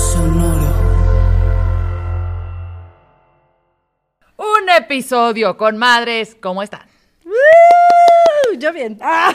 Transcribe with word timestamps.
Sonoro. 0.00 0.72
Un 4.38 4.68
episodio 4.70 5.58
con 5.58 5.76
madres, 5.76 6.36
¿cómo 6.40 6.62
están? 6.62 6.86
¡Uh! 7.26 8.58
Yo 8.58 8.72
bien. 8.72 8.98
¡Ah! 9.02 9.34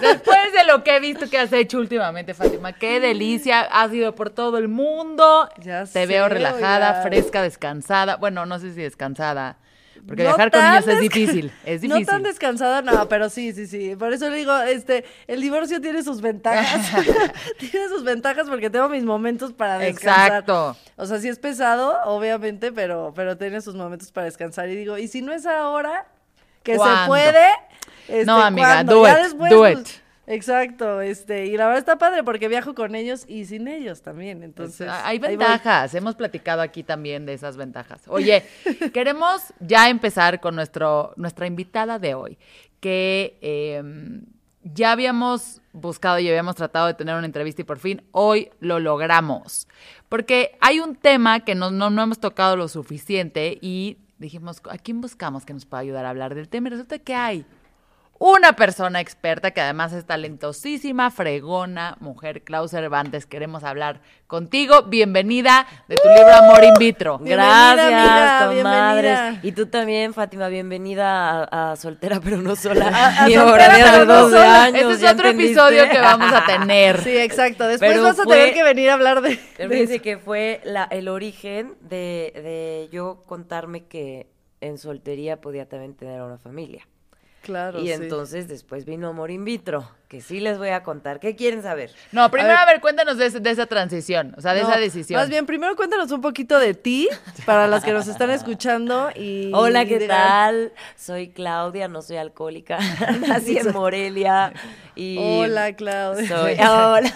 Después 0.00 0.52
de 0.54 0.64
lo 0.64 0.82
que 0.82 0.96
he 0.96 1.00
visto 1.00 1.28
que 1.28 1.38
has 1.38 1.52
hecho 1.52 1.78
últimamente, 1.78 2.32
Fátima, 2.32 2.72
qué 2.72 3.00
delicia, 3.00 3.60
has 3.60 3.92
ido 3.92 4.14
por 4.14 4.30
todo 4.30 4.56
el 4.58 4.68
mundo. 4.68 5.48
Ya 5.58 5.80
Te 5.82 5.86
sé, 5.86 6.06
veo 6.06 6.28
relajada, 6.28 6.90
oiga. 6.90 7.02
fresca, 7.02 7.42
descansada. 7.42 8.16
Bueno, 8.16 8.46
no 8.46 8.58
sé 8.58 8.72
si 8.72 8.80
descansada, 8.80 9.58
porque 10.06 10.22
No 10.22 10.30
viajar 10.30 10.50
con 10.50 10.62
niños 10.62 10.88
es 10.88 11.00
difícil, 11.00 11.52
es 11.64 11.80
difícil. 11.80 12.06
No 12.06 12.12
tan 12.12 12.22
descansada, 12.22 12.82
no, 12.82 13.08
pero 13.08 13.28
sí, 13.28 13.52
sí, 13.52 13.66
sí. 13.66 13.96
Por 13.96 14.12
eso 14.12 14.28
le 14.30 14.36
digo, 14.38 14.56
este, 14.58 15.04
el 15.26 15.40
divorcio 15.40 15.80
tiene 15.80 16.02
sus 16.02 16.20
ventajas. 16.20 16.90
tiene 17.58 17.88
sus 17.88 18.04
ventajas 18.04 18.48
porque 18.48 18.70
tengo 18.70 18.88
mis 18.88 19.04
momentos 19.04 19.52
para 19.52 19.78
descansar. 19.78 20.26
Exacto. 20.28 20.76
O 20.96 21.06
sea, 21.06 21.18
sí 21.18 21.28
es 21.28 21.38
pesado, 21.38 21.98
obviamente, 22.04 22.72
pero, 22.72 23.12
pero 23.14 23.36
tiene 23.36 23.60
sus 23.60 23.74
momentos 23.74 24.10
para 24.12 24.26
descansar. 24.26 24.68
Y 24.68 24.76
digo, 24.76 24.98
y 24.98 25.08
si 25.08 25.22
no 25.22 25.32
es 25.32 25.46
ahora, 25.46 26.06
que 26.62 26.74
se 26.74 27.06
puede. 27.06 27.46
este, 28.08 28.24
No, 28.26 28.42
amiga, 28.42 28.68
¿cuándo? 28.68 28.94
do 28.94 29.06
Ya 29.06 29.12
it, 29.12 29.22
después, 29.24 29.50
do 29.50 29.58
pues, 29.58 29.78
it. 29.78 29.88
Exacto, 30.30 31.00
este, 31.00 31.46
y 31.46 31.56
la 31.56 31.64
verdad 31.64 31.78
está 31.78 31.96
padre 31.96 32.22
porque 32.22 32.48
viajo 32.48 32.74
con 32.74 32.94
ellos 32.94 33.24
y 33.26 33.46
sin 33.46 33.66
ellos 33.66 34.02
también. 34.02 34.42
Entonces, 34.42 34.86
Hay 34.90 35.18
voy. 35.18 35.30
ventajas, 35.30 35.94
hemos 35.94 36.16
platicado 36.16 36.60
aquí 36.60 36.82
también 36.82 37.24
de 37.24 37.32
esas 37.32 37.56
ventajas. 37.56 38.02
Oye, 38.08 38.44
queremos 38.92 39.54
ya 39.58 39.88
empezar 39.88 40.38
con 40.40 40.54
nuestro, 40.54 41.14
nuestra 41.16 41.46
invitada 41.46 41.98
de 41.98 42.14
hoy, 42.14 42.36
que 42.78 43.38
eh, 43.40 43.82
ya 44.62 44.92
habíamos 44.92 45.62
buscado 45.72 46.18
y 46.18 46.28
habíamos 46.28 46.56
tratado 46.56 46.88
de 46.88 46.94
tener 46.94 47.16
una 47.16 47.24
entrevista 47.24 47.62
y 47.62 47.64
por 47.64 47.78
fin 47.78 48.02
hoy 48.12 48.50
lo 48.60 48.80
logramos. 48.80 49.66
Porque 50.10 50.58
hay 50.60 50.80
un 50.80 50.94
tema 50.94 51.40
que 51.40 51.54
no, 51.54 51.70
no, 51.70 51.88
no 51.88 52.02
hemos 52.02 52.20
tocado 52.20 52.54
lo 52.54 52.68
suficiente 52.68 53.56
y 53.62 53.96
dijimos, 54.18 54.60
¿a 54.68 54.76
quién 54.76 55.00
buscamos 55.00 55.46
que 55.46 55.54
nos 55.54 55.64
pueda 55.64 55.80
ayudar 55.80 56.04
a 56.04 56.10
hablar 56.10 56.34
del 56.34 56.50
tema? 56.50 56.68
Y 56.68 56.72
resulta 56.72 56.98
que 56.98 57.14
hay 57.14 57.46
una 58.20 58.54
persona 58.54 59.00
experta 59.00 59.52
que 59.52 59.60
además 59.60 59.92
es 59.92 60.04
talentosísima, 60.04 61.10
fregona, 61.12 61.96
mujer, 62.00 62.42
Klaus 62.42 62.72
Cervantes. 62.72 63.26
Queremos 63.26 63.62
hablar 63.62 64.00
contigo. 64.26 64.82
Bienvenida 64.82 65.68
de 65.86 65.94
tu 65.94 66.08
libro 66.08 66.34
Amor 66.34 66.64
in 66.64 66.74
Vitro. 66.80 67.18
Gracias, 67.22 68.48
comadres. 68.56 69.20
Y 69.44 69.52
tú 69.52 69.66
también, 69.66 70.14
Fátima, 70.14 70.48
bienvenida 70.48 71.44
a, 71.44 71.72
a 71.72 71.76
Soltera 71.76 72.18
pero 72.20 72.38
no 72.38 72.56
sola. 72.56 72.88
A- 72.88 73.24
a 73.24 73.26
Mi 73.28 73.34
Soltera, 73.34 73.52
obra 73.52 73.98
de 74.00 74.06
no 74.06 74.14
12 74.22 74.36
sola. 74.36 74.64
años. 74.64 74.80
Ese 74.82 74.92
es 74.94 75.00
¿ya 75.00 75.12
otro 75.12 75.28
entendiste? 75.28 75.52
episodio 75.52 75.88
que 75.88 76.00
vamos 76.00 76.32
a 76.32 76.44
tener. 76.44 76.98
Sí, 77.08 77.16
exacto. 77.16 77.68
Después 77.68 77.92
Pero 77.92 78.02
vas 78.02 78.18
a 78.18 78.24
tener 78.24 78.52
que 78.52 78.64
venir 78.64 78.90
a 78.90 78.94
hablar 78.94 79.20
de, 79.22 79.36
fíjense 79.36 80.00
que 80.00 80.18
fue 80.18 80.60
la, 80.64 80.84
el 80.90 81.08
origen 81.08 81.76
de, 81.82 82.32
de 82.34 82.88
yo 82.90 83.22
contarme 83.26 83.84
que 83.86 84.26
en 84.60 84.76
soltería 84.76 85.40
podía 85.40 85.68
también 85.68 85.94
tener 85.94 86.20
una 86.20 86.38
familia. 86.38 86.86
Claro, 87.42 87.80
y 87.80 87.86
sí. 87.86 87.92
entonces 87.92 88.46
después 88.48 88.84
vino 88.84 89.08
Amor 89.08 89.30
in 89.30 89.44
Vitro, 89.44 89.88
que 90.08 90.20
sí 90.20 90.38
les 90.40 90.58
voy 90.58 90.68
a 90.68 90.82
contar. 90.82 91.18
¿Qué 91.20 91.34
quieren 91.34 91.62
saber? 91.62 91.90
No, 92.12 92.30
primero 92.30 92.54
A 92.54 92.62
a 92.62 92.66
ver. 92.66 92.80
cuéntanos 92.80 93.16
de, 93.16 93.26
ese- 93.26 93.40
de 93.40 93.50
esa 93.50 93.66
transición, 93.66 94.34
o 94.36 94.40
sea, 94.42 94.52
de 94.54 94.62
No, 94.62 94.68
esa 94.68 94.78
decisión. 94.78 95.18
Más 95.18 95.28
bien, 95.30 95.46
primero 95.46 95.74
cuéntanos 95.76 96.10
un 96.10 96.20
poquito 96.20 96.58
de 96.58 96.74
ti, 96.74 97.08
para 97.46 97.66
las 97.66 97.84
que 97.84 97.92
nos 97.92 98.06
están 98.08 98.30
escuchando 98.30 99.10
y... 99.14 99.50
Hola, 99.54 99.86
¿qué 99.86 100.00
tal? 100.06 100.72
Soy 100.96 101.28
Claudia, 101.30 101.88
no 101.88 102.02
soy 102.02 102.16
alcohólica. 102.18 102.78
Nací 103.26 103.56
en 103.56 103.72
Morelia. 103.72 104.52
Y 104.94 105.16
Hola, 105.18 105.74
Claudia. 105.74 106.28
Soy, 106.28 106.52
hola. 106.60 107.12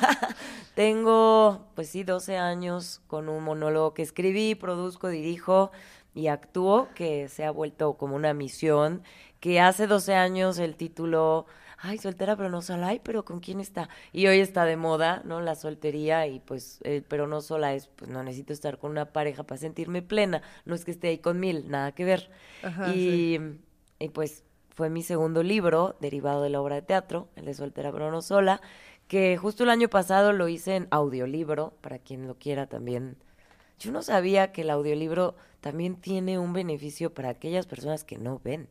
Tengo, 0.75 1.67
pues 1.75 1.91
sí, 1.91 2.03
12 2.03 2.39
años 2.39 3.03
con 3.07 3.29
un 3.29 3.45
monólogo 3.45 3.93
que 3.93 4.03
escribí, 4.03 4.55
produzco, 4.55 5.09
dirijo 5.09 5.71
y 6.15 6.29
actúo, 6.29 6.89
que 6.95 7.29
se 7.29 7.45
ha 7.45 7.51
vuelto 7.51 7.95
como 7.95 8.17
una 8.17 8.33
misión, 8.33 9.03
que 9.43 9.59
hace 9.59 9.89
12 9.89 10.15
años 10.15 10.61
el 10.61 10.77
título, 10.77 11.47
ay, 11.77 11.99
soltera 11.99 12.37
pero 12.37 12.49
no 12.49 12.63
sola, 12.63 12.87
ay, 12.87 13.01
pero 13.03 13.25
¿con 13.25 13.41
quién 13.41 13.59
está? 13.59 13.89
Y 14.13 14.29
hoy 14.29 14.39
está 14.39 14.65
de 14.65 14.77
moda, 14.77 15.21
¿no? 15.25 15.41
La 15.41 15.57
soltería 15.57 16.29
y 16.29 16.39
pues, 16.39 16.79
el 16.85 17.03
pero 17.03 17.27
no 17.27 17.41
sola 17.41 17.75
es, 17.75 17.89
pues 17.89 18.09
no 18.09 18.23
necesito 18.23 18.53
estar 18.53 18.79
con 18.79 18.93
una 18.93 19.07
pareja 19.07 19.43
para 19.43 19.59
sentirme 19.59 20.01
plena, 20.01 20.43
no 20.65 20.77
es 20.77 20.85
que 20.85 20.93
esté 20.93 21.09
ahí 21.09 21.19
con 21.19 21.41
mil, 21.41 21.69
nada 21.69 21.91
que 21.91 22.05
ver. 22.05 22.31
Ajá, 22.63 22.95
y, 22.95 23.41
y 23.99 24.09
pues 24.11 24.45
fue 24.71 24.91
mi 24.91 25.03
segundo 25.03 25.43
libro, 25.43 25.97
derivado 25.99 26.45
de 26.45 26.51
la 26.51 26.61
obra 26.61 26.77
de 26.77 26.83
teatro, 26.83 27.27
el 27.35 27.47
de 27.47 27.55
Soltera 27.55 27.91
pero 27.91 28.13
no 28.13 28.23
sola, 28.23 28.61
que 29.09 29.37
justo 29.39 29.65
el 29.65 29.71
año 29.71 29.89
pasado 29.89 30.33
lo 30.33 30.47
hice 30.47 30.77
en 30.77 30.87
audiolibro, 30.93 31.75
para 31.81 31.99
quien 31.99 32.29
lo 32.29 32.37
quiera 32.37 32.69
también. 32.69 33.17
Yo 33.81 33.91
no 33.91 34.03
sabía 34.03 34.53
que 34.53 34.61
el 34.61 34.71
audiolibro 34.71 35.35
también 35.61 35.97
tiene 35.97 36.39
un 36.39 36.53
beneficio 36.53 37.13
para 37.13 37.31
aquellas 37.31 37.67
personas 37.67 38.05
que 38.05 38.19
no 38.19 38.41
ven. 38.45 38.69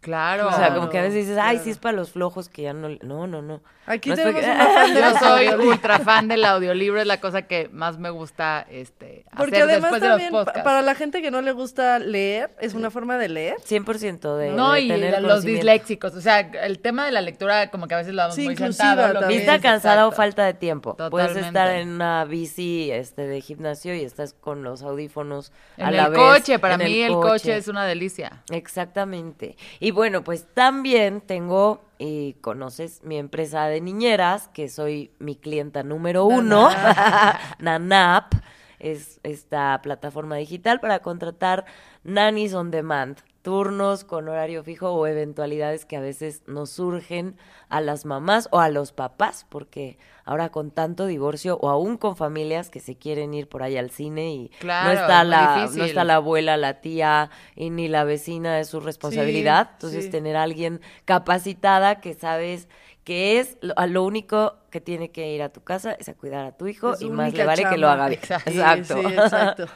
Claro. 0.00 0.48
O 0.48 0.52
sea, 0.52 0.74
como 0.74 0.88
que 0.90 0.98
a 0.98 1.02
veces 1.02 1.26
dices, 1.26 1.38
ay, 1.38 1.56
claro. 1.56 1.64
sí 1.64 1.70
es 1.70 1.78
para 1.78 1.96
los 1.96 2.12
flojos 2.12 2.48
que 2.48 2.62
ya 2.62 2.72
no... 2.72 2.88
No, 3.02 3.26
no, 3.26 3.42
no. 3.42 3.60
Aquí 3.84 4.10
No 4.10 4.16
tenemos 4.16 4.42
porque- 4.42 4.50
una 4.54 4.66
fan 4.74 4.94
de 4.94 5.00
Yo 5.00 5.08
los 5.10 5.18
soy 5.18 5.48
ultra 5.66 5.98
fan 6.00 6.28
del 6.28 6.44
audiolibro, 6.44 7.00
es 7.00 7.06
la 7.06 7.20
cosa 7.20 7.42
que 7.42 7.68
más 7.72 7.98
me 7.98 8.10
gusta 8.10 8.66
este, 8.70 9.24
Porque 9.36 9.56
hacer 9.56 9.70
además 9.70 9.82
después 9.92 10.02
de 10.02 10.08
también, 10.08 10.30
los 10.32 10.40
pa- 10.40 10.44
podcasts. 10.44 10.64
para 10.64 10.82
la 10.82 10.94
gente 10.94 11.22
que 11.22 11.30
no 11.30 11.40
le 11.40 11.52
gusta 11.52 11.98
leer, 11.98 12.50
es 12.60 12.74
una 12.74 12.90
forma 12.90 13.16
de 13.18 13.28
leer. 13.30 13.56
100% 13.66 14.36
de, 14.36 14.50
no, 14.52 14.72
de 14.72 14.80
y 14.82 14.88
tener 14.88 15.22
los 15.22 15.42
disléxicos, 15.42 16.14
o 16.14 16.20
sea, 16.20 16.40
el 16.40 16.78
tema 16.80 17.06
de 17.06 17.12
la 17.12 17.22
lectura 17.22 17.70
como 17.70 17.88
que 17.88 17.94
a 17.94 17.98
veces 17.98 18.12
lo 18.14 18.22
damos 18.22 18.36
Sí, 18.36 18.44
muy 18.44 18.56
sentado. 18.56 19.26
Vista 19.26 19.58
cansada 19.58 20.06
o 20.06 20.12
falta 20.12 20.44
de 20.44 20.54
tiempo. 20.54 20.96
Puedes 21.10 21.34
estar 21.36 21.68
en 21.74 21.88
una 21.88 22.24
bici 22.26 22.90
este, 22.92 23.26
de 23.26 23.40
gimnasio 23.40 23.94
y 23.94 24.02
estás 24.04 24.34
con 24.34 24.62
los 24.62 24.82
audífonos 24.82 25.50
En 25.78 25.86
a 25.86 25.90
la 25.90 26.04
el 26.04 26.10
vez. 26.12 26.18
coche, 26.20 26.58
para 26.58 26.74
en 26.74 26.84
mí 26.84 27.00
el 27.00 27.14
coche 27.14 27.56
es 27.56 27.68
una 27.68 27.84
delicia. 27.86 28.42
Exactamente. 28.50 29.56
Y 29.80 29.87
bueno, 29.90 30.24
pues 30.24 30.46
también 30.54 31.20
tengo, 31.20 31.84
y 31.98 32.34
conoces 32.34 33.02
mi 33.04 33.18
empresa 33.18 33.66
de 33.66 33.80
niñeras, 33.80 34.48
que 34.48 34.68
soy 34.68 35.12
mi 35.18 35.36
clienta 35.36 35.82
número 35.82 36.24
uno, 36.24 36.68
Nanap, 37.58 38.34
es 38.78 39.20
esta 39.22 39.80
plataforma 39.82 40.36
digital 40.36 40.80
para 40.80 41.00
contratar 41.00 41.64
nannies 42.04 42.54
on 42.54 42.70
demand, 42.70 43.18
turnos 43.48 44.04
con 44.04 44.28
horario 44.28 44.62
fijo 44.62 44.90
o 44.90 45.06
eventualidades 45.06 45.86
que 45.86 45.96
a 45.96 46.00
veces 46.00 46.42
nos 46.46 46.68
surgen 46.68 47.38
a 47.70 47.80
las 47.80 48.04
mamás 48.04 48.46
o 48.52 48.60
a 48.60 48.68
los 48.68 48.92
papás, 48.92 49.46
porque 49.48 49.96
ahora 50.26 50.50
con 50.50 50.70
tanto 50.70 51.06
divorcio 51.06 51.56
o 51.62 51.70
aún 51.70 51.96
con 51.96 52.14
familias 52.14 52.68
que 52.68 52.78
se 52.78 52.96
quieren 52.96 53.32
ir 53.32 53.48
por 53.48 53.62
ahí 53.62 53.78
al 53.78 53.90
cine 53.90 54.34
y 54.34 54.50
Claro, 54.58 54.88
no 54.88 55.00
está 55.00 55.22
es 55.22 55.28
la 55.28 55.70
no 55.74 55.84
está 55.84 56.04
la 56.04 56.16
abuela, 56.16 56.58
la 56.58 56.82
tía 56.82 57.30
y 57.56 57.70
ni 57.70 57.88
la 57.88 58.04
vecina 58.04 58.60
es 58.60 58.68
su 58.68 58.80
responsabilidad. 58.80 59.70
Entonces, 59.72 60.04
sí. 60.04 60.10
tener 60.10 60.36
a 60.36 60.42
alguien 60.42 60.82
capacitada 61.06 62.02
que 62.02 62.12
sabes 62.12 62.68
que 63.08 63.40
es 63.40 63.56
lo, 63.62 63.72
a 63.78 63.86
lo 63.86 64.04
único 64.04 64.56
que 64.68 64.82
tiene 64.82 65.10
que 65.10 65.32
ir 65.32 65.40
a 65.40 65.48
tu 65.48 65.62
casa 65.62 65.92
es 65.92 66.10
a 66.10 66.14
cuidar 66.14 66.44
a 66.44 66.52
tu 66.52 66.66
hijo 66.66 66.92
Es 66.92 67.00
y 67.00 67.08
más 67.08 67.32
le 67.32 67.46
vale 67.46 67.64
que 67.64 67.78
lo 67.78 67.88
haga 67.88 68.08
bien. 68.08 68.20
Exacto. 68.20 68.50
Sí, 68.50 68.58
Exacto. 68.60 69.08
Sí, 69.08 69.14
exacto. 69.14 69.66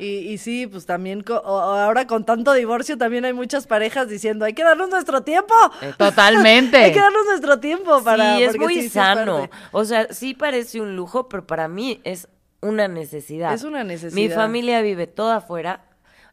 Y, 0.00 0.06
y 0.32 0.38
sí, 0.38 0.66
pues 0.66 0.86
también 0.86 1.22
co- 1.22 1.34
ahora 1.36 2.08
con 2.08 2.24
tanto 2.24 2.52
divorcio 2.52 2.98
también 2.98 3.24
hay 3.24 3.32
muchas 3.32 3.68
parejas 3.68 4.08
diciendo, 4.08 4.44
hay 4.44 4.54
que 4.54 4.64
darnos 4.64 4.90
nuestro 4.90 5.20
tiempo. 5.22 5.54
Totalmente. 5.96 6.76
Hay 6.84 6.92
que 6.92 6.98
darnos 6.98 7.26
nuestro 7.26 7.60
tiempo 7.60 8.02
para... 8.02 8.38
sí, 8.38 8.42
es 8.42 8.58
muy 8.58 8.74
sí, 8.74 8.80
sí 8.80 8.86
es 8.88 8.92
sano. 8.92 9.48
o 9.70 9.84
sea, 9.84 10.12
sí 10.12 10.34
parece 10.34 10.80
un 10.80 10.96
lujo, 10.96 11.28
pero 11.28 11.46
para 11.46 11.68
mí 11.68 12.00
es 12.02 12.26
una 12.60 12.88
necesidad. 12.88 13.54
Es 13.54 13.62
una 13.62 13.84
necesidad. 13.84 14.14
Mi 14.20 14.28
familia 14.30 14.82
vive 14.82 15.06
toda 15.06 15.36
afuera. 15.36 15.84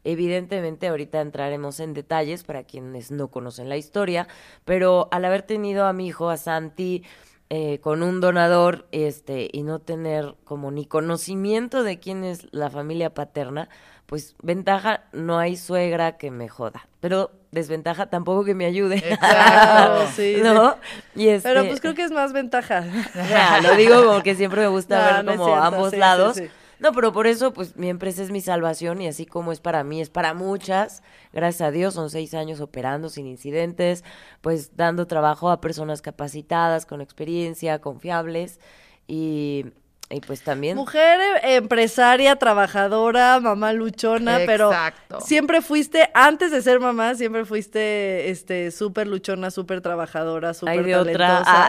Evidentemente, 0.04 0.88
ahorita 0.88 1.20
entraremos 1.20 1.80
en 1.80 1.94
detalles 1.94 2.44
para 2.44 2.64
quienes 2.64 3.10
no 3.10 3.28
conocen 3.28 3.68
la 3.68 3.76
historia, 3.76 4.28
pero 4.64 5.08
al 5.10 5.24
haber 5.24 5.42
tenido 5.42 5.86
a 5.86 5.92
mi 5.92 6.06
hijo, 6.08 6.30
a 6.30 6.36
Santi, 6.36 7.04
eh, 7.50 7.78
con 7.80 8.02
un 8.02 8.20
donador, 8.20 8.86
este, 8.92 9.48
y 9.52 9.62
no 9.62 9.78
tener 9.78 10.34
como 10.44 10.70
ni 10.70 10.84
conocimiento 10.84 11.82
de 11.82 11.98
quién 11.98 12.22
es 12.22 12.46
la 12.50 12.68
familia 12.68 13.14
paterna, 13.14 13.68
pues 14.04 14.36
ventaja, 14.42 15.04
no 15.12 15.38
hay 15.38 15.56
suegra 15.56 16.16
que 16.16 16.30
me 16.30 16.48
joda. 16.48 16.88
Pero 17.00 17.30
desventaja 17.50 18.06
tampoco 18.10 18.44
que 18.44 18.54
me 18.54 18.64
ayude. 18.66 18.96
Exacto. 18.96 20.06
Sí, 20.14 20.34
sí. 20.36 20.40
¿No? 20.42 20.76
Y 21.14 21.28
este, 21.28 21.48
Pero 21.48 21.66
pues 21.66 21.80
creo 21.80 21.94
que 21.94 22.04
es 22.04 22.10
más 22.10 22.32
ventaja. 22.32 22.84
Ya, 23.14 23.60
lo 23.62 23.76
digo 23.76 24.04
como 24.04 24.22
que 24.22 24.34
siempre 24.34 24.62
me 24.62 24.68
gusta 24.68 24.98
No, 25.22 25.24
ver 25.24 25.24
no 25.24 25.42
como 25.42 25.56
ambos 25.56 25.90
sí, 25.90 25.96
lados. 25.96 26.36
sí. 26.36 26.48
No, 26.80 26.92
pero 26.92 27.12
por 27.12 27.26
eso, 27.26 27.52
pues 27.52 27.76
mi 27.76 27.88
empresa 27.88 28.22
es 28.22 28.30
mi 28.30 28.40
salvación 28.40 29.00
y 29.00 29.08
así 29.08 29.26
como 29.26 29.50
es 29.52 29.60
para 29.60 29.82
mí, 29.84 30.00
es 30.00 30.10
para 30.10 30.34
muchas. 30.34 31.02
Gracias 31.32 31.68
a 31.68 31.70
Dios, 31.70 31.94
son 31.94 32.10
seis 32.10 32.34
años 32.34 32.60
operando 32.60 33.08
sin 33.08 33.26
incidentes, 33.26 34.04
pues 34.40 34.76
dando 34.76 35.06
trabajo 35.06 35.50
a 35.50 35.60
personas 35.60 36.02
capacitadas, 36.02 36.86
con 36.86 37.00
experiencia, 37.00 37.80
confiables 37.80 38.60
y, 39.06 39.66
y 40.10 40.20
pues 40.20 40.42
también... 40.42 40.76
Mujer 40.76 41.18
eh, 41.42 41.56
empresaria, 41.56 42.36
trabajadora, 42.36 43.40
mamá 43.40 43.72
luchona, 43.72 44.38
pero 44.46 44.68
Exacto. 44.70 45.20
siempre 45.20 45.62
fuiste, 45.62 46.10
antes 46.14 46.50
de 46.50 46.62
ser 46.62 46.78
mamá, 46.80 47.14
siempre 47.14 47.44
fuiste 47.44 48.30
este 48.30 48.70
súper 48.70 49.06
luchona, 49.06 49.50
súper 49.50 49.80
trabajadora, 49.80 50.54
súper 50.54 50.84
de 50.84 50.96
otra. 50.96 51.42
talentosa. 51.42 51.68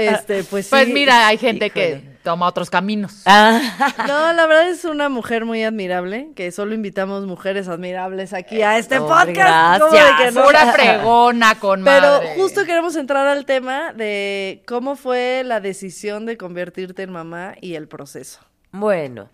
Este, 0.00 0.44
pues 0.44 0.66
sí. 0.66 0.70
Pues 0.70 0.88
mira, 0.88 1.26
hay 1.26 1.38
gente 1.38 1.66
Híjole. 1.66 2.02
que 2.02 2.15
toma 2.26 2.48
otros 2.48 2.70
caminos. 2.70 3.22
Ah, 3.24 3.60
No, 4.08 4.32
la 4.32 4.46
verdad 4.46 4.68
es 4.68 4.84
una 4.84 5.08
mujer 5.08 5.44
muy 5.44 5.62
admirable, 5.62 6.32
que 6.34 6.50
solo 6.50 6.74
invitamos 6.74 7.24
mujeres 7.24 7.68
admirables 7.68 8.32
aquí 8.32 8.62
a 8.62 8.78
este 8.78 8.98
Hombre, 8.98 9.32
podcast. 9.34 9.80
¿Cómo 9.80 9.92
de 9.92 9.98
gracias. 9.98 10.34
no? 10.34 10.42
Pura 10.44 10.72
fregona 10.72 11.54
con 11.60 11.84
Pero 11.84 12.00
madre. 12.08 12.34
justo 12.36 12.64
queremos 12.64 12.96
entrar 12.96 13.28
al 13.28 13.44
tema 13.46 13.92
de 13.92 14.64
cómo 14.66 14.96
fue 14.96 15.42
la 15.44 15.60
decisión 15.60 16.26
de 16.26 16.36
convertirte 16.36 17.04
en 17.04 17.12
mamá 17.12 17.54
y 17.60 17.76
el 17.76 17.86
proceso. 17.86 18.40
Bueno, 18.72 19.28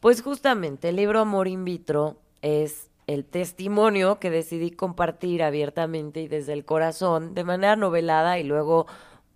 pues 0.00 0.20
justamente 0.20 0.88
el 0.88 0.96
libro 0.96 1.20
Amor 1.20 1.46
in 1.46 1.64
vitro 1.64 2.18
es 2.42 2.88
el 3.06 3.24
testimonio 3.24 4.18
que 4.18 4.30
decidí 4.30 4.72
compartir 4.72 5.44
abiertamente 5.44 6.20
y 6.22 6.26
desde 6.28 6.54
el 6.54 6.64
corazón, 6.64 7.34
de 7.34 7.44
manera 7.44 7.76
novelada 7.76 8.40
y 8.40 8.42
luego 8.42 8.88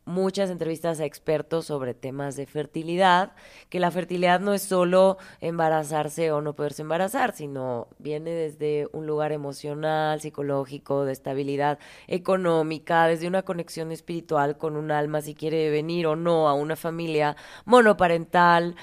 muchas 0.06 0.50
entrevistas 0.50 1.00
a 1.00 1.04
expertos 1.04 1.66
sobre 1.66 1.92
temas 1.92 2.36
de 2.36 2.46
fertilidad, 2.46 3.32
que 3.68 3.80
la 3.80 3.90
fertilidad 3.90 4.40
no 4.40 4.54
es 4.54 4.62
solo 4.62 5.18
embarazarse 5.40 6.32
o 6.32 6.40
no 6.40 6.54
poderse 6.54 6.82
embarazar, 6.82 7.32
sino 7.32 7.88
viene 7.98 8.30
desde 8.30 8.88
un 8.92 9.06
lugar 9.06 9.32
emocional, 9.32 10.20
psicológico, 10.20 11.04
de 11.04 11.12
estabilidad 11.12 11.78
económica, 12.06 13.06
desde 13.06 13.26
una 13.26 13.42
conexión 13.42 13.92
espiritual 13.92 14.56
con 14.56 14.76
un 14.76 14.90
alma, 14.92 15.20
si 15.20 15.34
quiere 15.34 15.70
venir 15.70 16.06
o 16.06 16.16
no 16.16 16.48
a 16.48 16.54
una 16.54 16.76
familia 16.76 17.36
monoparental, 17.64 18.76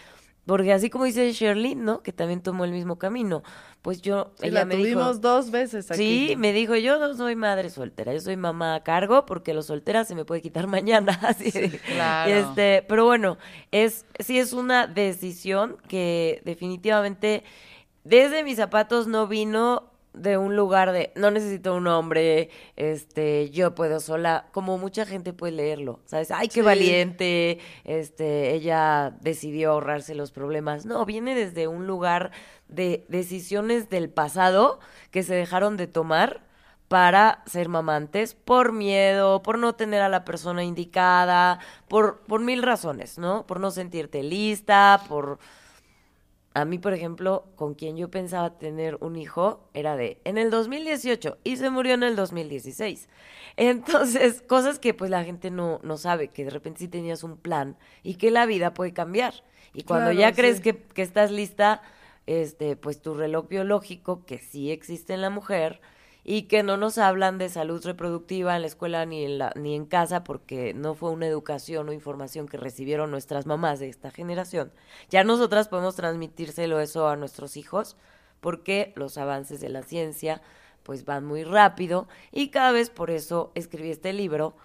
porque 0.46 0.74
así 0.74 0.90
como 0.90 1.06
dice 1.06 1.32
Shirley, 1.32 1.76
¿no? 1.76 2.02
Que 2.04 2.12
también 2.12 2.42
tomó 2.42 2.66
el 2.66 2.72
mismo 2.72 2.98
camino. 2.98 3.44
Pues 3.82 4.02
yo, 4.02 4.32
Sí, 4.40 4.48
ella 4.48 4.60
la 4.60 4.66
me 4.66 4.76
tuvimos 4.76 5.22
dijo, 5.22 5.36
dos 5.36 5.52
veces 5.52 5.90
aquí. 5.92 6.28
Sí, 6.30 6.36
me 6.38 6.54
dijo, 6.54 6.76
yo 6.76 7.00
no 7.00 7.14
soy 7.16 7.36
madre 7.36 7.70
soltera, 7.70 8.14
yo 8.14 8.20
soy 8.22 8.38
mamá 8.38 8.76
a 8.76 8.84
cargo 8.84 9.26
porque 9.26 9.54
los 9.54 9.66
solteras 9.68 10.08
se 10.08 10.16
me 10.16 10.26
puede 10.26 10.42
quitar 10.42 10.68
mañana. 10.68 11.20
Así 11.24 11.52
de- 11.52 11.70
claro. 11.80 12.32
Este, 12.32 12.86
pero 12.88 13.06
bueno, 13.06 13.38
es 13.72 14.06
sí 14.20 14.38
es 14.40 14.54
una 14.54 14.88
decisión 14.88 15.78
que 15.88 16.42
definitivamente 16.46 17.44
desde 18.04 18.44
mis 18.44 18.58
zapatos 18.58 19.08
no 19.08 19.28
vino 19.28 19.93
de 20.14 20.38
un 20.38 20.56
lugar 20.56 20.92
de 20.92 21.12
no 21.16 21.32
necesito 21.32 21.74
un 21.76 21.88
hombre, 21.88 22.50
este, 22.76 23.50
yo 23.50 23.74
puedo 23.76 24.00
sola, 24.00 24.46
como 24.52 24.78
mucha 24.78 25.06
gente 25.06 25.34
puede 25.34 25.54
leerlo, 25.54 26.00
¿sabes? 26.06 26.32
Ay, 26.32 26.48
qué 26.48 26.56
Sí. 26.56 26.62
valiente, 26.62 27.60
este, 27.84 28.54
ella 28.54 29.16
decidió 29.22 29.72
ahorrarse 29.72 30.16
los 30.16 30.32
problemas. 30.32 30.86
No, 30.86 31.06
viene 31.06 31.36
desde 31.36 31.68
un 31.68 31.88
lugar 31.88 32.32
de 32.68 33.06
decisiones 33.10 33.90
del 33.90 34.10
pasado 34.10 34.80
que 35.12 35.24
se 35.24 35.34
dejaron 35.36 35.78
de 35.78 35.88
tomar 35.88 36.42
para 36.88 37.42
ser 37.48 37.70
mamantes 37.70 38.36
por 38.36 38.72
miedo, 38.72 39.42
por 39.42 39.58
no 39.58 39.74
tener 39.74 40.02
a 40.04 40.10
la 40.10 40.26
persona 40.26 40.64
indicada, 40.64 41.60
por, 41.88 42.20
por 42.28 42.40
mil 42.42 42.62
razones, 42.62 43.18
¿no? 43.18 43.48
Por 43.48 43.60
no 43.60 43.72
sentirte 43.72 44.22
lista, 44.22 45.02
por... 45.10 45.40
A 46.56 46.66
mí, 46.66 46.78
por 46.78 46.94
ejemplo, 46.94 47.46
con 47.56 47.74
quien 47.74 47.98
yo 47.98 48.12
pensaba 48.12 48.58
tener 48.60 48.98
un 49.02 49.16
hijo 49.16 49.68
era 49.74 49.96
de 49.96 50.22
en 50.24 50.38
el 50.38 50.52
2018 50.52 51.40
y 51.44 51.58
se 51.58 51.70
murió 51.72 51.96
en 51.96 52.04
el 52.04 52.16
2016. 52.16 53.10
Entonces, 53.58 54.42
cosas 54.42 54.78
que 54.78 54.94
pues 54.94 55.10
la 55.10 55.24
gente 55.24 55.50
no, 55.50 55.80
no 55.84 55.98
sabe, 55.98 56.28
que 56.28 56.46
de 56.46 56.52
repente 56.52 56.80
sí 56.80 56.88
tenías 56.88 57.24
un 57.24 57.38
plan 57.38 57.78
y 58.04 58.16
que 58.16 58.30
la 58.30 58.46
vida 58.46 58.74
puede 58.74 58.94
cambiar. 58.94 59.44
Y 59.74 59.84
cuando 59.84 60.12
Claro, 60.12 60.20
ya 60.20 60.34
crees 60.34 60.62
que, 60.62 60.78
que 60.78 61.02
estás 61.02 61.32
lista, 61.32 61.82
este, 62.28 62.76
pues 62.76 63.02
tu 63.02 63.16
reloj 63.16 63.48
biológico, 63.48 64.24
que 64.26 64.38
sí 64.38 64.72
existe 64.72 65.14
en 65.14 65.22
la 65.22 65.32
mujer, 65.32 65.82
y 66.24 66.44
que 66.44 66.64
no 66.64 66.78
nos 66.78 66.98
hablan 66.98 67.38
de 67.38 67.50
salud 67.50 67.84
reproductiva 67.86 68.56
en 68.56 68.62
la 68.62 68.68
escuela 68.68 69.06
ni 69.06 69.26
en, 69.26 69.38
la, 69.38 69.52
ni 69.56 69.76
en 69.76 69.86
casa 69.86 70.24
porque 70.24 70.74
no 70.74 70.96
fue 70.96 71.12
una 71.12 71.28
educación 71.28 71.90
o 71.90 71.94
información 71.94 72.48
que 72.48 72.58
recibieron 72.58 73.12
nuestras 73.12 73.46
mamás 73.46 73.80
de 73.80 73.90
esta 73.90 74.12
generación. 74.12 74.72
Ya 75.10 75.24
nosotras 75.24 75.68
podemos 75.68 75.96
transmitírselo 75.96 76.80
eso 76.80 77.08
a 77.08 77.18
nuestros 77.18 77.58
hijos 77.58 77.98
porque 78.40 78.94
los 78.96 79.18
avances 79.18 79.60
de 79.60 79.70
la 79.70 79.84
ciencia 79.84 80.42
pues 80.84 81.06
van 81.06 81.26
muy 81.26 81.44
rápido 81.44 82.08
y 82.32 82.50
cada 82.50 82.72
vez 82.72 82.90
por 82.90 83.10
eso 83.10 83.52
escribí 83.56 83.90
este 83.90 84.14
libro. 84.14 84.56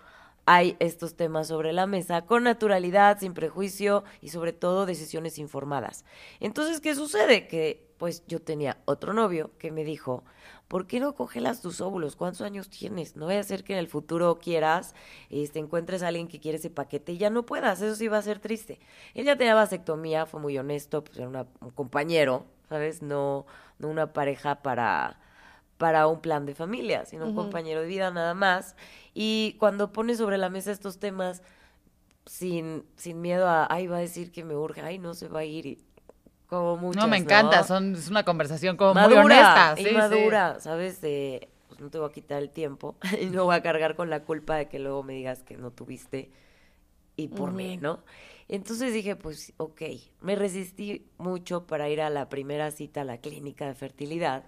Hay 0.46 0.76
estos 0.78 1.14
temas 1.14 1.48
sobre 1.48 1.74
la 1.74 1.86
mesa 1.86 2.22
con 2.22 2.44
naturalidad, 2.44 3.18
sin 3.18 3.34
prejuicio 3.34 4.04
y 4.22 4.30
sobre 4.30 4.54
todo 4.54 4.86
decisiones 4.86 5.38
informadas. 5.38 6.06
Entonces, 6.40 6.80
¿qué 6.80 6.94
sucede? 6.94 7.46
Que 7.48 7.86
pues 7.98 8.24
yo 8.26 8.40
tenía 8.40 8.78
otro 8.86 9.12
novio 9.12 9.50
que 9.58 9.70
me 9.70 9.84
dijo, 9.84 10.24
¿por 10.68 10.86
qué 10.86 11.00
no 11.00 11.14
congelas 11.14 11.60
tus 11.62 11.80
óvulos? 11.80 12.16
¿Cuántos 12.16 12.42
años 12.42 12.68
tienes? 12.70 13.16
No 13.16 13.26
vaya 13.26 13.40
a 13.40 13.44
ser 13.44 13.64
que 13.64 13.72
en 13.72 13.78
el 13.78 13.88
futuro 13.88 14.38
quieras, 14.38 14.94
este, 15.30 15.58
encuentres 15.58 16.02
a 16.02 16.08
alguien 16.08 16.28
que 16.28 16.40
quiere 16.40 16.58
ese 16.58 16.70
paquete 16.70 17.12
y 17.12 17.18
ya 17.18 17.30
no 17.30 17.44
puedas, 17.46 17.80
eso 17.82 17.96
sí 17.96 18.08
va 18.08 18.18
a 18.18 18.22
ser 18.22 18.38
triste. 18.38 18.78
Él 19.14 19.24
ya 19.26 19.36
tenía 19.36 19.54
vasectomía, 19.54 20.26
fue 20.26 20.40
muy 20.40 20.56
honesto, 20.58 21.04
pues 21.04 21.18
era 21.18 21.28
una- 21.28 21.46
un 21.60 21.70
compañero, 21.70 22.46
¿sabes? 22.68 23.02
No, 23.02 23.46
no 23.78 23.88
una 23.88 24.12
pareja 24.12 24.62
para, 24.62 25.18
para 25.78 26.06
un 26.08 26.20
plan 26.20 26.46
de 26.46 26.54
familia, 26.54 27.04
sino 27.06 27.24
un 27.26 27.30
compañero 27.36 27.80
de 27.82 27.86
vida 27.86 28.10
nada 28.10 28.34
más. 28.34 28.76
Y 29.14 29.56
cuando 29.58 29.92
pones 29.92 30.18
sobre 30.18 30.38
la 30.38 30.50
mesa 30.50 30.72
estos 30.72 30.98
temas 30.98 31.42
sin, 32.26 32.84
sin 32.96 33.20
miedo 33.20 33.46
a, 33.48 33.66
ay, 33.72 33.86
va 33.86 33.96
a 33.98 34.00
decir 34.00 34.32
que 34.32 34.44
me 34.44 34.54
urge, 34.56 34.82
ay, 34.82 34.98
no 34.98 35.14
se 35.14 35.28
va 35.28 35.40
a 35.40 35.44
ir, 35.44 35.66
y 35.66 35.84
como 36.48 36.76
muchas, 36.78 37.02
no, 37.02 37.08
me 37.08 37.18
encanta, 37.18 37.58
¿no? 37.58 37.64
son, 37.64 37.94
es 37.94 38.08
una 38.08 38.24
conversación 38.24 38.76
como 38.76 38.94
madura, 38.94 39.22
muy 39.22 39.32
honesta. 39.32 39.74
y 39.76 39.84
sí. 39.84 39.90
madura, 39.92 40.60
¿sabes? 40.60 41.00
De, 41.00 41.48
pues 41.68 41.78
no 41.80 41.90
te 41.90 41.98
voy 41.98 42.08
a 42.08 42.12
quitar 42.12 42.42
el 42.42 42.50
tiempo 42.50 42.96
y 43.20 43.26
no 43.26 43.44
voy 43.44 43.54
a 43.54 43.62
cargar 43.62 43.94
con 43.94 44.10
la 44.10 44.24
culpa 44.24 44.56
de 44.56 44.68
que 44.68 44.78
luego 44.78 45.02
me 45.02 45.12
digas 45.12 45.42
que 45.42 45.56
no 45.56 45.70
tuviste 45.70 46.30
y 47.16 47.28
por 47.28 47.52
mí, 47.52 47.76
¿no? 47.76 48.00
Entonces 48.48 48.94
dije, 48.94 49.16
pues, 49.16 49.52
ok, 49.56 49.82
me 50.20 50.36
resistí 50.36 51.06
mucho 51.18 51.66
para 51.66 51.88
ir 51.88 52.00
a 52.00 52.10
la 52.10 52.28
primera 52.28 52.70
cita 52.70 53.02
a 53.02 53.04
la 53.04 53.18
clínica 53.18 53.66
de 53.66 53.74
fertilidad, 53.74 54.44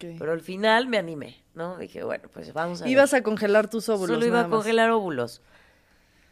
pero 0.00 0.32
al 0.32 0.40
final 0.40 0.88
me 0.88 0.98
animé, 0.98 1.42
¿no? 1.54 1.78
Dije, 1.78 2.02
bueno, 2.02 2.28
pues 2.32 2.52
vamos 2.52 2.80
a 2.80 2.84
ver. 2.84 2.92
Ibas 2.92 3.14
a 3.14 3.22
congelar 3.22 3.70
tus 3.70 3.88
óvulos. 3.88 4.16
Solo 4.16 4.26
iba 4.26 4.38
nada 4.38 4.48
a 4.48 4.50
congelar 4.50 4.90
óvulos. 4.90 5.40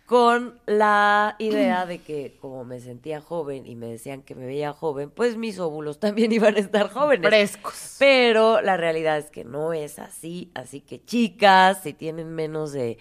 Con 0.07 0.61
la 0.67 1.35
idea 1.41 1.85
de 1.85 1.99
que 2.01 2.37
como 2.41 2.65
me 2.65 2.79
sentía 2.81 3.21
joven 3.21 3.67
y 3.67 3.75
me 3.75 3.87
decían 3.87 4.23
que 4.23 4.35
me 4.37 4.47
veía 4.47 4.73
joven, 4.73 5.11
pues 5.11 5.37
mis 5.37 5.59
óvulos 5.59 5.99
también 6.01 6.31
iban 6.33 6.55
a 6.55 6.59
estar 6.61 6.91
jóvenes. 6.91 7.29
Frescos. 7.29 7.97
Pero 7.99 8.61
la 8.61 8.77
realidad 8.77 9.19
es 9.19 9.31
que 9.31 9.45
no 9.45 9.73
es 9.73 9.99
así. 9.99 10.51
Así 10.55 10.81
que 10.81 11.05
chicas, 11.05 11.83
si 11.83 11.93
tienen 11.93 12.33
menos 12.35 12.73
de... 12.73 12.99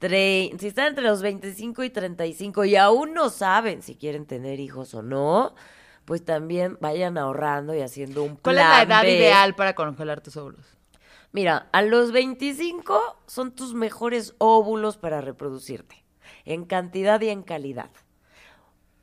tre- 0.00 0.56
Si 0.58 0.68
están 0.68 0.86
entre 0.88 1.04
los 1.04 1.20
25 1.20 1.84
y 1.84 1.90
35 1.90 2.64
y 2.64 2.76
aún 2.76 3.12
no 3.12 3.28
saben 3.28 3.82
si 3.82 3.94
quieren 3.96 4.24
tener 4.24 4.58
hijos 4.58 4.94
o 4.94 5.02
no, 5.02 5.54
pues 6.06 6.24
también 6.24 6.78
vayan 6.80 7.18
ahorrando 7.18 7.74
y 7.74 7.80
haciendo 7.82 8.22
un 8.22 8.36
plan 8.36 8.40
¿Cuál 8.42 8.58
es 8.58 8.64
la 8.64 8.82
edad 8.82 9.02
B. 9.02 9.14
ideal 9.18 9.54
para 9.56 9.74
congelar 9.74 10.22
tus 10.22 10.36
óvulos? 10.38 10.64
Mira, 11.32 11.68
a 11.72 11.82
los 11.82 12.12
25 12.12 12.98
son 13.26 13.52
tus 13.54 13.74
mejores 13.74 14.34
óvulos 14.38 14.96
para 14.96 15.20
reproducirte, 15.20 16.02
en 16.46 16.64
cantidad 16.64 17.20
y 17.20 17.28
en 17.28 17.42
calidad. 17.42 17.90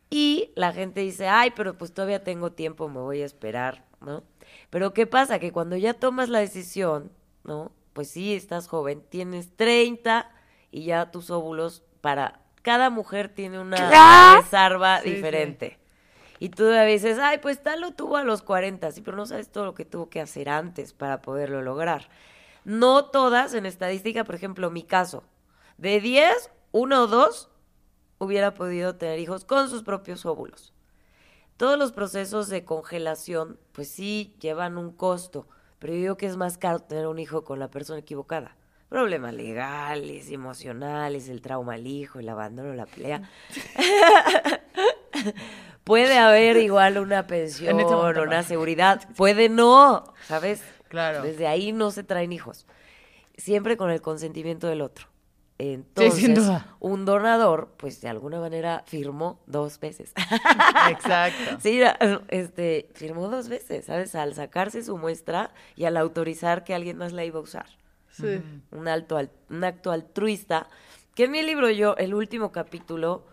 Y 0.09 0.51
la 0.55 0.73
gente 0.73 1.01
dice, 1.01 1.27
ay, 1.27 1.51
pero 1.55 1.77
pues 1.77 1.93
todavía 1.93 2.23
tengo 2.23 2.51
tiempo, 2.51 2.87
me 2.89 2.99
voy 2.99 3.21
a 3.21 3.25
esperar, 3.25 3.85
¿no? 4.01 4.23
Pero 4.69 4.93
¿qué 4.93 5.07
pasa? 5.07 5.39
Que 5.39 5.51
cuando 5.51 5.75
ya 5.75 5.93
tomas 5.93 6.29
la 6.29 6.39
decisión, 6.39 7.11
¿no? 7.43 7.71
Pues 7.93 8.09
sí, 8.09 8.33
estás 8.35 8.67
joven, 8.67 9.03
tienes 9.09 9.55
30 9.55 10.29
y 10.71 10.85
ya 10.85 11.11
tus 11.11 11.29
óvulos 11.29 11.83
para... 12.01 12.39
Cada 12.61 12.89
mujer 12.89 13.27
tiene 13.27 13.59
una 13.59 14.37
reserva 14.37 15.01
Sí, 15.01 15.09
sí. 15.09 15.15
diferente. 15.15 15.79
Y 16.39 16.49
tú 16.49 16.63
todavía 16.63 16.93
dices, 16.93 17.19
ay, 17.19 17.39
pues 17.39 17.61
tal 17.61 17.81
lo 17.81 17.91
tuvo 17.91 18.15
a 18.17 18.23
los 18.23 18.41
40, 18.41 18.91
sí, 18.91 19.01
pero 19.01 19.17
no 19.17 19.25
sabes 19.25 19.51
todo 19.51 19.65
lo 19.65 19.73
que 19.73 19.83
tuvo 19.85 20.09
que 20.09 20.21
hacer 20.21 20.47
antes 20.49 20.93
para 20.93 21.21
poderlo 21.21 21.61
lograr. 21.61 22.07
No 22.63 23.05
todas 23.05 23.53
en 23.53 23.65
estadística, 23.65 24.23
por 24.23 24.35
ejemplo, 24.35 24.71
mi 24.71 24.83
caso, 24.83 25.23
de 25.77 25.99
10, 25.99 26.51
uno 26.73 27.03
o 27.03 27.07
dos 27.07 27.49
hubiera 28.17 28.55
podido 28.55 28.95
tener 28.95 29.19
hijos 29.19 29.45
con 29.45 29.69
sus 29.69 29.83
propios 29.83 30.25
óvulos. 30.25 30.73
Todos 31.55 31.77
los 31.77 31.91
procesos 31.91 32.49
de 32.49 32.65
congelación, 32.65 33.59
pues 33.73 33.89
sí, 33.89 34.35
llevan 34.41 34.79
un 34.79 34.91
costo, 34.91 35.47
pero 35.77 35.93
yo 35.93 35.99
digo 35.99 36.17
que 36.17 36.25
es 36.25 36.35
más 36.35 36.57
caro 36.57 36.79
tener 36.79 37.05
un 37.05 37.19
hijo 37.19 37.43
con 37.43 37.59
la 37.59 37.69
persona 37.69 37.99
equivocada. 37.99 38.57
Problemas 38.89 39.35
legales, 39.35 40.31
emocionales, 40.31 41.29
el 41.29 41.41
trauma 41.41 41.75
al 41.75 41.85
hijo, 41.85 42.19
el 42.19 42.27
abandono, 42.27 42.73
la 42.73 42.87
pelea. 42.87 43.29
Puede 45.83 46.17
haber 46.17 46.57
igual 46.57 46.97
una 46.97 47.27
pensión 47.27 47.75
En 47.75 47.81
este 47.81 47.93
o 47.93 48.23
una 48.23 48.41
seguridad. 48.41 49.07
Puede 49.15 49.47
no, 49.47 50.11
¿sabes? 50.25 50.63
Claro. 50.87 51.21
Desde 51.21 51.45
ahí 51.45 51.71
no 51.71 51.91
se 51.91 52.03
traen 52.03 52.33
hijos. 52.33 52.65
Siempre 53.37 53.77
con 53.77 53.91
el 53.91 54.01
consentimiento 54.01 54.67
del 54.67 54.81
otro. 54.81 55.12
Entonces, 55.71 56.15
sin 56.15 56.33
duda. 56.33 56.75
un 56.79 57.05
donador, 57.05 57.73
pues 57.77 58.01
de 58.01 58.09
alguna 58.09 58.39
manera 58.39 58.83
firmó 58.85 59.39
dos 59.45 59.79
veces. 59.79 60.13
Exacto. 60.89 61.57
Sí, 61.61 61.81
este, 62.29 62.89
firmó 62.93 63.29
dos 63.29 63.47
veces, 63.49 63.85
¿sabes? 63.85 64.15
Al 64.15 64.33
sacarse 64.35 64.83
su 64.83 64.97
muestra 64.97 65.51
y 65.75 65.85
al 65.85 65.97
autorizar 65.97 66.63
que 66.63 66.73
alguien 66.73 66.97
más 66.97 67.13
la 67.13 67.23
iba 67.25 67.39
a 67.39 67.43
usar. 67.43 67.65
Sí. 68.09 68.41
Un, 68.71 68.87
alto, 68.87 69.17
al- 69.17 69.31
un 69.49 69.63
acto 69.63 69.91
altruista, 69.91 70.67
que 71.15 71.25
en 71.25 71.31
mi 71.31 71.41
libro 71.41 71.69
yo, 71.69 71.95
el 71.97 72.13
último 72.13 72.51
capítulo, 72.51 73.25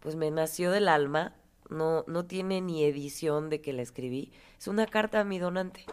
pues 0.00 0.16
me 0.16 0.30
nació 0.30 0.70
del 0.70 0.88
alma, 0.88 1.34
no, 1.70 2.04
no 2.06 2.24
tiene 2.24 2.60
ni 2.60 2.84
edición 2.84 3.48
de 3.50 3.60
que 3.60 3.72
la 3.72 3.82
escribí, 3.82 4.32
es 4.58 4.66
una 4.68 4.86
carta 4.86 5.20
a 5.20 5.24
mi 5.24 5.38
donante, 5.38 5.84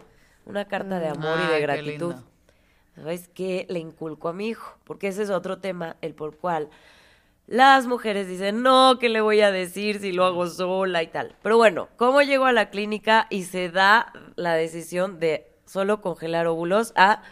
una 0.44 0.66
carta 0.66 0.98
de 0.98 1.08
amor 1.08 1.38
y 1.44 1.46
de 1.52 1.54
qué 1.54 1.60
gratitud. 1.60 2.14
lindo. 2.14 2.24
¿Sabes 2.94 3.28
qué? 3.28 3.66
Le 3.70 3.78
inculco 3.78 4.28
a 4.28 4.32
mi 4.32 4.48
hijo, 4.48 4.78
porque 4.84 5.08
ese 5.08 5.22
es 5.22 5.30
otro 5.30 5.58
tema, 5.58 5.96
el 6.02 6.14
por 6.14 6.36
cual 6.36 6.68
las 7.46 7.86
mujeres 7.86 8.28
dicen, 8.28 8.62
no, 8.62 8.98
¿qué 9.00 9.08
le 9.08 9.20
voy 9.20 9.40
a 9.40 9.50
decir 9.50 10.00
si 10.00 10.12
lo 10.12 10.24
hago 10.24 10.46
sola 10.46 11.02
y 11.02 11.08
tal? 11.08 11.36
Pero 11.42 11.56
bueno, 11.56 11.88
¿cómo 11.96 12.22
llego 12.22 12.46
a 12.46 12.52
la 12.52 12.70
clínica 12.70 13.26
y 13.30 13.44
se 13.44 13.70
da 13.70 14.12
la 14.36 14.54
decisión 14.54 15.20
de 15.20 15.52
solo 15.66 16.00
congelar 16.00 16.46
óvulos 16.46 16.92
a 16.96 17.22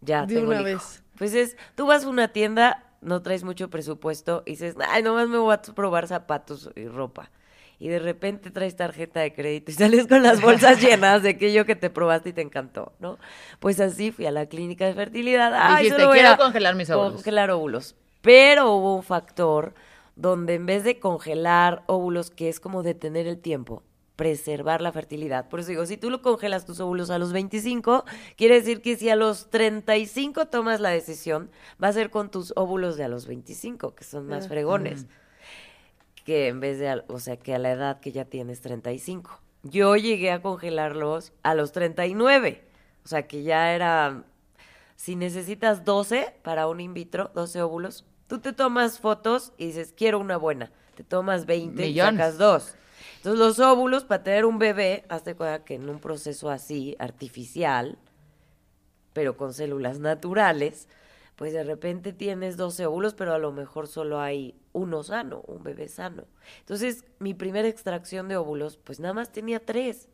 ya 0.00 0.26
De 0.26 0.32
tengo 0.32 0.52
una 0.52 0.52
el 0.52 0.62
hijo? 0.62 0.72
vez. 0.72 1.02
Pues 1.18 1.34
es, 1.34 1.56
tú 1.74 1.86
vas 1.86 2.04
a 2.04 2.08
una 2.08 2.28
tienda, 2.28 2.84
no 3.00 3.22
traes 3.22 3.44
mucho 3.44 3.70
presupuesto 3.70 4.42
y 4.46 4.52
dices, 4.52 4.76
ay, 4.88 5.02
nomás 5.02 5.28
me 5.28 5.38
voy 5.38 5.54
a 5.54 5.62
probar 5.62 6.06
zapatos 6.06 6.70
y 6.76 6.86
ropa. 6.88 7.30
Y 7.78 7.88
de 7.88 7.98
repente 7.98 8.50
traes 8.50 8.74
tarjeta 8.74 9.20
de 9.20 9.34
crédito 9.34 9.70
y 9.70 9.74
sales 9.74 10.06
con 10.06 10.22
las 10.22 10.40
bolsas 10.40 10.80
llenas 10.80 11.22
de 11.22 11.30
aquello 11.30 11.66
que 11.66 11.76
te 11.76 11.90
probaste 11.90 12.30
y 12.30 12.32
te 12.32 12.40
encantó, 12.40 12.92
¿no? 13.00 13.18
Pues 13.60 13.80
así 13.80 14.12
fui 14.12 14.26
a 14.26 14.30
la 14.30 14.46
clínica 14.46 14.86
de 14.86 14.94
fertilidad. 14.94 15.52
Ay, 15.54 15.84
Dijiste, 15.84 16.08
"Quiero 16.10 16.30
a 16.30 16.36
congelar 16.38 16.74
mis 16.74 16.88
óvulos". 16.90 17.12
Congelar 17.14 17.50
óvulos. 17.50 17.94
Pero 18.22 18.72
hubo 18.72 18.96
un 18.96 19.02
factor 19.02 19.74
donde 20.16 20.54
en 20.54 20.64
vez 20.64 20.84
de 20.84 20.98
congelar 20.98 21.82
óvulos, 21.86 22.30
que 22.30 22.48
es 22.48 22.60
como 22.60 22.82
detener 22.82 23.26
el 23.26 23.38
tiempo, 23.38 23.82
preservar 24.16 24.80
la 24.80 24.92
fertilidad. 24.92 25.48
Por 25.48 25.60
eso 25.60 25.68
digo, 25.68 25.84
si 25.84 25.98
tú 25.98 26.10
lo 26.10 26.22
congelas 26.22 26.64
tus 26.64 26.80
óvulos 26.80 27.10
a 27.10 27.18
los 27.18 27.32
25, 27.34 28.04
quiere 28.36 28.54
decir 28.54 28.80
que 28.80 28.96
si 28.96 29.10
a 29.10 29.16
los 29.16 29.50
35 29.50 30.46
tomas 30.46 30.80
la 30.80 30.88
decisión, 30.88 31.50
va 31.82 31.88
a 31.88 31.92
ser 31.92 32.08
con 32.08 32.30
tus 32.30 32.54
óvulos 32.56 32.96
de 32.96 33.04
a 33.04 33.08
los 33.08 33.26
25, 33.26 33.94
que 33.94 34.04
son 34.04 34.26
más 34.26 34.48
fregones, 34.48 35.06
que 36.26 36.48
en 36.48 36.58
vez 36.58 36.80
de, 36.80 37.04
o 37.06 37.20
sea, 37.20 37.36
que 37.36 37.54
a 37.54 37.58
la 37.58 37.70
edad 37.70 38.00
que 38.00 38.10
ya 38.10 38.24
tienes 38.24 38.60
35. 38.60 39.40
Yo 39.62 39.94
llegué 39.94 40.32
a 40.32 40.42
congelarlos 40.42 41.32
a 41.44 41.54
los 41.54 41.70
39, 41.70 42.64
o 43.04 43.08
sea, 43.08 43.28
que 43.28 43.44
ya 43.44 43.72
era, 43.72 44.24
si 44.96 45.14
necesitas 45.14 45.84
12 45.84 46.34
para 46.42 46.66
un 46.66 46.80
in 46.80 46.94
vitro, 46.94 47.30
12 47.34 47.62
óvulos, 47.62 48.04
tú 48.26 48.40
te 48.40 48.52
tomas 48.52 48.98
fotos 48.98 49.52
y 49.56 49.66
dices, 49.66 49.94
quiero 49.96 50.18
una 50.18 50.36
buena, 50.36 50.72
te 50.96 51.04
tomas 51.04 51.46
20 51.46 51.80
Millones. 51.80 52.12
y 52.12 52.16
sacas 52.16 52.38
dos. 52.38 52.74
Entonces 53.18 53.38
los 53.38 53.60
óvulos 53.60 54.02
para 54.02 54.24
tener 54.24 54.46
un 54.46 54.58
bebé, 54.58 55.04
hazte 55.08 55.36
cuenta 55.36 55.64
que 55.64 55.76
en 55.76 55.88
un 55.88 56.00
proceso 56.00 56.50
así, 56.50 56.96
artificial, 56.98 57.98
pero 59.12 59.36
con 59.36 59.54
células 59.54 60.00
naturales, 60.00 60.88
pues 61.36 61.52
de 61.52 61.64
repente 61.64 62.12
tienes 62.12 62.56
12 62.56 62.86
óvulos, 62.86 63.14
pero 63.14 63.34
a 63.34 63.38
lo 63.38 63.52
mejor 63.52 63.86
solo 63.86 64.20
hay 64.20 64.54
uno 64.72 65.02
sano, 65.02 65.42
un 65.46 65.62
bebé 65.62 65.88
sano. 65.88 66.24
Entonces, 66.60 67.04
mi 67.18 67.34
primera 67.34 67.68
extracción 67.68 68.28
de 68.28 68.36
óvulos, 68.36 68.78
pues 68.78 69.00
nada 69.00 69.14
más 69.14 69.32
tenía 69.32 69.64
tres. 69.64 70.08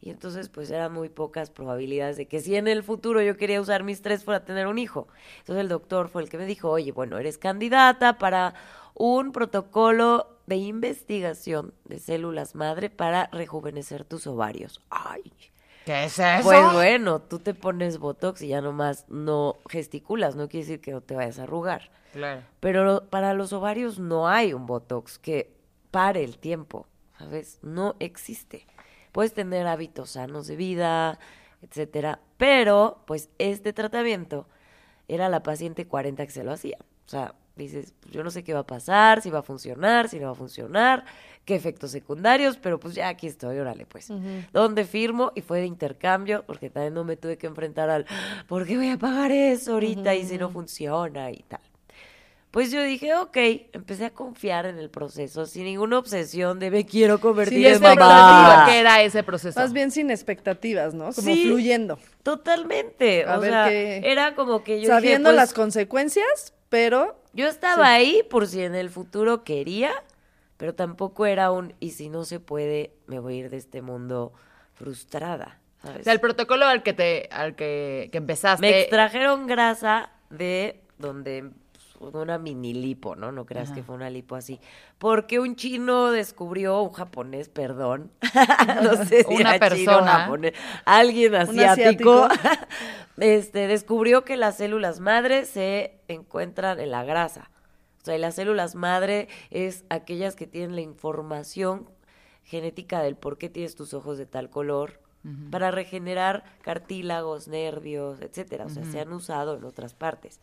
Y 0.00 0.08
entonces, 0.08 0.48
pues 0.48 0.70
eran 0.70 0.92
muy 0.94 1.10
pocas 1.10 1.50
probabilidades 1.50 2.16
de 2.16 2.26
que 2.26 2.40
si 2.40 2.56
en 2.56 2.68
el 2.68 2.82
futuro 2.82 3.20
yo 3.20 3.36
quería 3.36 3.60
usar 3.60 3.84
mis 3.84 4.00
tres 4.00 4.24
para 4.24 4.44
tener 4.46 4.66
un 4.66 4.78
hijo. 4.78 5.08
Entonces 5.40 5.60
el 5.60 5.68
doctor 5.68 6.08
fue 6.08 6.22
el 6.22 6.30
que 6.30 6.38
me 6.38 6.46
dijo, 6.46 6.70
oye, 6.70 6.90
bueno, 6.92 7.18
eres 7.18 7.36
candidata 7.36 8.16
para 8.16 8.54
un 8.94 9.32
protocolo 9.32 10.38
de 10.46 10.56
investigación 10.56 11.74
de 11.84 11.98
células 11.98 12.54
madre 12.54 12.88
para 12.88 13.28
rejuvenecer 13.30 14.04
tus 14.04 14.26
ovarios. 14.26 14.80
Ay, 14.88 15.32
¿Qué 15.84 16.04
es 16.04 16.18
eso? 16.18 16.42
pues 16.42 16.72
bueno, 16.72 17.20
tú 17.20 17.38
te 17.38 17.54
pones 17.54 17.98
Botox 17.98 18.42
y 18.42 18.48
ya 18.48 18.60
nomás 18.60 19.06
no 19.08 19.58
gesticulas, 19.68 20.36
no 20.36 20.48
quiere 20.48 20.66
decir 20.66 20.80
que 20.80 20.92
no 20.92 21.00
te 21.00 21.14
vayas 21.14 21.38
a 21.38 21.44
arrugar. 21.44 21.90
Claro. 22.12 22.42
Pero 22.60 23.06
para 23.08 23.34
los 23.34 23.52
ovarios 23.52 23.98
no 23.98 24.28
hay 24.28 24.52
un 24.52 24.66
Botox 24.66 25.18
que 25.18 25.52
pare 25.90 26.24
el 26.24 26.38
tiempo, 26.38 26.86
¿sabes? 27.18 27.58
No 27.62 27.96
existe. 27.98 28.66
Puedes 29.12 29.34
tener 29.34 29.66
hábitos 29.66 30.10
sanos 30.10 30.46
de 30.46 30.56
vida, 30.56 31.18
etcétera, 31.62 32.20
pero 32.36 33.02
pues 33.06 33.28
este 33.38 33.72
tratamiento 33.72 34.46
era 35.08 35.28
la 35.28 35.42
paciente 35.42 35.86
40 35.86 36.24
que 36.24 36.32
se 36.32 36.44
lo 36.44 36.52
hacía. 36.52 36.78
O 37.06 37.08
sea, 37.08 37.34
dices, 37.64 37.94
pues, 38.00 38.12
yo 38.12 38.22
no 38.24 38.30
sé 38.30 38.42
qué 38.44 38.52
va 38.54 38.60
a 38.60 38.66
pasar, 38.66 39.22
si 39.22 39.30
va 39.30 39.40
a 39.40 39.42
funcionar, 39.42 40.08
si 40.08 40.18
no 40.18 40.26
va 40.26 40.32
a 40.32 40.34
funcionar, 40.36 41.04
qué 41.44 41.54
efectos 41.54 41.90
secundarios, 41.90 42.56
pero 42.58 42.78
pues 42.78 42.94
ya 42.94 43.08
aquí 43.08 43.26
estoy, 43.26 43.58
órale 43.58 43.86
pues. 43.86 44.12
Donde 44.52 44.84
firmo 44.84 45.32
y 45.34 45.40
fue 45.40 45.60
de 45.60 45.66
intercambio, 45.66 46.44
porque 46.46 46.70
también 46.70 46.94
no 46.94 47.04
me 47.04 47.16
tuve 47.16 47.38
que 47.38 47.46
enfrentar 47.46 47.90
al, 47.90 48.06
¿por 48.46 48.66
qué 48.66 48.76
voy 48.76 48.90
a 48.90 48.98
pagar 48.98 49.32
eso 49.32 49.72
ahorita 49.74 50.14
y 50.14 50.24
si 50.26 50.38
no 50.38 50.50
funciona 50.50 51.30
y 51.30 51.42
tal? 51.48 51.60
Pues 52.50 52.72
yo 52.72 52.82
dije, 52.82 53.14
ok, 53.14 53.36
empecé 53.72 54.06
a 54.06 54.10
confiar 54.10 54.66
en 54.66 54.76
el 54.78 54.90
proceso 54.90 55.46
sin 55.46 55.62
ninguna 55.66 55.98
obsesión 56.00 56.58
de 56.58 56.72
me 56.72 56.84
quiero 56.84 57.20
convertir 57.20 57.64
en 57.64 57.80
mamá. 57.80 58.64
¿Qué 58.66 58.80
era 58.80 59.00
ese 59.04 59.22
proceso? 59.22 59.60
Más 59.60 59.72
bien 59.72 59.92
sin 59.92 60.10
expectativas, 60.10 60.92
¿no? 60.92 61.12
Como 61.12 61.32
Sí. 61.32 61.44
fluyendo. 61.46 61.96
Totalmente. 62.24 63.24
A 63.24 63.38
o 63.38 63.40
ver 63.40 63.50
sea, 63.52 63.68
qué- 63.68 64.00
era 64.04 64.34
como 64.34 64.64
que 64.64 64.80
yo 64.80 64.88
Sabiendo 64.88 65.28
dije, 65.28 65.36
pues, 65.38 65.48
las 65.48 65.54
consecuencias, 65.54 66.52
pero 66.68 67.19
Yo 67.32 67.46
estaba 67.48 67.92
ahí 67.92 68.22
por 68.28 68.46
si 68.46 68.62
en 68.62 68.74
el 68.74 68.90
futuro 68.90 69.44
quería, 69.44 69.92
pero 70.56 70.74
tampoco 70.74 71.26
era 71.26 71.50
un 71.50 71.74
y 71.80 71.90
si 71.90 72.08
no 72.08 72.24
se 72.24 72.40
puede, 72.40 72.92
me 73.06 73.18
voy 73.18 73.34
a 73.34 73.38
ir 73.38 73.50
de 73.50 73.56
este 73.56 73.82
mundo 73.82 74.32
frustrada. 74.74 75.58
¿sabes? 75.82 76.00
O 76.00 76.04
sea, 76.04 76.12
el 76.12 76.20
protocolo 76.20 76.66
al 76.66 76.82
que 76.82 76.92
te, 76.92 77.28
al 77.30 77.54
que, 77.54 78.08
que 78.12 78.18
empezaste. 78.18 78.60
Me 78.60 78.80
extrajeron 78.80 79.46
grasa 79.46 80.10
de 80.28 80.82
donde 80.98 81.50
una 82.00 82.38
mini 82.38 82.72
lipo, 82.72 83.14
¿no? 83.14 83.30
No 83.30 83.44
creas 83.44 83.68
Ajá. 83.68 83.76
que 83.76 83.82
fue 83.82 83.94
una 83.94 84.10
lipo 84.10 84.34
así. 84.34 84.58
Porque 84.98 85.38
un 85.38 85.54
chino 85.54 86.10
descubrió, 86.10 86.82
un 86.82 86.92
japonés, 86.92 87.48
perdón. 87.48 88.10
no 88.82 89.04
sé 89.04 89.24
si 89.24 89.34
Una 89.34 89.54
era 89.54 89.68
chino 89.74 89.90
persona. 89.92 90.12
japonés, 90.20 90.52
alguien 90.84 91.34
asiático. 91.34 92.24
asiático. 92.24 92.28
este, 93.18 93.66
descubrió 93.66 94.24
que 94.24 94.36
las 94.36 94.56
células 94.56 95.00
madre 95.00 95.44
se 95.44 96.00
encuentran 96.08 96.80
en 96.80 96.90
la 96.90 97.04
grasa. 97.04 97.50
O 98.02 98.04
sea, 98.04 98.16
y 98.16 98.18
las 98.18 98.34
células 98.34 98.74
madre 98.74 99.28
es 99.50 99.84
aquellas 99.90 100.34
que 100.34 100.46
tienen 100.46 100.74
la 100.74 100.80
información 100.80 101.90
genética 102.44 103.02
del 103.02 103.14
por 103.14 103.36
qué 103.36 103.50
tienes 103.50 103.74
tus 103.74 103.92
ojos 103.94 104.16
de 104.16 104.26
tal 104.26 104.48
color, 104.48 105.00
para 105.50 105.70
regenerar 105.70 106.44
cartílagos, 106.62 107.46
nervios, 107.46 108.22
etcétera. 108.22 108.64
O 108.64 108.70
sea, 108.70 108.84
se 108.86 109.00
han 109.00 109.12
usado 109.12 109.54
en 109.54 109.64
otras 109.64 109.92
partes. 109.92 110.40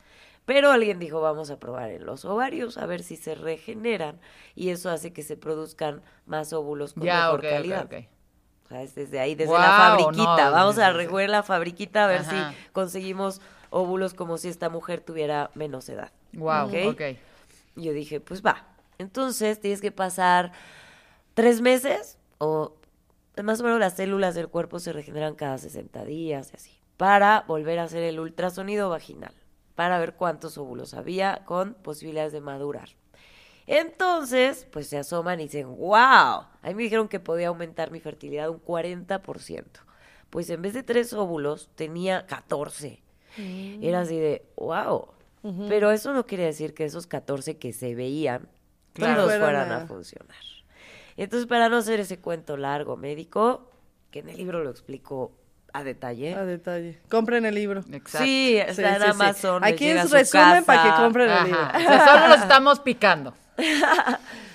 Pero 0.47 0.71
alguien 0.71 0.97
dijo, 0.97 1.19
vamos 1.19 1.51
a 1.51 1.59
probar 1.59 1.91
en 1.91 2.05
los 2.05 2.23
ovarios 2.23 2.77
a 2.77 2.85
ver 2.85 3.03
si 3.03 3.17
se 3.17 3.35
regeneran 3.35 4.17
y 4.55 4.69
eso 4.69 4.89
hace 4.89 5.11
que 5.11 5.21
se 5.21 5.35
produzcan 5.35 6.01
más 6.25 6.53
óvulos 6.53 6.93
con 6.93 7.03
Ya, 7.03 7.25
mejor 7.25 7.41
calidad. 7.41 7.89
O 8.63 8.67
sea, 8.69 8.81
es 8.81 8.95
desde 8.95 9.19
ahí, 9.19 9.35
desde 9.35 9.51
la 9.51 9.65
fabriquita. 9.77 10.45
no, 10.45 10.51
Vamos 10.53 10.77
a 10.77 10.93
rejugar 10.93 11.29
la 11.29 11.43
fabriquita 11.43 12.05
a 12.05 12.07
ver 12.07 12.21
Ajá. 12.21 12.51
si 12.53 12.71
conseguimos 12.71 13.41
óvulos 13.71 14.13
como 14.13 14.37
si 14.37 14.47
esta 14.47 14.69
mujer 14.69 15.01
tuviera 15.01 15.51
menos 15.53 15.89
edad. 15.89 16.13
Wow, 16.31 16.67
¿Ok? 16.91 17.01
Yo 17.75 17.91
dije, 17.91 18.21
pues 18.21 18.41
va. 18.41 18.67
Entonces 18.99 19.59
tienes 19.59 19.81
que 19.81 19.91
pasar 19.91 20.53
tres 21.33 21.59
meses 21.59 22.17
o 22.37 22.73
más 23.43 23.59
o 23.59 23.63
menos 23.65 23.81
las 23.81 23.97
células 23.97 24.33
del 24.33 24.47
cuerpo 24.47 24.79
se 24.79 24.93
regeneran 24.93 25.35
cada 25.35 25.57
60 25.57 26.05
días 26.05 26.51
y 26.53 26.55
así, 26.55 26.79
para 26.95 27.43
volver 27.49 27.79
a 27.79 27.83
hacer 27.83 28.01
el 28.03 28.19
ultrasonido 28.21 28.89
vaginal, 28.89 29.33
para 29.77 29.99
ver 29.99 30.15
cuántos 30.15 30.57
óvulos 30.57 30.95
había 30.95 31.43
con 31.45 31.75
posibilidades 31.75 32.33
de 32.33 32.41
madurar. 32.41 32.89
Entonces, 33.67 34.65
pues 34.71 34.87
se 34.87 34.97
asoman 34.97 35.39
y 35.39 35.43
dicen, 35.43 35.67
wow, 35.77 35.93
a 35.93 36.47
mí 36.65 36.73
me 36.73 36.81
dijeron 36.81 37.07
que 37.07 37.19
podía 37.19 37.49
aumentar 37.49 37.91
mi 37.91 37.99
fertilidad 37.99 38.49
un 38.49 38.59
40%. 38.59 39.63
Pues 40.31 40.49
en 40.49 40.63
vez 40.63 40.73
de 40.73 40.81
tres 40.81 41.13
óvulos, 41.13 41.69
tenía 41.75 42.25
14. 42.25 43.03
Era 43.81 43.99
así 44.01 44.17
de, 44.17 44.43
wow. 44.57 45.09
Pero 45.69 45.91
eso 45.91 46.11
no 46.11 46.25
quiere 46.25 46.45
decir 46.45 46.73
que 46.73 46.83
esos 46.83 47.05
14 47.05 47.57
que 47.57 47.71
se 47.71 47.93
veían, 47.93 48.49
Claro. 48.93 49.25
todos 49.25 49.37
Fueran 49.37 49.71
a 49.71 49.85
funcionar. 49.85 50.35
Entonces, 51.17 51.47
para 51.47 51.69
no 51.69 51.77
hacer 51.77 51.99
ese 51.99 52.19
cuento 52.19 52.57
largo 52.57 52.97
médico, 52.97 53.69
que 54.09 54.19
en 54.19 54.29
el 54.29 54.37
libro 54.37 54.63
lo 54.63 54.71
explico 54.71 55.33
a 55.73 55.83
detalle. 55.83 56.33
A 56.33 56.45
detalle. 56.45 56.99
Compren 57.09 57.45
el 57.45 57.55
libro. 57.55 57.81
Exacto. 57.91 58.25
Sí, 58.25 58.53
Sí, 58.53 58.57
está 58.57 58.95
en 58.95 59.01
sí, 59.01 59.01
sí. 59.03 59.09
Amazon. 59.11 59.63
Aquí 59.63 59.87
es 59.89 60.07
su 60.07 60.13
resumen 60.13 60.63
para 60.65 60.83
que 60.83 61.01
compren 61.01 61.29
el 61.29 61.43
libro. 61.45 61.59
O 61.61 61.79
sea, 61.79 62.05
solo 62.07 62.27
los 62.29 62.41
estamos 62.41 62.79
picando. 62.79 63.33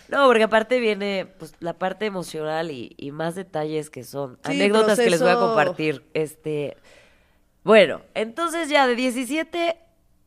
No, 0.08 0.26
porque 0.26 0.42
aparte 0.42 0.78
viene 0.78 1.26
pues 1.38 1.54
la 1.60 1.72
parte 1.72 2.04
emocional 2.04 2.70
y, 2.70 2.94
y 2.98 3.12
más 3.12 3.34
detalles 3.34 3.88
que 3.88 4.04
son 4.04 4.38
Sí, 4.44 4.52
anécdotas 4.52 4.98
que 4.98 5.08
les 5.08 5.22
voy 5.22 5.30
a 5.30 5.36
compartir. 5.36 6.04
Este, 6.12 6.76
bueno, 7.64 8.02
entonces 8.12 8.68
ya 8.68 8.86
de 8.86 8.94
17 8.94 9.78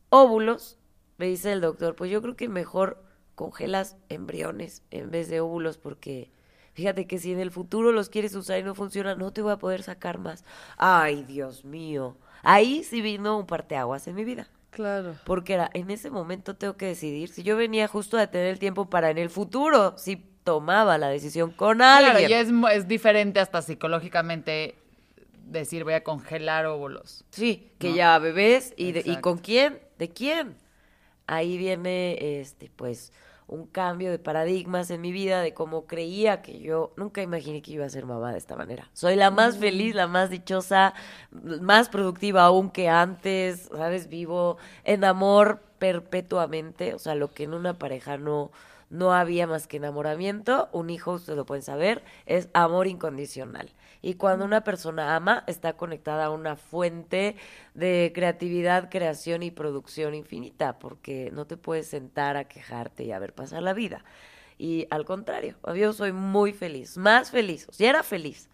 óvulos, 0.08 0.76
me 1.18 1.26
dice 1.26 1.52
el 1.52 1.60
doctor, 1.60 1.94
pues 1.94 2.10
yo 2.10 2.20
creo 2.20 2.34
que 2.34 2.48
mejor 2.48 3.00
congelas 3.36 3.96
embriones 4.08 4.82
en 4.90 5.12
vez 5.12 5.28
de 5.28 5.40
óvulos 5.40 5.78
porque 5.78 6.32
fíjate 6.76 7.06
que 7.08 7.18
si 7.18 7.32
en 7.32 7.40
el 7.40 7.50
futuro 7.50 7.90
los 7.90 8.08
quieres 8.08 8.34
usar 8.36 8.60
y 8.60 8.62
no 8.62 8.74
funciona, 8.76 9.16
no 9.16 9.32
te 9.32 9.42
voy 9.42 9.50
a 9.52 9.56
poder 9.56 9.82
sacar 9.82 10.18
más. 10.18 10.44
Ay, 10.76 11.24
Dios 11.24 11.64
mío. 11.64 12.16
Ahí 12.44 12.84
sí 12.84 13.00
vino 13.00 13.36
un 13.38 13.46
parteaguas 13.46 14.06
en 14.06 14.14
mi 14.14 14.24
vida. 14.24 14.46
Claro. 14.70 15.16
Porque 15.24 15.54
era, 15.54 15.70
en 15.72 15.90
ese 15.90 16.10
momento 16.10 16.54
tengo 16.54 16.76
que 16.76 16.86
decidir 16.86 17.30
si 17.30 17.42
yo 17.42 17.56
venía 17.56 17.88
justo 17.88 18.18
a 18.18 18.26
tener 18.28 18.48
el 18.48 18.58
tiempo 18.60 18.88
para 18.90 19.10
en 19.10 19.18
el 19.18 19.30
futuro, 19.30 19.96
si 19.96 20.16
tomaba 20.44 20.96
la 20.98 21.08
decisión 21.08 21.50
con 21.50 21.82
alguien. 21.82 22.28
Claro, 22.28 22.30
y 22.30 22.34
es, 22.72 22.76
es 22.76 22.86
diferente 22.86 23.40
hasta 23.40 23.62
psicológicamente 23.62 24.76
decir 25.46 25.82
voy 25.84 25.94
a 25.94 26.04
congelar 26.04 26.66
óvulos. 26.66 27.24
Sí, 27.30 27.72
que 27.78 27.90
¿no? 27.90 27.96
ya 27.96 28.18
bebés 28.18 28.74
y, 28.76 28.92
de- 28.92 29.02
y 29.04 29.16
con 29.16 29.38
quién, 29.38 29.80
de 29.98 30.10
quién. 30.10 30.54
Ahí 31.26 31.56
viene, 31.58 32.38
este, 32.40 32.70
pues, 32.76 33.12
un 33.48 33.66
cambio 33.66 34.10
de 34.10 34.18
paradigmas 34.18 34.90
en 34.90 35.00
mi 35.00 35.12
vida 35.12 35.40
de 35.40 35.54
cómo 35.54 35.86
creía 35.86 36.42
que 36.42 36.58
yo 36.58 36.92
nunca 36.96 37.22
imaginé 37.22 37.62
que 37.62 37.72
iba 37.72 37.86
a 37.86 37.88
ser 37.88 38.04
mamá 38.04 38.32
de 38.32 38.38
esta 38.38 38.56
manera. 38.56 38.90
Soy 38.92 39.16
la 39.16 39.30
más 39.30 39.58
feliz, 39.58 39.94
la 39.94 40.08
más 40.08 40.30
dichosa, 40.30 40.94
más 41.60 41.88
productiva 41.88 42.44
aún 42.44 42.70
que 42.70 42.88
antes, 42.88 43.68
¿sabes? 43.74 44.08
Vivo 44.08 44.58
en 44.84 45.04
amor 45.04 45.60
perpetuamente, 45.78 46.94
o 46.94 46.98
sea, 46.98 47.14
lo 47.14 47.32
que 47.32 47.44
en 47.44 47.54
una 47.54 47.78
pareja 47.78 48.16
no 48.16 48.50
no 48.88 49.12
había 49.12 49.46
más 49.46 49.66
que 49.66 49.78
enamoramiento, 49.78 50.68
un 50.72 50.90
hijo, 50.90 51.14
ustedes 51.14 51.36
lo 51.36 51.44
pueden 51.44 51.62
saber, 51.62 52.04
es 52.24 52.48
amor 52.52 52.86
incondicional. 52.86 53.70
Y 54.06 54.14
cuando 54.14 54.44
una 54.44 54.62
persona 54.62 55.16
ama, 55.16 55.42
está 55.48 55.72
conectada 55.76 56.26
a 56.26 56.30
una 56.30 56.54
fuente 56.54 57.34
de 57.74 58.12
creatividad, 58.14 58.88
creación 58.88 59.42
y 59.42 59.50
producción 59.50 60.14
infinita, 60.14 60.78
porque 60.78 61.32
no 61.32 61.48
te 61.48 61.56
puedes 61.56 61.88
sentar 61.88 62.36
a 62.36 62.44
quejarte 62.44 63.02
y 63.02 63.10
a 63.10 63.18
ver 63.18 63.32
pasar 63.32 63.64
la 63.64 63.72
vida. 63.72 64.04
Y 64.58 64.86
al 64.90 65.04
contrario, 65.04 65.56
yo 65.74 65.92
soy 65.92 66.12
muy 66.12 66.52
feliz, 66.52 66.96
más 66.96 67.32
feliz, 67.32 67.66
o 67.68 67.72
sea, 67.72 67.90
era 67.90 68.04
feliz. 68.04 68.48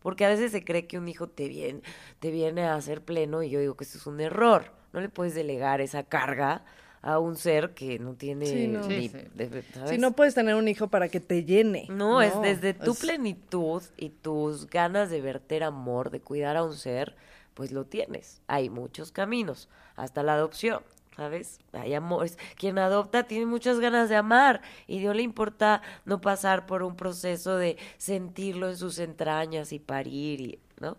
Porque 0.00 0.24
a 0.24 0.30
veces 0.30 0.52
se 0.52 0.64
cree 0.64 0.86
que 0.86 0.96
un 0.96 1.06
hijo 1.06 1.28
te 1.28 1.48
viene, 1.48 1.82
te 2.18 2.30
viene 2.30 2.64
a 2.64 2.74
hacer 2.74 3.02
pleno 3.02 3.42
y 3.42 3.50
yo 3.50 3.60
digo 3.60 3.76
que 3.76 3.84
eso 3.84 3.98
es 3.98 4.06
un 4.06 4.22
error. 4.22 4.72
No 4.94 5.02
le 5.02 5.10
puedes 5.10 5.34
delegar 5.34 5.82
esa 5.82 6.04
carga 6.04 6.64
a 7.06 7.18
un 7.18 7.36
ser 7.36 7.74
que 7.74 7.98
no 7.98 8.14
tiene 8.14 8.46
Sí, 8.46 8.66
no. 8.66 8.86
ni- 8.88 9.08
Sí, 9.08 9.18
sí. 9.20 9.26
de- 9.34 9.62
¿sabes? 9.74 9.90
Si 9.90 9.98
no 9.98 10.12
puedes 10.12 10.34
tener 10.34 10.54
un 10.54 10.66
hijo 10.68 10.88
para 10.88 11.08
que 11.10 11.20
te 11.20 11.44
llene. 11.44 11.86
No, 11.90 12.22
es 12.22 12.32
desde 12.40 12.72
tu 12.72 12.92
es- 12.92 12.98
plenitud 12.98 13.82
y 13.98 14.08
tus 14.08 14.66
ganas 14.68 15.10
de 15.10 15.20
verter 15.20 15.64
amor, 15.64 16.10
de 16.10 16.20
cuidar 16.20 16.56
a 16.56 16.64
un 16.64 16.74
ser, 16.74 17.14
pues 17.52 17.72
lo 17.72 17.84
tienes. 17.84 18.40
Hay 18.46 18.70
muchos 18.70 19.12
caminos, 19.12 19.68
hasta 19.96 20.22
la 20.22 20.32
adopción, 20.34 20.80
¿sabes? 21.14 21.58
Hay 21.72 21.92
amor, 21.92 22.24
es- 22.24 22.38
quien 22.56 22.78
adopta 22.78 23.24
tiene 23.24 23.44
muchas 23.44 23.80
ganas 23.80 24.08
de 24.08 24.16
amar 24.16 24.62
y 24.86 25.00
no 25.00 25.12
le 25.12 25.22
importa 25.22 25.82
no 26.06 26.22
pasar 26.22 26.64
por 26.64 26.82
un 26.82 26.96
proceso 26.96 27.56
de 27.58 27.76
sentirlo 27.98 28.70
en 28.70 28.78
sus 28.78 28.98
entrañas 28.98 29.72
y 29.74 29.78
parir, 29.78 30.40
y, 30.40 30.58
¿no? 30.80 30.96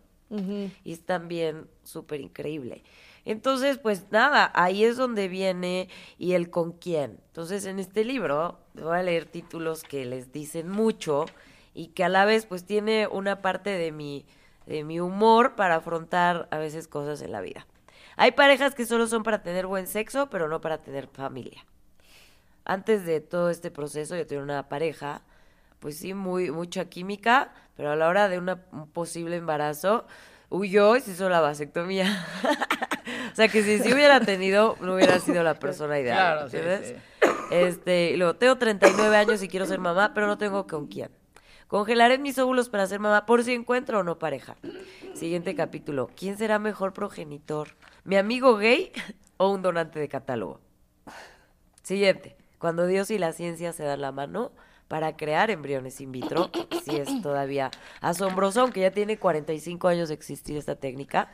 Y 0.84 0.92
es 0.94 1.02
también 1.06 1.66
súper 1.84 2.20
increíble. 2.22 2.84
Entonces, 3.26 3.80
pues 3.80 4.06
nada, 4.12 4.52
ahí 4.54 4.84
es 4.84 4.98
donde 4.98 5.28
viene 5.28 5.90
y 6.18 6.34
el 6.34 6.50
con 6.50 6.72
quién. 6.74 7.20
Entonces, 7.28 7.66
en 7.66 7.80
este 7.80 8.06
libro 8.06 8.60
voy 8.76 8.98
a 8.98 9.04
leer 9.04 9.26
títulos 9.26 9.84
que 9.84 10.06
les 10.06 10.32
dicen 10.32 10.70
mucho 10.70 11.26
y 11.74 11.88
que 11.88 12.04
a 12.04 12.10
la 12.10 12.26
vez 12.26 12.46
pues 12.46 12.66
tiene 12.66 13.08
una 13.08 13.42
parte 13.42 13.72
de 13.72 13.92
mi, 13.92 14.26
de 14.68 14.84
mi 14.84 15.00
humor 15.00 15.56
para 15.56 15.76
afrontar 15.78 16.48
a 16.52 16.58
veces 16.58 16.88
cosas 16.88 17.22
en 17.22 17.32
la 17.32 17.42
vida. 17.42 17.66
Hay 18.16 18.32
parejas 18.32 18.76
que 18.76 18.86
solo 18.86 19.08
son 19.08 19.24
para 19.24 19.44
tener 19.44 19.66
buen 19.68 19.88
sexo, 19.88 20.30
pero 20.30 20.48
no 20.48 20.62
para 20.62 20.78
tener 20.78 21.08
familia. 21.08 21.66
Antes 22.64 23.06
de 23.06 23.22
todo 23.22 23.50
este 23.50 23.70
proceso 23.72 24.16
yo 24.16 24.26
tenía 24.26 24.44
una 24.44 24.70
pareja, 24.70 25.22
pues 25.80 25.98
sí, 25.98 26.14
muy, 26.14 26.50
mucha 26.52 26.86
química, 26.86 27.54
pero 27.76 27.92
a 27.92 27.96
la 27.96 28.08
hora 28.08 28.28
de 28.30 28.40
una- 28.40 28.64
un 28.72 28.88
posible 28.90 29.36
embarazo, 29.36 30.08
huyó 30.50 30.96
y 30.96 31.02
se 31.02 31.12
hizo 31.12 31.30
la 31.30 31.42
vasectomía. 31.42 32.26
o 33.32 33.36
sea 33.36 33.48
que 33.48 33.64
si 33.64 33.80
sí 33.80 33.94
hubiera 33.94 34.20
tenido, 34.20 34.78
no 34.82 34.96
hubiera 34.96 35.20
sido 35.20 35.44
la 35.44 35.56
persona 35.56 36.00
ideal. 36.00 36.18
Claro, 36.18 36.50
sí, 36.50 36.58
¿entiendes? 36.58 36.96
Este, 37.52 38.12
y 38.12 38.18
luego, 38.18 38.36
tengo 38.36 38.58
39 38.58 39.16
años 39.16 39.44
y 39.44 39.48
quiero 39.48 39.66
ser 39.66 39.80
mamá, 39.80 40.14
pero 40.14 40.28
no 40.28 40.38
tengo 40.38 40.68
con 40.68 40.88
quién. 40.88 41.10
Congelaré 41.68 42.20
mis 42.20 42.38
óvulos 42.38 42.70
para 42.70 42.86
ser 42.86 43.00
mamá 43.00 43.26
por 43.26 43.44
si 43.44 43.54
encuentro 43.54 44.00
o 44.00 44.04
no 44.04 44.20
pareja. 44.20 44.56
Siguiente 45.14 45.56
capítulo. 45.56 46.10
¿Quién 46.16 46.38
será 46.38 46.60
mejor 46.60 46.94
progenitor? 46.94 47.70
¿Mi 48.04 48.18
amigo 48.18 48.58
gay 48.58 48.92
o 49.38 49.50
un 49.50 49.62
donante 49.62 50.00
de 50.00 50.08
catálogo? 50.08 50.60
Siguiente. 51.82 52.36
Cuando 52.60 52.86
Dios 52.88 53.12
y 53.12 53.18
la 53.18 53.34
ciencia 53.34 53.74
se 53.74 53.84
dan 53.84 54.02
la 54.02 54.12
mano 54.12 54.52
para 54.88 55.18
crear 55.18 55.50
embriones 55.50 56.00
in 56.02 56.12
vitro, 56.12 56.50
sí 56.84 56.96
es 56.96 57.22
todavía 57.22 57.72
asombroso, 58.02 58.62
aunque 58.62 58.82
ya 58.82 58.92
tiene 58.92 59.18
45 59.18 59.88
años 59.88 60.10
de 60.10 60.16
existir 60.16 60.58
esta 60.58 60.76
técnica. 60.76 61.30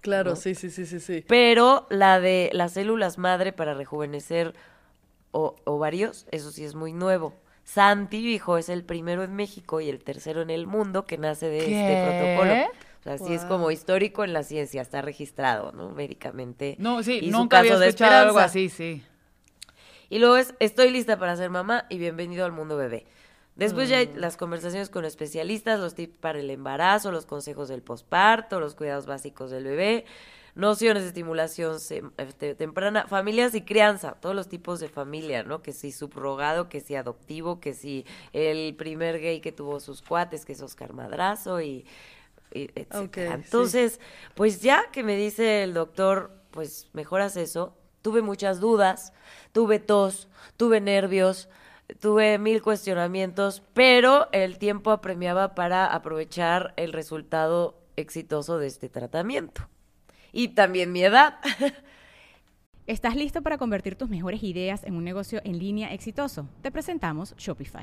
Claro, 0.00 0.30
¿no? 0.30 0.36
sí, 0.36 0.54
sí, 0.54 0.70
sí, 0.70 0.86
sí, 0.86 1.00
sí. 1.00 1.24
Pero 1.26 1.86
la 1.90 2.20
de 2.20 2.50
las 2.52 2.72
células 2.74 3.18
madre 3.18 3.52
para 3.52 3.74
rejuvenecer 3.74 4.54
o- 5.32 5.56
ovarios, 5.64 6.26
eso 6.30 6.50
sí 6.50 6.64
es 6.64 6.74
muy 6.74 6.92
nuevo. 6.92 7.34
Santi, 7.64 8.18
hijo, 8.32 8.58
es 8.58 8.68
el 8.68 8.84
primero 8.84 9.24
en 9.24 9.34
México 9.34 9.80
y 9.80 9.88
el 9.88 10.04
tercero 10.04 10.40
en 10.42 10.50
el 10.50 10.68
mundo 10.68 11.04
que 11.04 11.18
nace 11.18 11.48
de 11.48 11.58
¿Qué? 11.58 11.80
este 11.80 11.96
protocolo. 11.96 12.54
O 13.00 13.02
sea, 13.02 13.18
sí 13.18 13.34
es 13.34 13.44
como 13.44 13.70
histórico 13.72 14.22
en 14.24 14.32
la 14.32 14.44
ciencia, 14.44 14.82
está 14.82 15.02
registrado, 15.02 15.72
¿no? 15.72 15.90
Médicamente. 15.90 16.76
No, 16.78 17.02
sí, 17.02 17.18
Y 17.22 17.30
nunca 17.30 17.58
había 17.58 17.74
escuchado 17.74 18.26
algo 18.28 18.38
así, 18.38 18.68
sí. 18.68 19.02
Y 20.08 20.18
luego 20.18 20.36
es, 20.36 20.54
estoy 20.60 20.90
lista 20.90 21.18
para 21.18 21.36
ser 21.36 21.50
mamá 21.50 21.86
y 21.88 21.98
bienvenido 21.98 22.44
al 22.44 22.52
mundo 22.52 22.76
bebé. 22.76 23.06
Después 23.56 23.88
ya 23.88 23.98
hay 23.98 24.08
Mm. 24.08 24.18
las 24.18 24.36
conversaciones 24.36 24.90
con 24.90 25.04
especialistas, 25.04 25.80
los 25.80 25.94
tips 25.94 26.18
para 26.18 26.38
el 26.38 26.50
embarazo, 26.50 27.10
los 27.10 27.24
consejos 27.26 27.68
del 27.68 27.82
posparto, 27.82 28.60
los 28.60 28.74
cuidados 28.74 29.06
básicos 29.06 29.50
del 29.50 29.64
bebé, 29.64 30.04
nociones 30.54 31.02
de 31.02 31.08
estimulación 31.08 31.76
este, 32.18 32.54
temprana, 32.54 33.06
familias 33.06 33.54
y 33.54 33.62
crianza, 33.62 34.12
todos 34.20 34.34
los 34.36 34.48
tipos 34.48 34.78
de 34.80 34.88
familia, 34.88 35.42
¿no? 35.42 35.62
Que 35.62 35.72
si 35.72 35.90
subrogado, 35.90 36.68
que 36.68 36.80
si 36.80 36.96
adoptivo, 36.96 37.58
que 37.60 37.72
si 37.72 38.04
el 38.34 38.74
primer 38.76 39.20
gay 39.20 39.40
que 39.40 39.52
tuvo 39.52 39.80
sus 39.80 40.02
cuates, 40.02 40.44
que 40.44 40.52
es 40.52 40.60
Oscar 40.62 40.92
Madrazo 40.92 41.60
y, 41.62 41.86
y 42.52 42.68
sí. 42.68 43.10
Entonces, 43.16 44.00
pues 44.34 44.60
ya 44.60 44.90
que 44.92 45.02
me 45.02 45.16
dice 45.16 45.62
el 45.62 45.72
doctor, 45.74 46.30
pues 46.50 46.88
mejoras 46.92 47.36
eso, 47.38 47.74
tuve 48.06 48.22
muchas 48.22 48.60
dudas, 48.60 49.12
tuve 49.50 49.80
tos, 49.80 50.28
tuve 50.56 50.80
nervios, 50.80 51.48
tuve 51.98 52.38
mil 52.38 52.62
cuestionamientos, 52.62 53.64
pero 53.74 54.28
el 54.30 54.58
tiempo 54.58 54.92
apremiaba 54.92 55.56
para 55.56 55.86
aprovechar 55.86 56.72
el 56.76 56.92
resultado 56.92 57.82
exitoso 57.96 58.60
de 58.60 58.68
este 58.68 58.88
tratamiento. 58.88 59.68
Y 60.30 60.50
también 60.54 60.92
mi 60.92 61.02
edad. 61.02 61.40
¿Estás 62.86 63.16
listo 63.16 63.42
para 63.42 63.58
convertir 63.58 63.96
tus 63.96 64.08
mejores 64.08 64.44
ideas 64.44 64.84
en 64.84 64.94
un 64.94 65.02
negocio 65.02 65.40
en 65.42 65.58
línea 65.58 65.92
exitoso? 65.92 66.48
Te 66.62 66.70
presentamos 66.70 67.34
Shopify. 67.36 67.82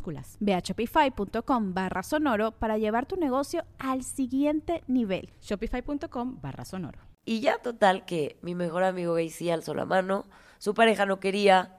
Minúsculas. 0.00 0.36
Ve 0.40 0.54
a 0.54 0.60
shopify.com 0.60 1.74
barra 1.74 2.02
sonoro 2.02 2.52
para 2.52 2.78
llevar 2.78 3.06
tu 3.06 3.16
negocio 3.16 3.64
al 3.78 4.02
siguiente 4.02 4.82
nivel. 4.86 5.30
Shopify.com 5.40 6.40
barra 6.40 6.64
sonoro. 6.64 7.00
Y 7.24 7.40
ya 7.40 7.58
total 7.58 8.04
que 8.04 8.38
mi 8.42 8.54
mejor 8.54 8.82
amigo 8.82 9.14
gay 9.14 9.30
sí 9.30 9.50
alzó 9.50 9.74
la 9.74 9.84
mano, 9.84 10.26
su 10.58 10.74
pareja 10.74 11.06
no 11.06 11.20
quería, 11.20 11.76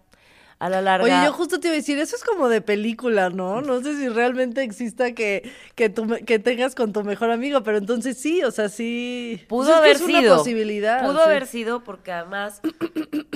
a 0.59 0.69
la 0.69 0.79
larga... 0.81 1.05
Oye, 1.05 1.25
yo 1.25 1.33
justo 1.33 1.59
te 1.59 1.67
iba 1.69 1.73
a 1.73 1.77
decir, 1.77 1.97
eso 1.97 2.15
es 2.15 2.23
como 2.23 2.47
de 2.47 2.61
película, 2.61 3.31
¿no? 3.31 3.61
No 3.61 3.81
sé 3.81 3.97
si 3.97 4.07
realmente 4.07 4.61
exista 4.61 5.13
que, 5.13 5.51
que, 5.73 5.89
tu, 5.89 6.07
que 6.25 6.37
tengas 6.37 6.75
con 6.75 6.93
tu 6.93 7.03
mejor 7.03 7.31
amigo, 7.31 7.63
pero 7.63 7.79
entonces 7.79 8.17
sí, 8.19 8.43
o 8.43 8.51
sea, 8.51 8.69
sí. 8.69 9.41
Pudo 9.49 9.71
pues 9.71 9.91
es 9.91 9.97
que 9.97 10.03
haber 10.03 10.03
una 10.03 10.19
sido. 10.21 10.37
posibilidad. 10.37 11.01
Pudo 11.03 11.17
sí. 11.17 11.23
haber 11.23 11.47
sido 11.47 11.83
porque 11.83 12.11
además 12.11 12.61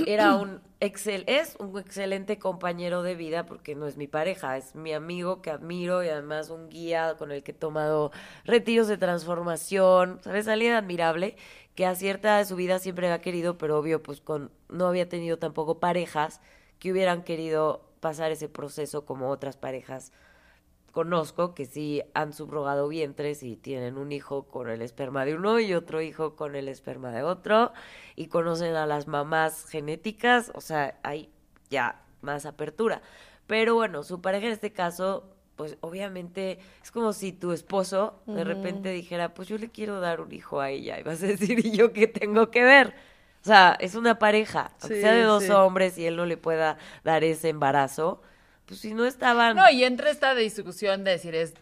era 0.06 0.36
un 0.36 0.62
excel, 0.80 1.24
es 1.28 1.56
un 1.60 1.78
excelente 1.78 2.38
compañero 2.38 3.04
de 3.04 3.16
vida 3.16 3.46
porque 3.46 3.76
no 3.76 3.88
es 3.88 3.98
mi 3.98 4.08
pareja, 4.08 4.58
es 4.58 4.76
mi 4.76 4.94
amigo 4.94 5.42
que 5.42 5.50
admiro 5.52 6.04
y 6.04 6.10
además 6.10 6.50
un 6.50 6.70
guía 6.70 7.16
con 7.18 7.32
el 7.32 7.44
que 7.44 7.52
he 7.52 7.56
tomado 7.56 8.12
retiros 8.46 8.88
de 8.88 8.98
transformación, 8.98 10.20
¿sabes? 10.24 10.48
Alguien 10.48 10.74
admirable 10.74 11.38
que 11.76 11.86
a 11.86 11.96
cierta 11.96 12.38
de 12.38 12.46
su 12.46 12.56
vida 12.56 12.80
siempre 12.80 13.08
había 13.08 13.22
querido, 13.22 13.58
pero 13.58 13.78
obvio, 13.80 14.02
pues 14.04 14.22
con 14.22 14.52
no 14.70 14.88
había 14.88 15.10
tenido 15.10 15.38
tampoco 15.38 15.80
parejas 15.80 16.42
que 16.80 16.92
hubieran 16.92 17.24
querido 17.24 17.90
pasar 18.00 18.32
ese 18.32 18.50
proceso 18.50 19.06
como 19.06 19.30
otras 19.30 19.58
parejas 19.58 20.12
conozco 20.95 21.53
que 21.53 21.65
sí 21.65 22.01
han 22.15 22.34
subrogado 22.34 22.88
vientres 22.88 23.43
y 23.43 23.58
tienen 23.58 23.97
un 23.97 24.12
hijo 24.13 24.45
con 24.47 24.69
el 24.69 24.81
esperma 24.81 25.25
de 25.25 25.36
uno 25.36 25.60
y 25.60 25.73
otro 25.75 26.01
hijo 26.01 26.36
con 26.38 26.55
el 26.55 26.69
esperma 26.69 27.12
de 27.12 27.23
otro 27.23 27.73
y 28.15 28.27
conocen 28.27 28.75
a 28.75 28.88
las 28.88 29.08
mamás 29.08 29.67
genéticas, 29.67 30.51
o 30.55 30.62
sea, 30.62 30.97
hay 31.03 31.29
ya 31.69 32.01
más 32.21 32.45
apertura. 32.45 33.01
Pero 33.47 33.75
bueno, 33.75 34.03
su 34.03 34.21
pareja 34.21 34.47
en 34.47 34.53
este 34.53 34.71
caso, 34.73 35.36
pues 35.58 35.77
obviamente 35.81 36.60
es 36.84 36.91
como 36.91 37.13
si 37.13 37.34
tu 37.34 37.51
esposo 37.51 38.21
de 38.34 38.43
repente 38.45 38.89
dijera, 38.89 39.34
pues 39.34 39.47
yo 39.49 39.58
le 39.58 39.69
quiero 39.71 39.99
dar 39.99 40.21
un 40.21 40.31
hijo 40.31 40.62
a 40.62 40.69
ella 40.69 40.99
y 40.99 41.03
vas 41.03 41.21
a 41.23 41.27
decir, 41.27 41.65
¿y 41.65 41.71
yo 41.77 41.93
qué 41.93 42.08
tengo 42.08 42.51
que 42.51 42.63
ver? 42.63 42.95
O 43.41 43.45
sea, 43.45 43.77
es 43.79 43.95
una 43.95 44.17
pareja, 44.17 44.71
aunque 44.81 44.97
Sí, 44.97 44.99
sea 44.99 45.13
de 45.13 45.21
dos 45.23 45.49
sí. 45.49 45.51
hombres 45.51 45.97
y 45.97 46.05
él 46.08 46.15
no 46.15 46.25
le 46.25 46.38
pueda 46.38 46.77
dar 47.03 47.23
ese 47.23 47.49
embarazo, 47.49 48.21
pues 48.65 48.80
si 48.80 48.93
no 48.93 49.06
estaban... 49.06 49.56
No, 49.56 49.69
y 49.69 49.84
entra 49.84 50.10
esta 50.10 50.36
discusión 50.36 51.04
de 51.04 51.12
decir, 51.12 51.36
¿es 51.36 51.54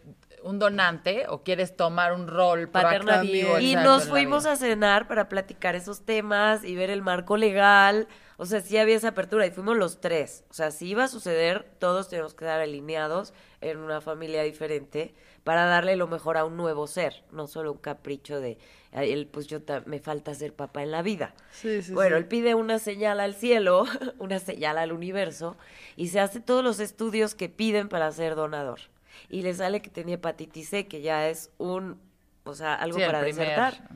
un 0.42 0.58
donante 0.58 1.26
o 1.28 1.42
quieres 1.42 1.76
tomar 1.76 2.12
un 2.12 2.28
rol 2.28 2.68
paterna 2.68 3.14
proactivo? 3.14 3.58
y 3.58 3.76
nos 3.76 4.08
fuimos 4.08 4.46
a 4.46 4.56
cenar 4.56 5.08
para 5.08 5.28
platicar 5.28 5.74
esos 5.74 6.04
temas 6.04 6.64
y 6.64 6.74
ver 6.74 6.90
el 6.90 7.02
marco 7.02 7.36
legal. 7.36 8.08
O 8.36 8.46
sea, 8.46 8.60
sí 8.60 8.76
había 8.78 8.96
esa 8.96 9.08
apertura 9.08 9.46
y 9.46 9.50
fuimos 9.50 9.76
los 9.76 10.00
tres. 10.00 10.44
O 10.50 10.54
sea, 10.54 10.70
si 10.70 10.88
iba 10.88 11.04
a 11.04 11.08
suceder, 11.08 11.64
todos 11.78 12.08
tenemos 12.08 12.34
que 12.34 12.44
estar 12.44 12.60
alineados 12.60 13.32
en 13.60 13.78
una 13.78 14.00
familia 14.00 14.42
diferente 14.42 15.14
para 15.44 15.66
darle 15.66 15.94
lo 15.96 16.08
mejor 16.08 16.36
a 16.36 16.44
un 16.44 16.56
nuevo 16.56 16.86
ser, 16.86 17.22
no 17.30 17.46
solo 17.46 17.70
un 17.72 17.78
capricho 17.78 18.40
de, 18.40 18.58
"Ay, 18.92 19.12
él, 19.12 19.26
pues 19.30 19.46
yo 19.46 19.60
me 19.86 20.00
falta 20.00 20.34
ser 20.34 20.52
papá 20.54 20.82
en 20.82 20.90
la 20.90 21.02
vida. 21.02 21.34
Sí, 21.52 21.82
sí, 21.82 21.92
Bueno, 21.92 22.16
sí. 22.16 22.22
él 22.22 22.26
pide 22.26 22.54
una 22.54 22.78
señal 22.78 23.20
al 23.20 23.34
cielo, 23.34 23.84
una 24.18 24.38
señal 24.40 24.78
al 24.78 24.90
universo, 24.92 25.56
y 25.96 26.08
se 26.08 26.18
hace 26.18 26.40
todos 26.40 26.64
los 26.64 26.80
estudios 26.80 27.34
que 27.34 27.48
piden 27.48 27.88
para 27.88 28.10
ser 28.10 28.34
donador. 28.34 28.80
Y 29.28 29.42
le 29.42 29.54
sale 29.54 29.80
que 29.80 29.90
tenía 29.90 30.16
hepatitis 30.16 30.70
C, 30.70 30.86
que 30.88 31.02
ya 31.02 31.28
es 31.28 31.50
un, 31.58 32.00
o 32.44 32.54
sea, 32.54 32.74
algo 32.74 32.98
para 32.98 33.20
primer. 33.20 33.36
desertar. 33.46 33.88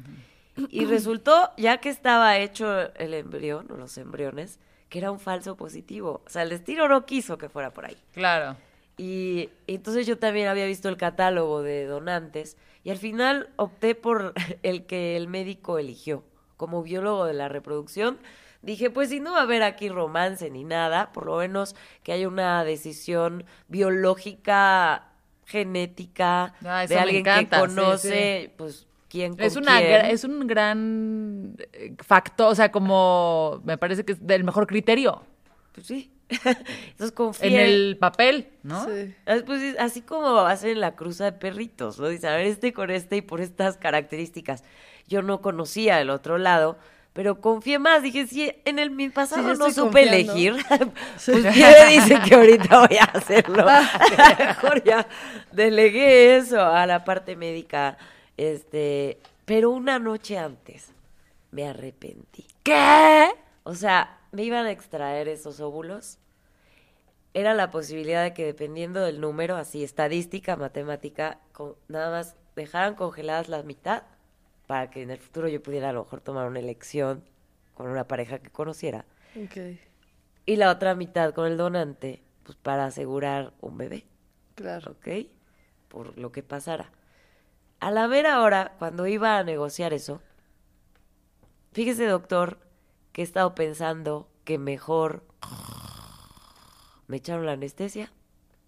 Y 0.70 0.86
resultó, 0.86 1.50
ya 1.56 1.78
que 1.78 1.88
estaba 1.88 2.38
hecho 2.38 2.92
el 2.94 3.14
embrión, 3.14 3.70
o 3.70 3.76
los 3.76 3.96
embriones, 3.98 4.58
que 4.88 4.98
era 4.98 5.10
un 5.10 5.20
falso 5.20 5.56
positivo. 5.56 6.22
O 6.26 6.30
sea, 6.30 6.42
el 6.42 6.50
destino 6.50 6.88
no 6.88 7.06
quiso 7.06 7.38
que 7.38 7.48
fuera 7.48 7.70
por 7.72 7.86
ahí. 7.86 7.96
Claro. 8.12 8.56
Y, 8.96 9.50
y 9.66 9.74
entonces 9.76 10.06
yo 10.06 10.18
también 10.18 10.48
había 10.48 10.66
visto 10.66 10.88
el 10.88 10.96
catálogo 10.96 11.62
de 11.62 11.84
donantes 11.86 12.56
y 12.82 12.90
al 12.90 12.98
final 12.98 13.50
opté 13.56 13.94
por 13.94 14.34
el 14.62 14.86
que 14.86 15.16
el 15.16 15.28
médico 15.28 15.78
eligió. 15.78 16.24
Como 16.56 16.82
biólogo 16.82 17.24
de 17.26 17.34
la 17.34 17.48
reproducción, 17.48 18.18
dije, 18.62 18.90
pues 18.90 19.10
si 19.10 19.20
no 19.20 19.32
va 19.32 19.38
a 19.38 19.42
haber 19.42 19.62
aquí 19.62 19.88
romance 19.88 20.50
ni 20.50 20.64
nada, 20.64 21.12
por 21.12 21.26
lo 21.26 21.36
menos 21.36 21.76
que 22.02 22.12
haya 22.12 22.26
una 22.26 22.64
decisión 22.64 23.44
biológica, 23.68 25.12
genética, 25.46 26.54
Ah, 26.64 26.84
de 26.86 26.98
alguien 26.98 27.22
que 27.22 27.38
sí, 27.38 27.46
conoce, 27.46 28.54
pues, 28.56 28.87
quién 29.08 29.36
con 29.36 29.46
Es, 29.46 29.56
una, 29.56 29.78
quién. 29.78 30.06
es 30.06 30.24
un 30.24 30.46
gran 30.46 31.56
eh, 31.72 31.94
factor, 32.04 32.52
o 32.52 32.54
sea, 32.54 32.70
como 32.72 33.60
me 33.64 33.78
parece 33.78 34.04
que 34.04 34.12
es 34.12 34.26
del 34.26 34.44
mejor 34.44 34.66
criterio 34.66 35.22
Pues 35.72 35.86
sí. 35.86 36.12
Entonces 36.90 37.12
confié. 37.12 37.48
en 37.48 37.56
el 37.60 37.96
papel, 37.98 38.48
¿no? 38.62 38.84
Sí. 38.84 39.14
Ah, 39.26 39.36
Pues 39.46 39.62
es 39.62 39.78
así 39.78 40.02
como 40.02 40.40
hacen 40.40 40.78
la 40.80 40.94
cruza 40.94 41.24
de 41.24 41.32
perritos, 41.32 41.98
¿no? 41.98 42.08
Dicen, 42.08 42.30
a 42.30 42.36
ver, 42.36 42.46
este 42.46 42.72
con 42.74 42.90
este 42.90 43.16
y 43.16 43.22
por 43.22 43.40
estas 43.40 43.78
características. 43.78 44.62
Yo 45.06 45.22
no 45.22 45.40
conocía 45.40 46.00
el 46.02 46.10
otro 46.10 46.36
lado, 46.36 46.78
pero 47.14 47.40
confié 47.40 47.78
más. 47.78 48.02
Dije, 48.02 48.26
si 48.26 48.52
en 48.66 48.78
el 48.78 48.90
mi 48.90 49.08
pasado 49.08 49.54
no 49.54 49.70
supe 49.70 50.02
confiando. 50.02 50.34
elegir, 50.34 50.56
pues 51.24 51.46
¿quién 51.46 51.72
me 51.72 51.86
dice 51.94 52.20
que 52.20 52.34
ahorita 52.34 52.86
voy 52.86 52.98
a 52.98 53.04
hacerlo? 53.04 53.64
Mejor 54.38 54.84
ya 54.84 55.08
delegué 55.50 56.36
eso 56.36 56.60
a 56.60 56.86
la 56.86 57.04
parte 57.04 57.36
médica. 57.36 57.96
Este, 58.38 59.18
pero 59.44 59.70
una 59.70 59.98
noche 59.98 60.38
antes 60.38 60.92
me 61.50 61.68
arrepentí. 61.68 62.46
¿Qué? 62.62 63.28
O 63.64 63.74
sea, 63.74 64.20
me 64.32 64.44
iban 64.44 64.64
a 64.66 64.70
extraer 64.72 65.28
esos 65.28 65.60
óvulos. 65.60 66.18
Era 67.34 67.54
la 67.54 67.70
posibilidad 67.70 68.22
de 68.24 68.34
que 68.34 68.46
dependiendo 68.46 69.00
del 69.00 69.20
número, 69.20 69.56
así 69.56 69.84
estadística, 69.84 70.56
matemática, 70.56 71.40
con- 71.52 71.76
nada 71.88 72.10
más 72.10 72.36
dejaran 72.56 72.94
congeladas 72.94 73.48
la 73.48 73.62
mitad 73.62 74.04
para 74.66 74.90
que 74.90 75.02
en 75.02 75.10
el 75.10 75.18
futuro 75.18 75.48
yo 75.48 75.62
pudiera 75.62 75.90
a 75.90 75.92
lo 75.92 76.04
mejor 76.04 76.20
tomar 76.20 76.46
una 76.48 76.60
elección 76.60 77.24
con 77.74 77.88
una 77.88 78.08
pareja 78.08 78.38
que 78.40 78.50
conociera. 78.50 79.04
Ok, 79.34 79.56
Y 80.46 80.56
la 80.56 80.70
otra 80.70 80.94
mitad 80.94 81.32
con 81.34 81.46
el 81.46 81.56
donante, 81.56 82.22
pues 82.42 82.56
para 82.56 82.86
asegurar 82.86 83.52
un 83.60 83.76
bebé. 83.78 84.06
claro. 84.54 84.92
¿ok? 84.92 85.08
Por 85.88 86.18
lo 86.18 86.32
que 86.32 86.42
pasara. 86.42 86.90
A 87.80 87.90
la 87.90 88.08
mera 88.08 88.40
hora, 88.40 88.74
cuando 88.78 89.06
iba 89.06 89.38
a 89.38 89.44
negociar 89.44 89.92
eso, 89.92 90.20
fíjese, 91.72 92.06
doctor, 92.06 92.58
que 93.12 93.22
he 93.22 93.24
estado 93.24 93.54
pensando 93.54 94.28
que 94.44 94.58
mejor 94.58 95.24
me 97.06 97.18
echaron 97.18 97.46
la 97.46 97.52
anestesia, 97.52 98.10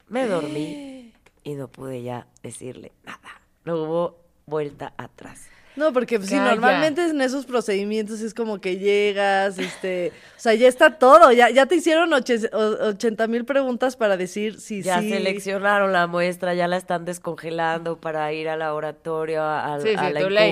me 0.09 0.27
dormí 0.27 1.13
y 1.43 1.55
no 1.55 1.69
pude 1.69 2.03
ya 2.03 2.27
decirle 2.43 2.93
nada. 3.05 3.41
No 3.65 3.83
hubo 3.83 4.21
vuelta 4.47 4.95
atrás. 4.97 5.49
No, 5.81 5.95
porque 5.95 6.19
pues, 6.19 6.29
sí, 6.29 6.37
Calla. 6.37 6.51
normalmente 6.51 7.07
en 7.07 7.21
esos 7.23 7.47
procedimientos 7.47 8.21
es 8.21 8.35
como 8.35 8.61
que 8.61 8.77
llegas, 8.77 9.59
este, 9.59 10.13
o 10.37 10.41
sea, 10.41 10.53
ya 10.53 10.69
está 10.69 10.99
todo, 10.99 11.33
ya, 11.33 11.49
ya 11.49 11.65
te 11.65 11.77
hicieron 11.77 12.11
oche- 12.13 12.51
o- 12.53 12.89
80 12.89 13.27
mil 13.29 13.47
preguntas 13.47 13.97
para 13.97 14.19
decir 14.19 14.61
si 14.61 14.83
Ya 14.83 15.01
sí. 15.01 15.09
seleccionaron 15.09 15.93
la 15.95 16.07
muestra, 16.07 16.53
ya 16.53 16.69
la 16.69 16.77
están 16.77 17.07
descongelando 17.07 17.97
para 17.99 18.31
ir 18.35 18.51
al 18.51 18.59
laboratorio, 18.59 19.43
a, 19.43 19.75
a- 19.77 19.81
Sí, 19.81 19.89
sí, 19.89 19.95
a 19.97 20.11
la 20.11 20.21
late. 20.21 20.51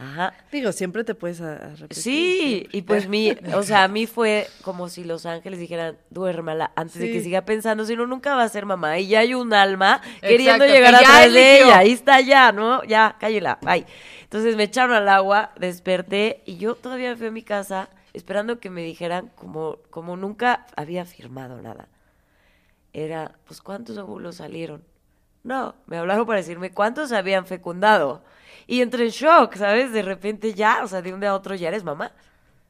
Ajá. 0.00 0.32
Digo, 0.50 0.72
siempre 0.72 1.04
te 1.04 1.14
puedes 1.14 1.40
a- 1.42 1.52
arrepentir. 1.56 1.96
Sí, 2.02 2.38
siempre. 2.40 2.78
y 2.78 2.82
pues 2.82 3.06
mi, 3.08 3.32
o 3.54 3.62
sea, 3.62 3.84
a 3.84 3.88
mí 3.88 4.06
fue 4.06 4.46
como 4.62 4.88
si 4.88 5.04
los 5.04 5.26
ángeles 5.26 5.58
dijeran, 5.60 5.98
duérmala 6.08 6.72
antes 6.74 6.98
de 7.00 7.08
que 7.12 7.18
Sí. 7.18 7.24
siga 7.24 7.42
pensando, 7.44 7.84
si 7.84 7.96
no, 7.96 8.06
nunca 8.06 8.34
va 8.34 8.44
a 8.44 8.48
ser 8.48 8.64
mamá. 8.64 8.98
Y 8.98 9.08
ya 9.08 9.20
hay 9.20 9.34
un 9.34 9.52
alma 9.52 10.00
queriendo 10.22 10.64
llegar 10.64 10.94
atrás 10.94 11.32
de 11.32 11.50
eligió. 11.50 11.66
ella. 11.66 11.78
Ahí 11.78 11.90
está 11.92 12.20
ya, 12.20 12.50
¿no? 12.52 12.82
Ya, 12.84 13.16
cállala, 13.20 13.58
bye. 13.62 13.84
Entonces 14.22 14.56
me 14.56 14.62
echaron 14.64 14.94
al 14.96 15.08
agua, 15.08 15.50
desperté 15.58 16.42
y 16.46 16.56
yo 16.56 16.76
todavía 16.76 17.14
fui 17.16 17.26
a 17.26 17.30
mi 17.32 17.42
casa 17.42 17.90
esperando 18.12 18.58
que 18.58 18.70
me 18.70 18.82
dijeran 18.82 19.28
como, 19.36 19.78
como 19.90 20.16
nunca 20.16 20.66
había 20.76 21.04
firmado 21.04 21.60
nada. 21.60 21.88
Era, 22.92 23.32
pues, 23.46 23.60
¿cuántos 23.60 23.98
óvulos 23.98 24.36
salieron? 24.36 24.82
No, 25.42 25.74
me 25.86 25.96
hablaron 25.96 26.26
para 26.26 26.38
decirme 26.40 26.70
cuántos 26.72 27.12
habían 27.12 27.46
fecundado. 27.46 28.22
Y 28.70 28.82
entré 28.82 29.02
en 29.02 29.10
shock, 29.10 29.56
¿sabes? 29.56 29.92
De 29.92 30.00
repente 30.00 30.54
ya, 30.54 30.84
o 30.84 30.86
sea, 30.86 31.02
de 31.02 31.12
un 31.12 31.18
día 31.18 31.30
a 31.30 31.34
otro 31.34 31.56
ya 31.56 31.66
eres 31.66 31.82
mamá, 31.82 32.12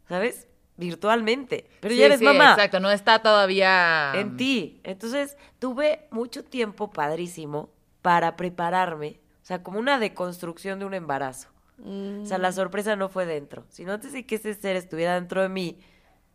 ¿sabes? 0.09 0.49
Virtualmente. 0.79 1.69
Pero 1.81 1.93
Sí, 1.93 2.01
ya 2.01 2.07
eres 2.07 2.21
sí, 2.21 2.25
mamá 2.25 2.53
Exacto, 2.53 2.81
no 2.81 2.91
está 2.91 3.21
todavía 3.21 4.13
en 4.15 4.39
ti. 4.39 4.81
Entonces, 4.83 5.37
tuve 5.59 6.07
mucho 6.11 6.43
tiempo 6.43 6.91
padrísimo 6.91 7.69
para 8.01 8.35
prepararme, 8.37 9.21
o 9.43 9.45
sea, 9.45 9.63
como 9.63 9.79
una 9.79 9.99
deconstrucción 9.99 10.79
de 10.79 10.87
un 10.87 10.95
embarazo. 10.95 11.49
O 11.85 12.25
sea, 12.25 12.39
la 12.39 12.53
sorpresa 12.53 12.97
no 12.97 13.11
fue 13.11 13.27
dentro, 13.27 13.67
sino 13.69 13.93
antes 13.93 14.15
de 14.15 14.25
que 14.25 14.37
ese 14.37 14.55
ser 14.55 14.77
estuviera 14.77 15.17
dentro 15.17 15.43
de 15.43 15.51
mí, 15.51 15.81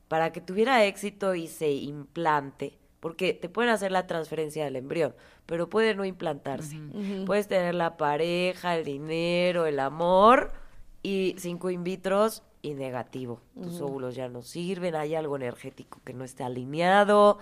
para 0.08 0.32
que 0.32 0.42
tuviera 0.42 0.86
éxito 0.86 1.34
y 1.34 1.48
se 1.48 1.72
implante, 1.72 2.78
porque 3.00 3.34
te 3.34 3.50
pueden 3.50 3.72
hacer 3.72 3.92
la 3.92 4.08
transferencia 4.08 4.64
del 4.64 4.76
embrión, 4.76 5.16
pero 5.46 5.70
puede 5.70 5.96
no 5.96 6.06
implantarse. 6.06 6.80
Puedes 7.26 7.48
tener 7.48 7.76
la 7.76 7.98
pareja, 7.98 8.76
el 8.76 8.86
dinero, 8.86 9.66
el 9.66 9.80
amor 9.80 10.52
y 11.04 11.36
cinco 11.38 11.70
in 11.70 11.84
vitros 11.84 12.44
y 12.62 12.74
negativo. 12.74 13.42
Tus 13.62 13.80
óvulos 13.82 14.16
ya 14.16 14.28
no 14.28 14.42
sirven, 14.42 14.96
hay 14.96 15.14
algo 15.16 15.36
energético 15.36 16.02
que 16.04 16.14
no 16.14 16.24
está 16.24 16.48
alineado. 16.48 17.38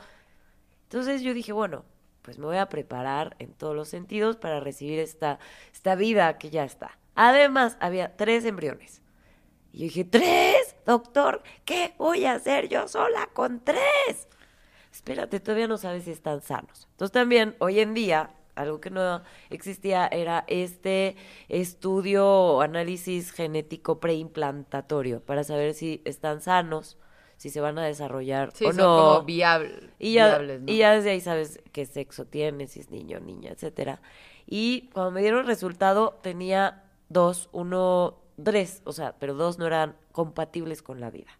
Entonces 0.84 1.22
yo 1.22 1.34
dije, 1.34 1.54
bueno, 1.54 1.86
pues 2.22 2.40
me 2.40 2.46
voy 2.46 2.58
a 2.58 2.70
preparar 2.70 3.36
en 3.40 3.54
todos 3.54 3.76
los 3.76 3.88
sentidos 3.88 4.38
para 4.38 4.60
recibir 4.60 5.00
esta, 5.00 5.40
esta 5.72 5.96
vida 5.96 6.38
que 6.38 6.50
ya 6.50 6.64
está. 6.64 6.98
Además, 7.16 7.78
había 7.80 8.16
tres 8.16 8.46
embriones. 8.46 9.02
Y 9.72 9.80
yo 9.80 9.84
dije, 9.86 10.04
¿tres? 10.04 10.76
Doctor, 10.86 11.42
¿qué 11.66 11.94
voy 11.98 12.26
a 12.26 12.34
hacer 12.34 12.70
yo 12.70 12.88
sola 12.88 13.30
con 13.34 13.60
tres? 13.64 14.28
Espérate, 14.94 15.40
todavía 15.42 15.68
no 15.68 15.78
sabes 15.78 16.04
si 16.06 16.12
están 16.12 16.42
sanos. 16.42 16.88
Entonces 16.92 17.12
también, 17.12 17.56
hoy 17.60 17.80
en 17.80 17.94
día, 17.94 18.30
algo 18.56 18.80
que 18.80 18.92
no 18.92 19.24
existía 19.50 20.08
era 20.08 20.46
este 20.48 21.16
estudio 21.50 22.26
o 22.28 22.62
análisis 22.62 23.32
genético 23.32 24.00
preimplantatorios 24.00 25.22
para 25.24 25.44
saber 25.44 25.74
si 25.74 26.02
están 26.06 26.42
sanos, 26.42 26.98
si 27.38 27.50
se 27.50 27.60
van 27.60 27.80
a 27.80 27.84
desarrollar 27.86 28.52
Sí, 28.54 28.66
o 28.66 28.70
son 28.70 28.78
no. 28.78 28.84
como 29.16 29.26
viable- 29.26 29.90
y 29.98 30.14
ya, 30.14 30.28
viables, 30.30 30.62
¿no? 30.62 30.72
y 30.72 30.78
ya 30.78 30.94
desde 30.94 31.10
ahí 31.10 31.22
sabes 31.22 31.60
qué 31.72 31.86
sexo 31.88 32.26
tiene, 32.26 32.68
si 32.68 32.80
es 32.80 32.92
niño 32.92 33.18
o 33.18 33.22
niña, 33.22 33.52
etcétera. 33.52 34.00
Y 34.46 34.90
cuando 34.94 35.12
me 35.12 35.22
dieron 35.22 35.40
el 35.42 35.48
resultado 35.48 36.20
tenía 36.22 36.84
dos, 37.10 37.50
uno, 37.52 38.20
tres, 38.42 38.82
o 38.86 38.94
sea, 38.94 39.16
pero 39.18 39.34
dos 39.34 39.58
no 39.58 39.66
eran 39.66 39.96
compatibles 40.12 40.84
con 40.84 41.00
la 41.00 41.10
vida. 41.10 41.32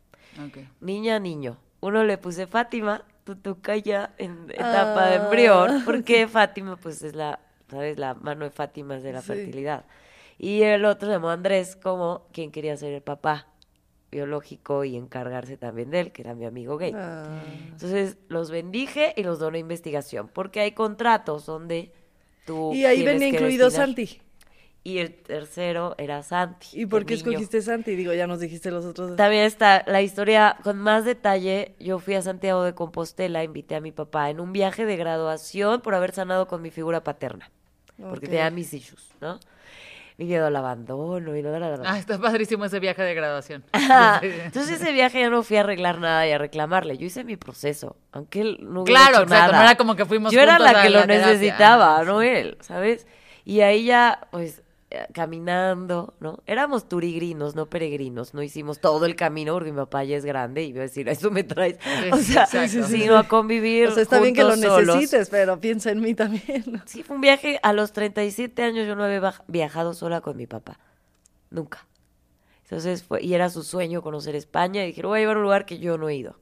Niña, 0.82 1.20
niño. 1.20 1.58
Uno 1.80 2.04
le 2.04 2.18
puse 2.18 2.48
Fátima, 2.48 3.06
tutuca 3.24 3.76
ya 3.78 4.14
en 4.18 4.50
etapa 4.52 5.08
de 5.08 5.16
embrión, 5.16 5.84
porque 5.86 6.28
Fátima 6.28 6.76
pues 6.78 7.02
es 7.04 7.16
la, 7.16 7.40
¿sabes? 7.70 7.98
La 7.98 8.14
mano 8.14 8.46
de 8.46 8.52
Fátima 8.52 8.98
es 8.98 9.04
de 9.04 9.14
la 9.14 9.22
Sí. 9.22 9.28
fertilidad. 9.28 9.86
Y 10.38 10.62
el 10.64 10.84
otro 10.86 11.08
se 11.08 11.14
llamó 11.14 11.30
Andrés 11.30 11.76
como 11.76 12.28
quien 12.34 12.52
quería 12.52 12.76
ser 12.76 12.94
el 12.94 13.02
papá 13.02 13.48
biológico 14.12 14.84
y 14.84 14.96
encargarse 14.96 15.58
también 15.58 15.90
de 15.90 16.00
él, 16.02 16.12
que 16.12 16.22
era 16.22 16.36
mi 16.36 16.46
amigo 16.46 16.78
gay. 16.78 16.94
Ah. 16.96 17.42
Entonces 17.70 18.18
los 18.28 18.52
bendije 18.52 19.14
y 19.18 19.24
los 19.24 19.40
doné 19.40 19.60
investigación, 19.60 20.28
porque 20.32 20.60
hay 20.60 20.72
contratos 20.74 21.46
donde 21.46 21.92
tú 22.46 22.74
Y 22.74 22.86
ahí 22.86 23.04
venía 23.04 23.30
incluido 23.30 23.66
destinar. 23.66 23.88
Santi. 23.88 24.22
Y 24.86 24.98
el 24.98 25.14
tercero 25.14 25.96
era 25.98 26.22
Santi. 26.24 26.68
¿Y 26.74 26.86
por 26.86 27.06
qué 27.06 27.16
niño. 27.16 27.30
escogiste 27.30 27.62
Santi? 27.62 27.96
Digo, 27.96 28.12
ya 28.14 28.28
nos 28.28 28.42
dijiste 28.42 28.70
los 28.70 28.84
otros. 28.84 29.16
También 29.16 29.44
está 29.46 29.84
la 29.88 30.02
historia 30.02 30.58
con 30.62 30.78
más 30.78 31.06
detalle. 31.06 31.74
Yo 31.80 32.00
fui 32.00 32.16
a 32.16 32.22
Santiago 32.22 32.64
de 32.64 32.74
Compostela, 32.76 33.44
invité 33.46 33.76
a 33.76 33.80
mi 33.82 33.94
papá 33.94 34.30
en 34.30 34.42
un 34.42 34.52
viaje 34.52 34.86
de 34.86 34.98
graduación 34.98 35.80
por 35.82 35.96
haber 35.96 36.12
sanado 36.12 36.48
con 36.50 36.62
mi 36.62 36.70
figura 36.70 37.02
paterna, 37.02 37.50
porque 37.98 38.26
Ok. 38.26 38.32
tenía 38.32 38.50
mis 38.50 38.74
issues, 38.74 39.10
¿no? 39.22 39.40
Mi 40.18 40.26
miedo 40.26 40.46
al 40.48 40.56
abandono 40.56 41.36
y 41.36 41.42
la, 41.42 41.58
la, 41.60 41.78
la. 41.78 41.92
Ah, 41.92 41.98
está 41.98 42.20
padrísimo 42.20 42.66
ese 42.66 42.80
viaje 42.82 43.02
de 43.04 43.14
graduación. 43.16 43.64
Entonces 44.22 44.82
ese 44.82 44.92
viaje 44.92 45.20
ya 45.22 45.30
no 45.30 45.44
fui 45.44 45.58
a 45.58 45.62
arreglar 45.62 46.00
nada 46.00 46.28
y 46.28 46.32
a 46.32 46.38
reclamarle. 46.38 46.98
Yo 46.98 47.06
hice 47.06 47.24
mi 47.24 47.38
proceso, 47.38 47.96
aunque 48.12 48.42
él 48.42 48.58
no 48.62 48.82
hubiera 48.84 49.00
Claro, 49.00 49.16
hecho 49.16 49.24
exacto, 49.24 49.52
nada. 49.54 49.58
no 49.64 49.70
era 49.70 49.78
como 49.78 49.96
que 49.96 50.06
fuimos 50.06 50.32
Yo 50.34 50.42
era 50.42 50.60
la 50.60 50.72
a 50.72 50.84
que 50.84 50.90
la 50.90 51.00
lo 51.02 51.08
terapia. 51.08 51.28
necesitaba, 51.32 51.96
Ajá, 51.96 52.04
no 52.04 52.22
él, 52.22 52.58
¿sabes? 52.60 53.08
Y 53.46 53.62
ahí 53.62 53.86
ya, 53.86 54.28
pues, 54.32 54.62
caminando, 55.14 56.14
¿no? 56.20 56.40
Éramos 56.46 56.88
turigrinos, 56.88 57.56
no 57.56 57.68
peregrinos. 57.68 58.34
No 58.34 58.44
hicimos 58.44 58.80
todo 58.80 59.06
el 59.06 59.16
camino 59.16 59.54
porque 59.54 59.72
mi 59.72 59.78
papá 59.78 60.04
ya 60.04 60.18
es 60.18 60.26
grande 60.26 60.64
y 60.64 60.68
iba 60.70 60.80
a 60.80 60.84
decir, 60.84 61.10
a 61.10 61.12
eso 61.12 61.32
me 61.32 61.44
traes. 61.44 61.78
O 62.12 62.18
sea, 62.18 62.44
exacto. 62.44 62.88
sino 62.88 63.18
a 63.18 63.28
convivir 63.28 63.88
O 63.88 63.92
sea, 63.92 64.04
está 64.04 64.20
bien 64.20 64.36
que 64.36 64.44
lo 64.44 64.56
solos. 64.56 64.96
necesites, 64.96 65.30
pero 65.30 65.60
piensa 65.60 65.92
en 65.92 66.00
mí 66.00 66.14
también. 66.14 66.82
Sí, 66.86 67.04
fue 67.04 67.16
un 67.16 67.22
viaje. 67.22 67.60
A 67.64 67.74
los 67.74 67.94
37 67.94 68.62
años 68.64 68.88
yo 68.88 68.96
no 68.96 69.04
había 69.04 69.34
viajado 69.48 69.94
sola 69.94 70.22
con 70.22 70.38
mi 70.38 70.48
papá. 70.48 70.80
Nunca. 71.50 71.88
Entonces 72.64 73.04
fue, 73.04 73.24
y 73.24 73.34
era 73.34 73.50
su 73.50 73.64
sueño 73.64 74.02
conocer 74.02 74.36
España. 74.36 74.84
Y 74.84 74.88
dije, 74.88 75.02
lo 75.02 75.10
voy 75.10 75.20
a 75.20 75.22
llevar 75.22 75.38
a 75.38 75.40
un 75.40 75.44
lugar 75.44 75.66
que 75.66 75.80
yo 75.80 75.98
no 75.98 76.10
he 76.10 76.16
ido. 76.16 76.38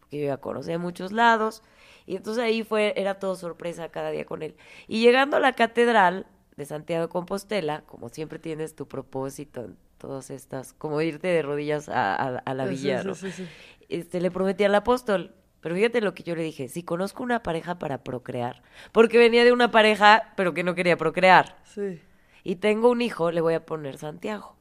Porque 0.00 0.20
yo 0.20 0.26
ya 0.26 0.36
conocía 0.38 0.78
muchos 0.78 1.12
lados. 1.12 1.62
Y 2.06 2.16
entonces 2.16 2.42
ahí 2.42 2.62
fue, 2.62 2.94
era 2.96 3.18
todo 3.18 3.36
sorpresa 3.36 3.88
cada 3.90 4.10
día 4.10 4.24
con 4.24 4.42
él. 4.42 4.56
Y 4.86 5.00
llegando 5.00 5.36
a 5.36 5.40
la 5.40 5.52
catedral 5.52 6.26
de 6.58 6.66
Santiago 6.66 7.06
de 7.06 7.08
Compostela, 7.08 7.82
como 7.86 8.08
siempre 8.10 8.38
tienes 8.38 8.74
tu 8.74 8.86
propósito 8.86 9.64
en 9.64 9.76
todas 9.96 10.28
estas, 10.30 10.72
como 10.74 11.00
irte 11.00 11.28
de 11.28 11.40
rodillas 11.42 11.88
a, 11.88 12.14
a- 12.14 12.38
a 12.44 12.54
la 12.54 12.66
villa, 12.66 13.00
sí, 13.02 13.08
¿no? 13.08 13.14
sí, 13.14 13.30
sí. 13.32 13.46
este, 13.88 14.20
le 14.20 14.30
prometí 14.30 14.64
al 14.64 14.74
apóstol. 14.74 15.34
Pero 15.60 15.74
fíjate 15.74 16.00
lo 16.00 16.14
que 16.14 16.22
yo 16.22 16.36
le 16.36 16.42
dije, 16.42 16.68
si 16.68 16.82
conozco 16.84 17.22
una 17.24 17.42
pareja 17.42 17.78
para 17.80 18.04
procrear, 18.04 18.62
porque 18.92 19.18
venía 19.18 19.44
de 19.44 19.52
una 19.52 19.70
pareja, 19.72 20.32
pero 20.36 20.54
que 20.54 20.62
no 20.62 20.74
quería 20.76 20.96
procrear, 20.96 21.56
Sí. 21.64 22.00
y 22.44 22.56
tengo 22.56 22.90
un 22.90 23.02
hijo, 23.02 23.30
le 23.32 23.40
voy 23.40 23.54
a 23.54 23.64
poner 23.66 23.98
Santiago. 23.98 24.54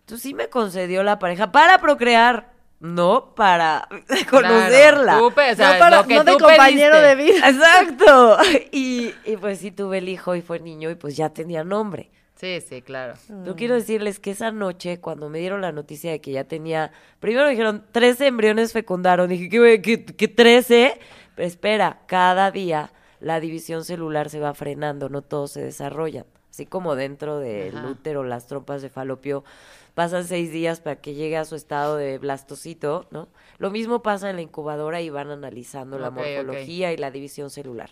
Entonces 0.00 0.22
sí 0.22 0.32
me 0.34 0.48
concedió 0.48 1.02
la 1.02 1.18
pareja 1.18 1.52
para 1.52 1.78
procrear, 1.78 2.51
no 2.82 3.34
para 3.34 3.88
conocerla. 4.30 5.02
Claro, 5.04 5.28
tú 5.28 5.34
pe- 5.34 5.52
o 5.52 5.56
sea, 5.56 5.72
no 5.74 5.78
para- 5.78 6.02
no 6.02 6.24
de 6.24 6.32
compañero 6.36 6.96
pediste. 6.96 7.08
de 7.08 7.14
vida. 7.14 7.48
Exacto. 7.48 8.38
Y, 8.72 9.14
y 9.24 9.36
pues 9.36 9.58
sí 9.60 9.70
tuve 9.70 9.98
el 9.98 10.08
hijo 10.08 10.34
y 10.34 10.42
fue 10.42 10.58
niño 10.60 10.90
y 10.90 10.94
pues 10.94 11.16
ya 11.16 11.30
tenía 11.30 11.64
nombre. 11.64 12.10
Sí, 12.36 12.60
sí, 12.60 12.82
claro. 12.82 13.14
Yo 13.44 13.54
quiero 13.54 13.74
decirles 13.76 14.18
que 14.18 14.32
esa 14.32 14.50
noche, 14.50 14.98
cuando 14.98 15.28
me 15.28 15.38
dieron 15.38 15.60
la 15.60 15.70
noticia 15.70 16.10
de 16.10 16.20
que 16.20 16.32
ya 16.32 16.42
tenía, 16.44 16.90
primero 17.20 17.44
me 17.44 17.50
dijeron, 17.52 17.84
13 17.92 18.26
embriones 18.26 18.72
fecundaron. 18.72 19.28
Dije, 19.28 19.48
¿qué, 19.48 19.80
qué, 19.80 20.04
qué 20.04 20.26
13? 20.28 20.98
Pero 21.36 21.46
espera, 21.46 22.00
cada 22.06 22.50
día 22.50 22.92
la 23.20 23.38
división 23.38 23.84
celular 23.84 24.28
se 24.28 24.40
va 24.40 24.54
frenando, 24.54 25.08
no 25.08 25.22
todos 25.22 25.52
se 25.52 25.62
desarrollan. 25.62 26.24
Así 26.50 26.66
como 26.66 26.96
dentro 26.96 27.38
del 27.38 27.76
Ajá. 27.76 27.86
útero, 27.88 28.24
las 28.24 28.48
trompas 28.48 28.82
de 28.82 28.90
falopio, 28.90 29.44
pasan 29.94 30.24
seis 30.24 30.50
días 30.52 30.80
para 30.80 30.96
que 31.00 31.14
llegue 31.14 31.36
a 31.36 31.44
su 31.44 31.54
estado 31.54 31.96
de 31.96 32.18
blastocito, 32.18 33.06
¿no? 33.10 33.28
Lo 33.58 33.70
mismo 33.70 34.02
pasa 34.02 34.30
en 34.30 34.36
la 34.36 34.42
incubadora 34.42 35.00
y 35.00 35.10
van 35.10 35.30
analizando 35.30 35.98
la 35.98 36.10
morfología 36.10 36.92
y 36.92 36.96
la 36.96 37.10
división 37.10 37.50
celular. 37.50 37.90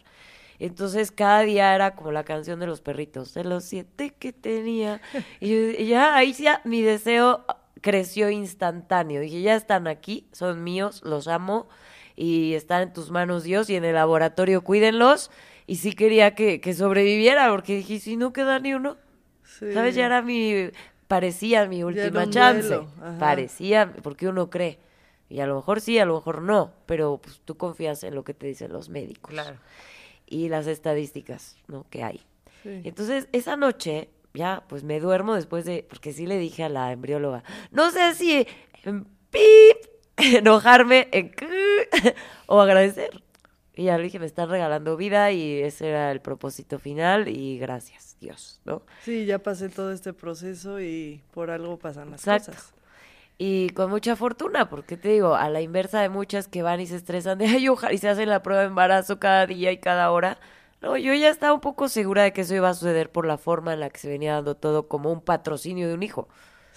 Entonces 0.59 1.11
cada 1.11 1.41
día 1.41 1.75
era 1.75 1.95
como 1.95 2.13
la 2.13 2.25
canción 2.25 2.61
de 2.61 2.67
los 2.67 2.81
perritos, 2.81 3.33
de 3.35 3.45
los 3.45 3.65
siete 3.65 4.15
que 4.19 4.33
tenía. 4.33 5.01
Y, 5.41 5.87
ya 5.87 6.15
ahí 6.17 6.33
ya 6.35 6.61
mi 6.65 6.83
deseo 6.83 7.45
creció 7.81 8.29
instantáneo. 8.31 9.23
Dije, 9.23 9.41
ya 9.41 9.57
están 9.57 9.87
aquí, 9.87 10.29
son 10.33 10.63
míos, 10.63 11.01
los 11.03 11.29
amo 11.29 11.69
y 12.15 12.55
están 12.55 12.83
en 12.83 12.93
tus 12.93 13.11
manos 13.11 13.43
Dios 13.43 13.71
y 13.71 13.77
en 13.77 13.85
el 13.85 13.95
laboratorio 13.95 14.63
cuídenlos. 14.63 15.31
Y 15.67 15.77
sí 15.77 15.93
quería 15.93 16.35
que, 16.35 16.61
que 16.61 16.75
sobreviviera 16.75 17.49
porque 17.51 17.77
dije, 17.77 17.95
"¿Y 17.95 18.01
si 18.01 18.17
no 18.17 18.33
queda 18.33 18.59
ni 18.59 18.75
uno. 18.75 18.99
Sí. 19.45 19.73
¿Sabes? 19.73 19.95
Ya 19.95 20.07
era 20.07 20.21
mi, 20.21 20.71
parecía 21.11 21.67
mi 21.67 21.83
última 21.83 22.31
chance. 22.31 22.81
Parecía, 23.19 23.93
porque 24.05 24.29
uno 24.29 24.49
cree. 24.49 24.79
Y 25.29 25.41
a 25.41 25.47
lo 25.47 25.57
mejor 25.57 25.81
sí, 25.81 25.99
a 25.99 26.05
lo 26.05 26.15
mejor 26.15 26.41
no, 26.43 26.73
pero 26.87 27.19
pues 27.21 27.41
tú 27.45 27.57
confías 27.57 28.05
en 28.05 28.15
lo 28.15 28.23
que 28.23 28.33
te 28.33 28.47
dicen 28.47 28.73
los 28.73 28.89
médicos 28.89 29.33
Claro. 29.33 29.57
y 30.27 30.49
las 30.49 30.69
estadísticas, 30.69 31.57
¿no? 31.67 31.85
Que 31.91 32.05
hay. 32.05 32.21
Sí. 32.63 32.83
Entonces, 32.85 33.29
esa 33.33 33.57
noche, 33.57 34.09
ya, 34.35 34.63
pues 34.69 34.85
me 34.85 35.01
duermo 35.01 35.35
después 35.35 35.65
de, 35.65 35.85
porque 35.89 36.13
sí 36.13 36.27
le 36.27 36.39
dije 36.39 36.63
a 36.63 36.69
la 36.69 36.93
embrióloga, 36.93 37.43
no 37.73 37.91
sé 37.91 38.15
si 38.15 38.47
en 38.85 39.05
pip, 39.31 39.79
enojarme 40.17 41.09
en 41.11 41.33
o 42.47 42.61
agradecer. 42.61 43.21
Y 43.81 43.85
ya 43.85 43.97
le 43.97 44.05
dije, 44.05 44.19
me 44.19 44.27
están 44.27 44.51
regalando 44.51 44.95
vida 44.99 45.31
y 45.33 45.63
ese 45.63 45.89
era 45.89 46.13
el 46.13 46.21
propósito 46.21 46.79
final 46.79 47.29
y 47.29 47.59
gracias, 47.59 48.19
Dios, 48.21 48.61
¿no? 48.67 48.83
Sí, 49.03 49.25
ya 49.25 49.39
pasé 49.39 49.71
todo 49.71 49.91
este 49.91 50.13
proceso 50.13 50.83
y 50.83 51.23
por 51.31 51.51
algo 51.51 51.79
pasan 51.79 52.11
las 52.11 52.21
Exacto. 52.21 52.53
cosas. 52.53 52.75
Y 53.39 53.71
con 53.71 53.89
mucha 53.89 54.17
fortuna, 54.17 54.69
porque 54.69 54.99
te 54.99 55.09
digo, 55.09 55.35
a 55.35 55.49
la 55.49 55.63
inversa 55.63 56.03
de 56.03 56.11
muchas 56.11 56.47
que 56.47 56.63
van 56.63 56.83
y 56.83 56.87
se 56.87 56.97
estresan 56.97 57.39
de, 57.39 57.47
ay, 57.47 57.71
ojalá, 57.71 57.95
y 57.95 57.97
se 57.97 58.11
hacen 58.11 58.29
la 58.29 58.43
prueba 58.43 58.61
de 58.61 58.69
embarazo 58.69 59.19
cada 59.19 59.47
día 59.47 59.73
y 59.73 59.79
cada 59.79 60.11
hora. 60.11 60.37
No, 60.83 60.99
yo 60.99 61.15
ya 61.15 61.31
estaba 61.31 61.55
un 61.55 61.63
poco 61.63 61.89
segura 61.89 62.23
de 62.25 62.35
que 62.35 62.43
eso 62.43 62.55
iba 62.55 62.69
a 62.69 62.75
suceder 62.75 63.11
por 63.11 63.25
la 63.25 63.39
forma 63.39 63.73
en 63.73 63.81
la 63.81 63.89
que 63.89 63.99
se 63.99 64.11
venía 64.11 64.35
dando 64.35 64.57
todo 64.57 64.89
como 64.89 65.11
un 65.11 65.23
patrocinio 65.23 65.89
de 65.89 65.95
un 65.95 66.03
hijo. 66.03 66.29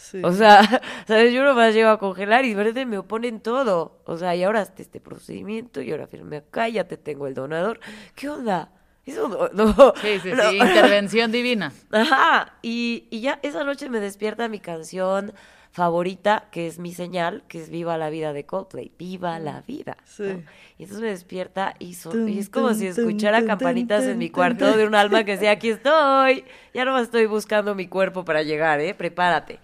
Sí. 0.04 0.22
O 0.24 0.34
sea, 0.34 0.62
¿sabes? 1.08 1.34
Yo 1.34 1.44
nomás 1.46 1.74
llego 1.74 1.90
a 1.90 1.98
congelar 1.98 2.44
y 2.44 2.54
de 2.54 2.86
me 2.86 2.98
oponen 2.98 3.40
todo. 3.40 4.02
O 4.06 4.18
sea, 4.18 4.36
y 4.36 4.44
ahora 4.44 4.60
hazte 4.60 4.82
este 4.82 5.00
procedimiento 5.00 5.82
y 5.82 5.92
ahora 5.92 6.08
firme 6.08 6.38
acá, 6.38 6.68
ya 6.68 6.84
te 6.88 6.98
tengo 6.98 7.26
el 7.26 7.34
donador. 7.34 7.80
¿Qué 8.14 8.28
onda? 8.30 8.70
Eso 9.06 9.30
no. 9.30 9.48
no 9.76 9.94
Sí, 10.02 10.20
sí, 10.22 10.32
no. 10.32 10.50
sí. 10.50 10.58
Intervención 10.58 11.32
divina. 11.32 11.72
Ajá, 11.92 12.54
y, 12.62 13.08
y 13.12 13.22
ya 13.22 13.40
esa 13.44 13.64
noche 13.64 13.90
me 13.90 14.02
despierta 14.02 14.50
mi 14.50 14.60
canción 14.60 15.34
favorita, 15.72 16.50
que 16.52 16.68
es 16.68 16.78
mi 16.78 16.94
señal, 16.94 17.44
que 17.48 17.60
es 17.60 17.70
Viva 17.70 17.98
la 17.98 18.10
vida 18.12 18.32
de 18.34 18.46
Coldplay, 18.46 18.92
Viva 19.00 19.40
la 19.40 19.62
vida. 19.62 19.98
¿no? 20.00 20.06
Sí. 20.06 20.44
Y 20.78 20.84
entonces 20.84 21.02
me 21.02 21.10
despierta 21.10 21.74
y, 21.80 21.96
so- 21.96 22.28
y 22.28 22.38
es 22.40 22.50
como 22.50 22.74
si 22.76 22.88
escuchara 22.88 23.44
campanitas 23.46 24.04
en 24.04 24.18
mi 24.20 24.30
cuarto 24.30 24.78
de 24.78 24.86
un 24.86 24.94
alma 24.96 25.24
que 25.24 25.32
decía, 25.32 25.52
aquí 25.52 25.70
estoy, 25.70 26.44
ya 26.76 26.86
no 26.86 27.00
estoy 27.00 27.26
buscando 27.26 27.74
mi 27.74 27.88
cuerpo 27.88 28.24
para 28.24 28.44
llegar, 28.44 28.82
¿eh? 28.82 28.94
Prepárate. 28.94 29.60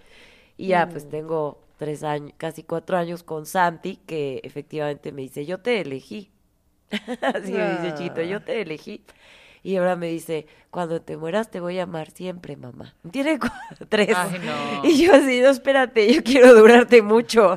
Y 0.60 0.68
ya, 0.68 0.88
pues 0.90 1.06
Mm. 1.06 1.08
tengo 1.08 1.60
tres 1.78 2.02
años, 2.04 2.34
casi 2.38 2.62
cuatro 2.64 2.96
años 2.98 3.22
con 3.22 3.46
Santi, 3.46 3.96
que 4.06 4.40
efectivamente 4.44 5.12
me 5.12 5.22
dice, 5.22 5.46
yo 5.46 5.58
te 5.60 5.80
elegí. 5.80 6.30
Así 7.22 7.52
me 7.54 7.66
dice 7.70 7.92
chiquito, 7.94 8.22
yo 8.22 8.42
te 8.42 8.60
elegí. 8.62 9.04
Y 9.62 9.76
ahora 9.76 9.96
me 9.96 10.08
dice, 10.08 10.46
cuando 10.70 11.00
te 11.02 11.16
mueras 11.16 11.50
te 11.50 11.58
voy 11.60 11.78
a 11.80 11.82
amar 11.82 12.10
siempre, 12.12 12.56
mamá. 12.56 12.94
Tiene 13.10 13.38
cu- 13.38 13.48
tres. 13.88 14.16
Ay, 14.16 14.40
no. 14.44 14.88
Y 14.88 15.04
yo 15.04 15.14
así, 15.14 15.40
no, 15.40 15.48
espérate, 15.48 16.12
yo 16.14 16.22
quiero 16.22 16.54
durarte 16.54 17.02
mucho. 17.02 17.56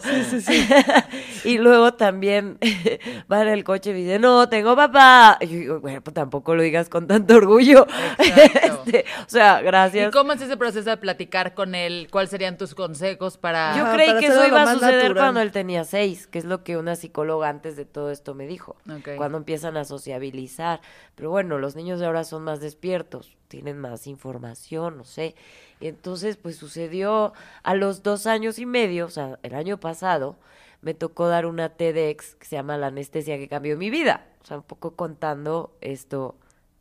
y 1.44 1.58
luego 1.60 1.94
también 1.94 2.58
va 3.32 3.42
en 3.42 3.50
el 3.50 3.64
coche 3.64 3.92
y 3.92 3.94
me 3.94 4.00
dice, 4.00 4.20
no, 4.20 4.50
tengo 4.50 4.76
papá. 4.76 5.38
Y 5.42 5.48
yo 5.48 5.58
digo, 5.60 5.80
bueno, 5.80 6.02
pues 6.02 6.14
tampoco 6.14 6.56
lo 6.56 6.64
digas 6.64 6.90
con 6.90 7.08
tanto 7.08 7.36
orgullo. 7.36 7.86
Este, 8.18 9.06
o 9.20 9.30
sea, 9.30 9.60
¿Y 9.62 9.66
gracias. 9.66 10.12
cómo 10.12 10.34
es 10.34 10.42
ese 10.42 10.58
proceso 10.58 10.90
de 10.90 10.98
platicar 10.98 11.54
con 11.54 11.76
él? 11.76 12.08
¿Cuáles 12.12 12.30
serían 12.32 12.58
tus 12.58 12.74
consejos 12.76 13.38
para...? 13.38 13.78
Yo 13.78 13.94
creí 13.94 14.08
para 14.08 14.20
que 14.20 14.26
eso 14.28 14.48
iba 14.48 14.64
a 14.64 14.74
suceder 14.74 14.96
natural. 15.04 15.14
cuando 15.24 15.42
él 15.42 15.52
tenía 15.52 15.84
seis, 15.84 16.28
que 16.28 16.40
es 16.40 16.46
lo 16.46 16.64
que 16.64 16.78
una 16.78 16.96
psicóloga 16.96 17.50
antes 17.50 17.76
de 17.76 17.86
todo 17.86 18.10
esto 18.12 18.34
me 18.34 18.48
dijo. 18.48 18.76
Ok. 18.90 19.10
Cuando 19.18 19.38
empiezan 19.38 19.78
a 19.78 19.86
sociabilizar. 19.86 20.82
Pero 21.16 21.30
bueno, 21.30 21.60
los 21.60 21.76
niños 21.76 22.00
de 22.00 22.08
ahora 22.08 22.24
son 22.24 22.44
más 22.44 22.60
despiertos, 22.60 23.03
tienen 23.48 23.78
más 23.78 24.08
información, 24.08 24.98
no 24.98 25.04
sé. 25.04 25.36
Y 25.80 25.88
entonces, 25.88 26.38
pues 26.38 26.56
sucedió 26.56 27.34
a 27.64 27.76
los 27.76 28.04
dos 28.04 28.28
años 28.28 28.60
y 28.60 28.66
medio, 28.66 29.06
o 29.06 29.10
sea, 29.10 29.40
el 29.44 29.56
año 29.56 29.80
pasado, 29.80 30.38
me 30.82 30.94
tocó 30.94 31.28
dar 31.28 31.46
una 31.46 31.70
TEDx 31.70 32.36
que 32.36 32.46
se 32.46 32.56
llama 32.58 32.78
La 32.78 32.88
anestesia 32.88 33.38
que 33.38 33.48
cambió 33.48 33.78
mi 33.78 33.90
vida. 33.90 34.28
O 34.42 34.46
sea, 34.46 34.58
un 34.58 34.64
poco 34.64 34.96
contando 34.96 35.76
esto, 35.82 36.36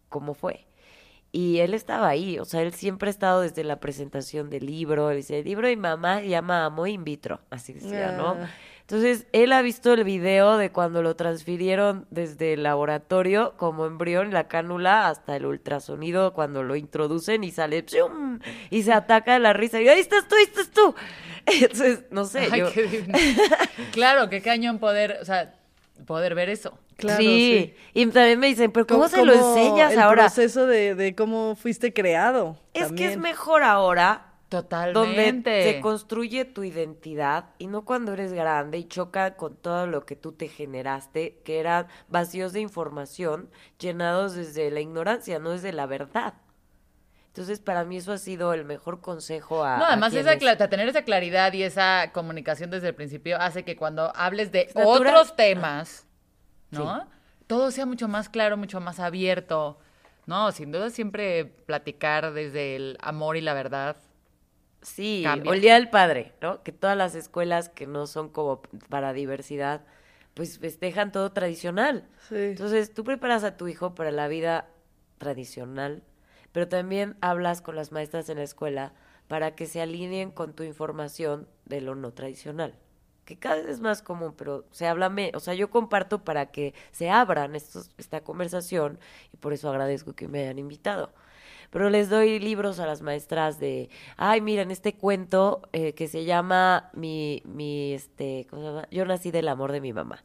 cómo 0.09 0.35
fue. 0.35 0.67
Y 1.31 1.61
él 1.61 1.73
estaba 1.73 2.09
ahí, 2.09 2.39
o 2.39 2.45
sea, 2.45 2.61
él 2.61 2.75
siempre 2.75 3.09
ha 3.09 3.11
estado 3.11 3.41
desde 3.41 3.65
la 3.65 3.81
presentación 3.81 4.51
del 4.51 4.67
libro, 4.67 5.11
él 5.11 5.19
dice, 5.19 5.39
el 5.39 5.47
libro 5.47 5.67
de 5.67 5.77
mamá 5.77 6.21
se 6.21 6.29
llama 6.29 6.67
Amo 6.67 6.87
in 6.87 7.05
vitro, 7.05 7.41
así 7.49 7.73
decía, 7.73 8.13
¿no? 8.13 8.37
Ah. 8.39 8.51
Entonces, 8.93 9.27
él 9.33 9.53
ha 9.53 9.63
visto 9.63 9.95
el 9.95 10.05
video 10.05 10.59
de 10.59 10.71
cuando 10.71 11.01
lo 11.01 11.17
transfirieron 11.17 12.05
desde 12.11 12.53
el 12.53 12.65
laboratorio 12.65 13.55
como 13.57 13.87
embrión, 13.87 14.35
la 14.35 14.49
cánula, 14.49 15.09
hasta 15.09 15.35
el 15.35 15.47
ultrasonido, 15.47 16.35
cuando 16.35 16.63
lo 16.63 16.77
introducen 16.77 17.43
y 17.43 17.53
sale, 17.53 17.85
¡pshum! 17.85 18.41
y 18.69 18.83
se 18.83 18.93
ataca 18.93 19.33
de 19.33 19.39
la 19.39 19.55
risa, 19.55 19.81
y 19.81 19.89
ahí 19.89 19.99
estás 19.99 20.29
tú, 20.29 20.35
ahí 20.35 20.45
estás 20.45 20.71
tú. 20.71 20.95
Entonces, 21.47 22.01
no 22.11 22.27
sé, 22.27 22.49
Ay, 22.53 22.61
yo... 22.61 22.71
qué 22.71 22.83
divino. 22.83 23.19
claro, 23.93 24.29
qué 24.29 24.43
cañón 24.43 24.79
poder, 24.79 25.17
o 25.23 25.25
sea, 25.25 25.55
poder 26.05 26.35
ver 26.35 26.51
eso. 26.51 26.79
Claro, 26.97 27.19
sí. 27.19 27.75
y 27.95 28.07
también 28.09 28.41
me 28.41 28.49
dicen, 28.49 28.73
pero 28.73 28.87
¿cómo, 28.87 29.09
se 29.09 29.25
lo 29.25 29.33
enseñas 29.33 29.95
el 29.95 30.01
ahora? 30.01 30.25
proceso 30.25 30.67
de, 30.67 30.95
de 30.95 31.15
cómo 31.15 31.57
fuiste 31.57 31.95
creado. 31.95 32.59
Es 32.75 32.93
que 32.93 33.11
es 33.11 33.17
mejor 33.17 33.63
ahora 33.63 34.32
Totalmente. 34.61 34.99
donde 35.51 35.63
se 35.73 35.81
construye 35.81 36.45
tu 36.45 36.63
identidad 36.63 37.47
y 37.59 37.67
no 37.69 37.85
cuando 37.85 38.13
eres 38.13 38.33
grande 38.33 38.79
y 38.79 38.85
choca 38.85 39.37
con 39.37 39.57
todo 39.57 39.87
lo 39.87 40.05
que 40.05 40.15
tú 40.15 40.33
te 40.33 40.49
generaste, 40.49 41.41
que 41.45 41.59
eran 41.59 41.87
vacíos 42.09 42.53
de 42.53 42.61
información 42.61 43.49
llenados 43.79 44.35
desde 44.35 44.71
la 44.71 44.81
ignorancia, 44.81 45.39
no 45.39 45.51
desde 45.51 45.73
la 45.73 45.87
verdad. 45.87 46.35
Entonces, 47.29 47.61
para 47.61 47.85
mí 47.85 47.97
eso 47.97 48.13
ha 48.13 48.19
sido 48.19 48.53
el 48.53 48.67
mejor 48.67 49.01
consejo 49.01 49.65
a 49.65 49.79
No, 49.79 49.85
a 49.85 49.89
además 49.93 50.13
esa 50.13 50.37
quienes- 50.37 50.59
cla- 50.61 50.69
tener 50.69 50.87
esa 50.89 51.03
claridad 51.03 51.51
y 51.55 51.63
esa 51.63 52.11
comunicación 52.13 52.71
desde 52.71 52.89
el 52.89 52.95
principio 52.95 53.39
hace 53.41 53.65
que 53.65 53.75
cuando 53.75 54.13
hables 54.15 54.53
de 54.53 54.67
natural. 54.75 54.87
otros 55.15 55.35
temas, 55.35 56.07
¿no? 56.71 57.09
Todo 57.47 57.71
sea 57.71 57.87
mucho 57.87 58.07
más 58.07 58.29
claro, 58.29 58.59
mucho 58.59 58.81
más 58.81 59.01
abierto. 59.01 59.79
No, 60.27 60.53
sin 60.53 60.73
duda 60.73 60.91
siempre 60.91 61.47
platicar 61.47 62.33
desde 62.35 62.77
el 62.77 62.99
amor 63.01 63.37
y 63.39 63.41
la 63.41 63.55
verdad. 63.55 63.97
Sí, 64.83 65.23
cambia. 65.25 65.51
o 65.51 65.55
el 65.55 65.61
Día 65.61 65.75
del 65.75 65.89
Padre, 65.91 66.33
¿no? 66.43 66.63
Que 66.63 66.73
todas 66.73 66.97
las 66.97 67.15
escuelas 67.15 67.69
que 67.69 67.87
no 67.87 68.07
son 68.07 68.29
como 68.29 68.63
para 68.89 69.13
diversidad, 69.13 69.83
pues 70.35 70.59
festejan 70.59 71.13
todo 71.13 71.31
tradicional. 71.33 72.09
Sí. 72.29 72.35
Entonces, 72.37 72.93
tú 72.93 73.05
preparas 73.05 73.45
a 73.45 73.57
tu 73.57 73.69
hijo 73.69 73.95
para 73.95 74.11
la 74.11 74.29
vida 74.29 74.69
tradicional, 75.19 76.03
pero 76.53 76.69
también 76.69 77.17
hablas 77.21 77.63
con 77.63 77.77
las 77.77 77.93
maestras 77.93 78.29
en 78.29 78.39
la 78.39 78.45
escuela 78.45 78.93
para 79.29 79.55
que 79.55 79.67
se 79.67 79.81
alineen 79.81 80.31
con 80.31 80.53
tu 80.53 80.63
información 80.65 81.49
de 81.65 81.81
lo 81.81 81.95
no 81.95 82.13
tradicional, 82.13 82.75
que 83.25 83.39
cada 83.39 83.57
vez 83.57 83.67
es 83.67 83.81
más 83.81 84.03
común, 84.03 84.35
pero 84.37 84.67
se 84.73 84.87
habla, 84.87 85.09
me- 85.09 85.31
o 85.35 85.41
sea, 85.41 85.55
yo 85.55 85.71
comparto 85.71 86.25
para 86.25 86.47
que 86.47 86.75
se 86.91 87.09
abran 87.09 87.55
estos, 87.55 87.91
esta 87.97 88.23
conversación 88.23 88.99
y 89.33 89.37
por 89.37 89.53
eso 89.53 89.71
agradezco 89.71 90.13
que 90.15 90.29
me 90.29 90.41
hayan 90.41 90.59
invitado. 90.59 91.13
Pero 91.73 91.89
les 91.89 92.11
doy 92.11 92.39
libros 92.39 92.79
a 92.79 92.87
las 92.87 93.01
maestras 93.01 93.59
de, 93.59 93.89
ay, 94.19 94.43
miren, 94.43 94.71
este 94.71 94.93
cuento 94.93 95.63
eh, 95.73 95.95
que 95.95 96.07
se 96.07 96.25
llama 96.25 96.91
mi, 96.93 97.43
mi, 97.47 97.95
este, 97.95 98.47
¿cómo 98.51 98.63
se 98.63 98.69
llama? 98.69 98.89
Yo 98.91 99.05
nací 99.07 99.31
del 99.31 99.49
amor 99.49 99.73
de 99.73 99.81
mi 99.81 99.93
mamá. 99.93 100.23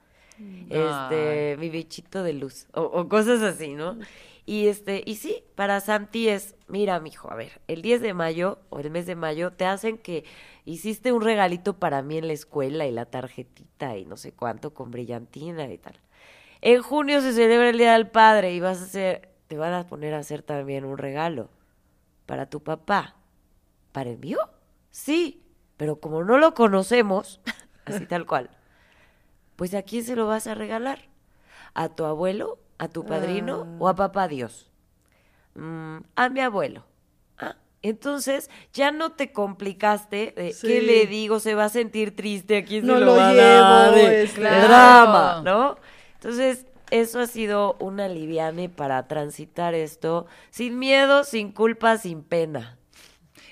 Este, 0.69 1.55
mi 1.57 1.69
bichito 1.69 2.21
de 2.21 2.33
luz, 2.33 2.67
o, 2.73 2.81
o 2.83 3.09
cosas 3.09 3.41
así, 3.41 3.73
¿no? 3.73 3.97
Y 4.45 4.67
este, 4.67 5.01
y 5.05 5.15
sí, 5.15 5.43
para 5.55 5.79
Santi 5.81 6.29
es, 6.29 6.55
mira, 6.67 6.99
mijo, 6.99 7.31
a 7.31 7.35
ver, 7.35 7.59
el 7.67 7.81
10 7.81 8.01
de 8.01 8.13
mayo 8.13 8.59
o 8.69 8.79
el 8.79 8.91
mes 8.91 9.05
de 9.05 9.15
mayo 9.15 9.51
te 9.51 9.65
hacen 9.65 9.97
que 9.97 10.25
hiciste 10.63 11.11
un 11.11 11.21
regalito 11.21 11.79
para 11.79 12.01
mí 12.03 12.17
en 12.17 12.27
la 12.27 12.33
escuela 12.33 12.85
y 12.85 12.91
la 12.91 13.05
tarjetita 13.05 13.97
y 13.97 14.05
no 14.05 14.15
sé 14.15 14.31
cuánto 14.31 14.73
con 14.73 14.91
brillantina 14.91 15.71
y 15.71 15.77
tal. 15.77 15.99
En 16.61 16.81
junio 16.81 17.21
se 17.21 17.33
celebra 17.33 17.69
el 17.69 17.77
Día 17.77 17.93
del 17.93 18.07
Padre 18.07 18.53
y 18.53 18.59
vas 18.59 18.79
a 18.79 18.85
hacer, 18.85 19.26
te 19.47 19.57
van 19.57 19.73
a 19.73 19.87
poner 19.87 20.13
a 20.13 20.19
hacer 20.19 20.41
también 20.43 20.85
un 20.85 20.97
regalo 20.97 21.49
para 22.25 22.49
tu 22.49 22.61
papá. 22.61 23.15
¿Para 23.91 24.09
el 24.11 24.17
mío? 24.19 24.37
Sí, 24.91 25.43
pero 25.77 25.99
como 25.99 26.23
no 26.23 26.37
lo 26.37 26.53
conocemos, 26.53 27.39
así 27.85 28.05
tal 28.05 28.25
cual, 28.25 28.49
pues 29.55 29.73
¿a 29.73 29.81
quién 29.81 30.03
se 30.03 30.15
lo 30.15 30.27
vas 30.27 30.47
a 30.47 30.53
regalar? 30.55 30.99
¿A 31.73 31.89
tu 31.89 32.05
abuelo? 32.05 32.59
¿A 32.77 32.87
tu 32.89 33.05
padrino? 33.05 33.65
¿O 33.79 33.87
a 33.87 33.95
papá 33.95 34.27
Dios? 34.27 34.69
"Mm, 35.55 35.97
a 36.15 36.29
mi 36.29 36.41
abuelo. 36.41 36.85
Ah, 37.39 37.55
entonces 37.81 38.49
ya 38.73 38.91
no 38.91 39.13
te 39.13 39.31
complicaste 39.31 40.33
de 40.35 40.53
Sí. 40.53 40.67
qué 40.67 40.81
le 40.81 41.07
digo, 41.07 41.39
se 41.39 41.55
va 41.55 41.65
a 41.65 41.69
sentir 41.69 42.15
triste, 42.15 42.57
a 42.57 42.65
quién 42.65 42.85
No 42.85 42.95
se 42.95 42.99
lo, 42.99 43.05
lo 43.07 43.15
va 43.15 43.29
a 43.29 43.33
dar, 43.33 43.93
de, 43.93 44.27
drama, 44.27 45.41
¿no? 45.43 45.77
Entonces, 46.15 46.65
eso 46.91 47.19
ha 47.19 47.27
sido 47.27 47.75
una 47.79 48.07
liviane 48.07 48.69
para 48.69 49.07
transitar 49.07 49.73
esto 49.73 50.27
sin 50.49 50.79
miedo, 50.79 51.23
sin 51.23 51.51
culpa, 51.51 51.97
sin 51.97 52.23
pena. 52.23 52.77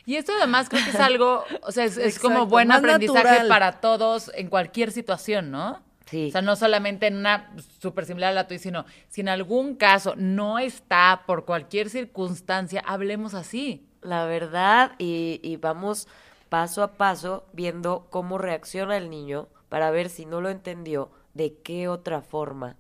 Y 0.05 0.15
esto 0.15 0.33
además 0.37 0.69
creo 0.69 0.83
que 0.83 0.91
es 0.91 0.99
algo, 0.99 1.43
o 1.63 1.71
sea, 1.71 1.85
es, 1.85 1.97
es 1.97 2.19
como 2.21 2.45
buen 2.45 2.67
más 2.67 2.79
aprendizaje 2.79 3.23
natural. 3.23 3.47
para 3.47 3.71
todos 3.81 4.31
en 4.35 4.49
cualquier 4.49 4.91
situación, 4.91 5.51
¿no? 5.51 5.81
Sí. 6.05 6.27
O 6.29 6.31
sea, 6.31 6.43
no 6.43 6.55
solamente 6.55 7.07
en 7.07 7.15
una 7.17 7.51
súper 7.79 8.05
similar 8.05 8.29
a 8.29 8.35
la 8.35 8.47
tuya, 8.47 8.59
sino 8.59 8.85
si 9.09 9.21
en 9.21 9.29
algún 9.29 9.75
caso 9.75 10.13
no 10.15 10.59
está 10.59 11.23
por 11.25 11.45
cualquier 11.45 11.89
circunstancia, 11.89 12.83
hablemos 12.85 13.33
así. 13.33 13.87
La 14.01 14.25
verdad, 14.25 14.91
y, 14.99 15.39
y 15.41 15.57
vamos 15.57 16.07
paso 16.49 16.83
a 16.83 16.93
paso 16.93 17.47
viendo 17.53 18.05
cómo 18.11 18.37
reacciona 18.37 18.97
el 18.97 19.09
niño 19.09 19.47
para 19.67 19.89
ver 19.89 20.09
si 20.09 20.27
no 20.27 20.41
lo 20.41 20.49
entendió, 20.49 21.09
de 21.33 21.57
qué 21.57 21.87
otra 21.87 22.21
forma 22.21 22.77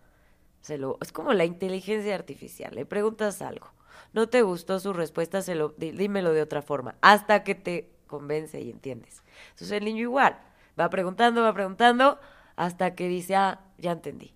se 0.65 0.79
lo... 0.79 0.97
Es 0.99 1.11
como 1.11 1.31
la 1.33 1.45
inteligencia 1.45 2.15
artificial, 2.15 2.73
le 2.73 2.87
preguntas 2.87 3.43
algo, 3.43 3.67
no 4.13 4.29
te 4.29 4.41
gustó 4.41 4.79
su 4.79 4.93
respuesta, 4.93 5.43
se 5.43 5.53
lo, 5.53 5.75
dímelo 5.77 6.33
de 6.33 6.41
otra 6.41 6.63
forma, 6.63 6.95
hasta 7.01 7.43
que 7.43 7.53
te 7.53 7.91
convence 8.07 8.59
y 8.59 8.71
entiendes. 8.71 9.21
Entonces 9.51 9.73
el 9.73 9.85
niño 9.85 10.01
igual, 10.01 10.39
va 10.79 10.89
preguntando, 10.89 11.43
va 11.43 11.53
preguntando, 11.53 12.19
hasta 12.55 12.95
que 12.95 13.07
dice, 13.07 13.35
ah, 13.35 13.61
ya 13.77 13.91
entendí. 13.91 14.33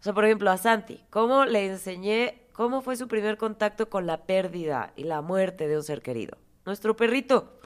O 0.00 0.02
sea, 0.02 0.12
por 0.12 0.24
ejemplo, 0.24 0.50
a 0.50 0.56
Santi, 0.56 1.04
¿cómo 1.10 1.44
le 1.44 1.66
enseñé, 1.66 2.42
cómo 2.52 2.80
fue 2.80 2.96
su 2.96 3.06
primer 3.06 3.36
contacto 3.36 3.88
con 3.88 4.04
la 4.04 4.26
pérdida 4.26 4.92
y 4.96 5.04
la 5.04 5.22
muerte 5.22 5.68
de 5.68 5.76
un 5.76 5.84
ser 5.84 6.02
querido? 6.02 6.38
Nuestro 6.64 6.96
perrito. 6.96 7.60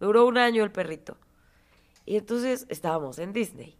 Duró 0.00 0.26
un 0.26 0.38
año 0.38 0.64
el 0.64 0.72
perrito. 0.72 1.18
Y 2.04 2.16
entonces 2.16 2.66
estábamos 2.68 3.20
en 3.20 3.32
Disney. 3.32 3.78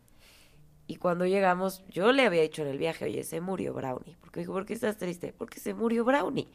Y 0.87 0.97
cuando 0.97 1.27
llegamos, 1.27 1.83
yo 1.89 2.13
le 2.13 2.27
había 2.27 2.43
dicho 2.43 2.63
en 2.63 2.69
el 2.69 2.79
viaje, 2.79 3.07
oye, 3.07 3.25
se 3.25 3.41
murió 3.41 3.73
Brownie. 3.73 4.17
Porque 4.21 4.41
dijo, 4.41 4.53
¿por 4.53 4.67
qué 4.67 4.75
estás 4.75 4.99
triste? 4.99 5.33
Porque 5.33 5.61
se 5.61 5.73
murió 5.73 6.05
Brownie. 6.05 6.49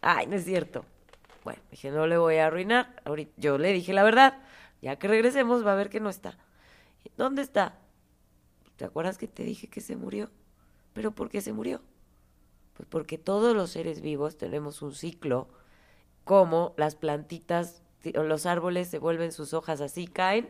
Ay, 0.00 0.26
no 0.26 0.36
es 0.36 0.44
cierto. 0.44 0.84
Bueno, 1.42 1.60
dije, 1.70 1.90
no 1.90 2.06
le 2.06 2.16
voy 2.16 2.36
a 2.36 2.46
arruinar. 2.46 3.00
Ahorita, 3.04 3.32
yo 3.36 3.58
le 3.58 3.72
dije 3.72 3.92
la 3.92 4.04
verdad. 4.04 4.38
Ya 4.82 4.96
que 4.96 5.08
regresemos, 5.08 5.66
va 5.66 5.72
a 5.72 5.76
ver 5.76 5.90
que 5.90 6.00
no 6.00 6.10
está. 6.10 6.38
¿Dónde 7.16 7.42
está? 7.42 7.78
¿Te 8.76 8.84
acuerdas 8.84 9.18
que 9.18 9.28
te 9.28 9.42
dije 9.42 9.68
que 9.68 9.80
se 9.80 9.96
murió? 9.96 10.30
¿Pero 10.92 11.12
por 11.12 11.28
qué 11.28 11.40
se 11.40 11.52
murió? 11.52 11.80
Pues 12.74 12.88
porque 12.88 13.18
todos 13.18 13.54
los 13.54 13.70
seres 13.70 14.00
vivos 14.00 14.36
tenemos 14.36 14.82
un 14.82 14.94
ciclo, 14.94 15.48
como 16.24 16.74
las 16.76 16.96
plantitas 16.96 17.84
los 18.12 18.46
árboles 18.46 18.88
se 18.88 18.98
vuelven 18.98 19.32
sus 19.32 19.54
hojas 19.54 19.80
así, 19.80 20.06
caen, 20.06 20.48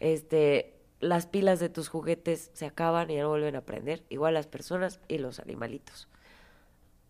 este, 0.00 0.79
las 1.00 1.26
pilas 1.26 1.60
de 1.60 1.68
tus 1.68 1.88
juguetes 1.88 2.50
se 2.54 2.66
acaban 2.66 3.10
y 3.10 3.16
ya 3.16 3.22
no 3.22 3.30
vuelven 3.30 3.56
a 3.56 3.62
prender, 3.62 4.04
igual 4.10 4.34
las 4.34 4.46
personas 4.46 5.00
y 5.08 5.18
los 5.18 5.40
animalitos. 5.40 6.08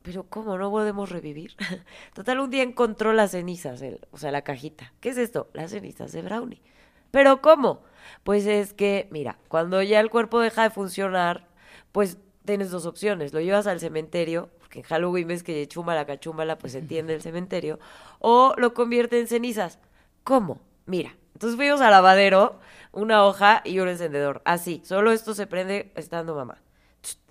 Pero 0.03 0.25
¿cómo 0.25 0.57
no 0.57 0.71
podemos 0.71 1.11
revivir? 1.11 1.57
Total, 2.15 2.41
un 2.41 2.51
día 2.51 2.63
encontró 2.63 3.13
las 3.13 3.33
cenizas, 3.33 3.83
el- 3.83 4.01
o 4.11 4.19
sea, 4.19 4.33
la 4.33 4.43
cajita. 4.43 4.93
¿Qué 5.01 5.11
es 5.11 5.19
esto? 5.19 5.51
Las 5.53 5.73
cenizas 5.73 6.13
de 6.13 6.23
Brownie. 6.23 6.63
¿Pero 7.11 7.43
cómo? 7.43 7.83
Pues 8.25 8.47
es 8.47 8.73
que, 8.73 9.09
mira, 9.11 9.39
cuando 9.49 9.83
ya 9.83 10.01
el 10.01 10.11
cuerpo 10.11 10.41
deja 10.41 10.63
de 10.63 10.71
funcionar, 10.71 11.49
pues 11.93 12.19
tienes 12.47 12.71
dos 12.71 12.87
opciones. 12.87 13.35
Lo 13.35 13.41
llevas 13.41 13.67
al 13.67 13.81
cementerio, 13.81 14.49
porque 14.59 14.79
en 14.81 14.85
Halloween 14.87 15.29
ves 15.29 15.43
que 15.43 15.67
chúmbala, 15.69 16.07
cachúmbala, 16.07 16.57
pues 16.59 16.73
se 16.73 16.79
entiende 16.81 17.15
el 17.15 17.21
cementerio, 17.23 17.79
o 18.21 18.55
lo 18.57 18.73
convierte 18.75 19.21
en 19.21 19.27
cenizas. 19.27 19.79
¿Cómo? 20.25 20.61
Mira, 20.87 21.15
entonces 21.41 21.57
fuimos 21.57 21.81
al 21.81 21.91
lavadero, 21.91 22.61
una 22.93 23.25
hoja 23.25 23.63
y 23.65 23.79
un 23.79 23.89
encendedor. 23.89 24.43
Así, 24.45 24.83
solo 24.85 25.11
esto 25.11 25.33
se 25.33 25.47
prende 25.47 25.91
estando 25.95 26.35
mamá. 26.35 26.61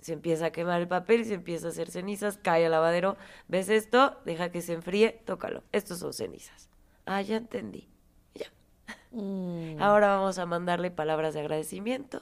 Se 0.00 0.12
empieza 0.12 0.46
a 0.46 0.50
quemar 0.50 0.80
el 0.80 0.88
papel, 0.88 1.24
se 1.24 1.34
empieza 1.34 1.68
a 1.68 1.70
hacer 1.70 1.92
cenizas, 1.92 2.36
cae 2.36 2.66
al 2.66 2.72
lavadero. 2.72 3.16
¿Ves 3.46 3.68
esto? 3.68 4.16
Deja 4.24 4.50
que 4.50 4.62
se 4.62 4.72
enfríe, 4.72 5.22
tócalo. 5.26 5.62
Estos 5.70 6.00
son 6.00 6.12
cenizas. 6.12 6.68
Ah, 7.06 7.22
ya 7.22 7.36
entendí. 7.36 7.88
Ya. 8.34 8.48
Mm. 9.12 9.80
Ahora 9.80 10.16
vamos 10.16 10.38
a 10.38 10.46
mandarle 10.46 10.90
palabras 10.90 11.34
de 11.34 11.40
agradecimiento 11.42 12.20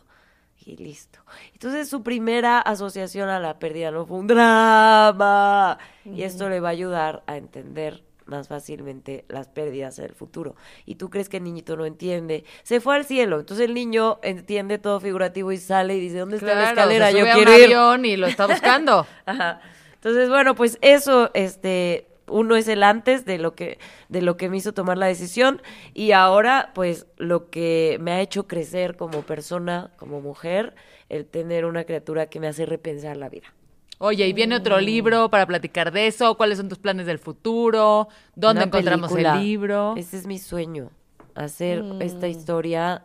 y 0.59 0.77
listo. 0.77 1.21
Entonces 1.55 1.89
su 1.89 2.03
primera 2.03 2.61
asociación 2.61 3.31
a 3.31 3.41
la 3.41 3.59
pérdida 3.59 3.91
no 3.93 4.05
fue 4.05 4.19
un 4.19 4.27
drama. 4.27 5.79
Y 6.05 6.23
esto 6.23 6.51
le 6.51 6.61
va 6.61 6.69
a 6.69 6.73
ayudar 6.73 7.23
a 7.27 7.39
entender 7.39 8.05
más 8.29 8.49
fácilmente 8.49 9.25
las 9.29 9.49
pérdidas 9.49 9.99
en 9.99 10.05
el 10.07 10.15
futuro. 10.15 10.55
Y 10.87 10.95
tú 10.97 11.11
crees 11.11 11.29
que 11.29 11.39
el 11.39 11.45
niñito 11.45 11.77
no 11.77 11.85
entiende. 11.87 12.45
Se 12.63 12.81
fue 12.81 12.95
al 12.97 13.05
cielo. 13.05 13.41
Entonces 13.41 13.67
el 13.67 13.75
niño 13.75 14.19
entiende 14.23 14.79
todo 14.79 15.01
figurativo 15.01 15.51
y 15.51 15.57
sale 15.57 15.97
y 15.97 16.01
dice, 16.01 16.19
¿dónde 16.19 16.37
está 16.37 16.55
la 16.55 16.69
escalera? 16.71 17.11
se 17.11 17.19
Yo 17.19 17.29
a 17.29 17.33
quiero 17.35 17.51
un 17.53 17.59
ir. 17.59 17.65
avión 17.65 18.05
y 18.05 18.17
lo 18.17 18.27
está 18.27 18.47
buscando. 18.47 19.07
Ajá. 19.27 19.61
Entonces, 19.95 20.29
bueno, 20.29 20.55
pues 20.55 20.79
eso, 20.81 21.31
este, 21.35 22.07
uno 22.29 22.55
es 22.55 22.69
el 22.69 22.85
antes 22.85 23.25
de 23.25 23.39
lo 23.39 23.55
que, 23.55 23.79
de 24.09 24.23
lo 24.23 24.37
que 24.37 24.49
me 24.49 24.57
hizo 24.59 24.73
tomar 24.73 24.97
la 24.97 25.07
decisión 25.07 25.61
y 25.93 26.13
ahora, 26.13 26.71
pues, 26.75 27.07
lo 27.17 27.51
que 27.51 27.99
me 28.01 28.13
ha 28.13 28.21
hecho 28.21 28.47
crecer 28.47 28.97
como 28.97 29.23
persona, 29.23 29.91
como 29.97 30.21
mujer, 30.21 30.75
el 31.09 31.27
tener 31.27 31.65
una 31.65 31.85
criatura 31.85 32.27
que 32.27 32.39
me 32.39 32.47
hace 32.47 32.65
repensar 32.67 33.17
la 33.17 33.29
vida. 33.29 33.53
Oye, 33.99 34.29
y 34.29 34.33
viene 34.33 34.57
otro 34.57 34.81
libro 34.81 35.29
para 35.29 35.47
platicar 35.47 35.91
de 35.93 36.07
eso. 36.07 36.37
¿Cuáles 36.37 36.59
son 36.59 36.69
tus 36.69 36.79
planes 36.79 37.07
del 37.07 37.19
futuro? 37.19 38.09
¿Dónde 38.37 38.61
Una 38.63 38.67
encontramos 38.67 39.11
película. 39.11 39.37
el 39.37 39.45
libro? 39.45 39.95
Ese 39.97 40.17
es 40.17 40.27
mi 40.27 40.39
sueño, 40.39 40.91
hacer 41.35 41.85
esta 42.01 42.29
historia 42.29 43.05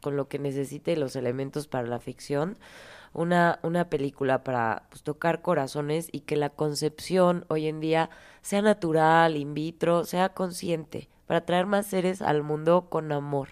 con 0.00 0.16
lo 0.16 0.28
que 0.28 0.38
necesite 0.38 0.96
los 0.96 1.16
elementos 1.16 1.66
para 1.66 1.88
la 1.88 1.98
ficción. 1.98 2.56
Una, 3.14 3.58
una 3.62 3.90
película 3.90 4.42
para 4.42 4.84
pues, 4.90 5.02
tocar 5.02 5.42
corazones 5.42 6.08
y 6.12 6.20
que 6.20 6.36
la 6.36 6.50
concepción 6.50 7.44
hoy 7.48 7.66
en 7.66 7.80
día 7.80 8.08
sea 8.40 8.62
natural, 8.62 9.36
in 9.36 9.54
vitro, 9.54 10.04
sea 10.04 10.30
consciente, 10.30 11.08
para 11.26 11.44
traer 11.44 11.66
más 11.66 11.86
seres 11.86 12.22
al 12.22 12.42
mundo 12.42 12.86
con 12.88 13.12
amor, 13.12 13.48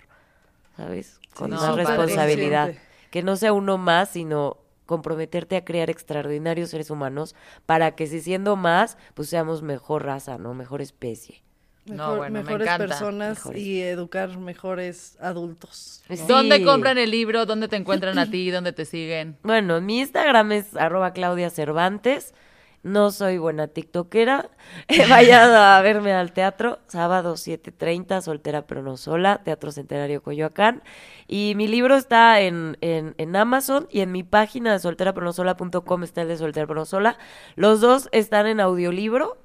¿sabes? 0.76 1.20
Con 1.34 1.50
no, 1.50 1.56
más 1.56 1.76
responsabilidad. 1.76 2.74
Que 3.10 3.22
no 3.22 3.36
sea 3.36 3.52
uno 3.52 3.76
más, 3.76 4.10
sino 4.10 4.56
comprometerte 4.90 5.56
a 5.56 5.64
crear 5.64 5.88
extraordinarios 5.88 6.70
seres 6.70 6.90
humanos 6.90 7.36
para 7.64 7.94
que 7.94 8.08
si 8.08 8.20
siendo 8.20 8.56
más, 8.56 8.98
pues 9.14 9.28
seamos 9.28 9.62
mejor 9.62 10.04
raza, 10.04 10.36
¿no? 10.36 10.52
Mejor 10.52 10.82
especie. 10.82 11.44
No, 11.86 11.94
Mejor- 11.94 12.16
bueno, 12.18 12.32
me 12.34 12.42
mejores 12.42 12.68
personas 12.76 13.38
Mejores. 13.38 13.62
y 13.62 13.82
educar 13.82 14.36
mejores 14.36 15.16
adultos. 15.20 16.02
¿no? 16.08 16.16
Sí. 16.16 16.22
¿Dónde 16.26 16.64
compran 16.64 16.98
el 16.98 17.10
libro? 17.12 17.46
¿Dónde 17.46 17.68
te 17.68 17.76
encuentran 17.76 18.18
a 18.18 18.28
ti? 18.28 18.50
¿Dónde 18.50 18.72
te 18.72 18.84
siguen? 18.84 19.36
Bueno, 19.44 19.80
mi 19.80 20.00
Instagram 20.00 20.50
es 20.52 20.74
arroba 20.76 21.12
Claudia 21.12 21.50
Cervantes. 21.50 22.34
No 22.82 23.10
soy 23.10 23.36
buena 23.36 23.68
tiktokera. 23.68 24.48
Vayan 25.10 25.50
a 25.52 25.80
verme 25.82 26.12
al 26.14 26.32
teatro, 26.32 26.78
sábado 26.86 27.34
7.30, 27.34 28.22
soltera 28.22 28.66
pero 28.66 28.82
no 28.82 28.96
sola, 28.96 29.42
Teatro 29.44 29.70
Centenario 29.70 30.22
Coyoacán. 30.22 30.82
Y 31.28 31.52
mi 31.56 31.68
libro 31.68 31.96
está 31.96 32.40
en, 32.40 32.78
en, 32.80 33.14
en 33.18 33.36
Amazon 33.36 33.86
y 33.90 34.00
en 34.00 34.12
mi 34.12 34.22
página 34.22 34.72
de 34.72 34.78
solteraperonosola.com 34.78 36.02
está 36.04 36.22
el 36.22 36.28
de 36.28 36.38
Soltera 36.38 36.66
pero 36.66 36.80
no 36.80 36.86
sola. 36.86 37.18
Los 37.54 37.80
dos 37.80 38.08
están 38.12 38.46
en 38.46 38.60
audiolibro. 38.60 39.36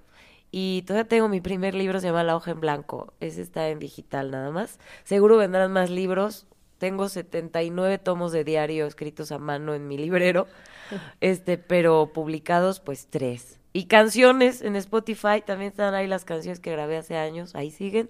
Y 0.52 0.84
todavía 0.84 1.10
tengo 1.10 1.28
mi 1.28 1.42
primer 1.42 1.76
libro, 1.76 2.00
se 2.00 2.08
llama 2.08 2.24
La 2.24 2.36
hoja 2.38 2.52
en 2.52 2.62
blanco. 2.62 3.14
Ese 3.20 3.42
está 3.42 3.68
en 3.68 3.80
digital 3.80 4.32
nada 4.32 4.52
más. 4.52 4.80
Seguro 5.04 5.36
vendrán 5.36 5.74
más 5.74 5.90
libros. 5.90 6.48
Tengo 6.78 7.07
79 7.09 7.97
tomos 7.99 8.32
de 8.32 8.43
diario 8.43 8.86
escritos 8.86 9.32
a 9.32 9.38
mano 9.39 9.73
en 9.73 9.88
mi 9.88 9.97
librero, 9.97 10.47
este, 11.21 11.57
pero 11.57 12.11
publicados 12.13 12.80
pues 12.80 13.07
tres. 13.09 13.59
Y 13.73 13.86
canciones 13.86 14.61
en 14.61 14.76
Spotify, 14.78 15.41
también 15.45 15.71
están 15.71 15.93
ahí 15.95 16.07
las 16.07 16.23
canciones 16.26 16.59
que 16.59 16.71
grabé 16.71 16.97
hace 16.97 17.17
años, 17.17 17.55
ahí 17.55 17.71
siguen, 17.71 18.09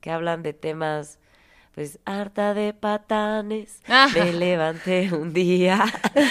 que 0.00 0.10
hablan 0.10 0.42
de 0.42 0.52
temas, 0.52 1.18
pues, 1.74 1.98
harta 2.04 2.52
de 2.52 2.74
patanes, 2.74 3.80
me 4.14 4.32
levanté 4.32 5.10
un 5.14 5.32
día, 5.32 5.84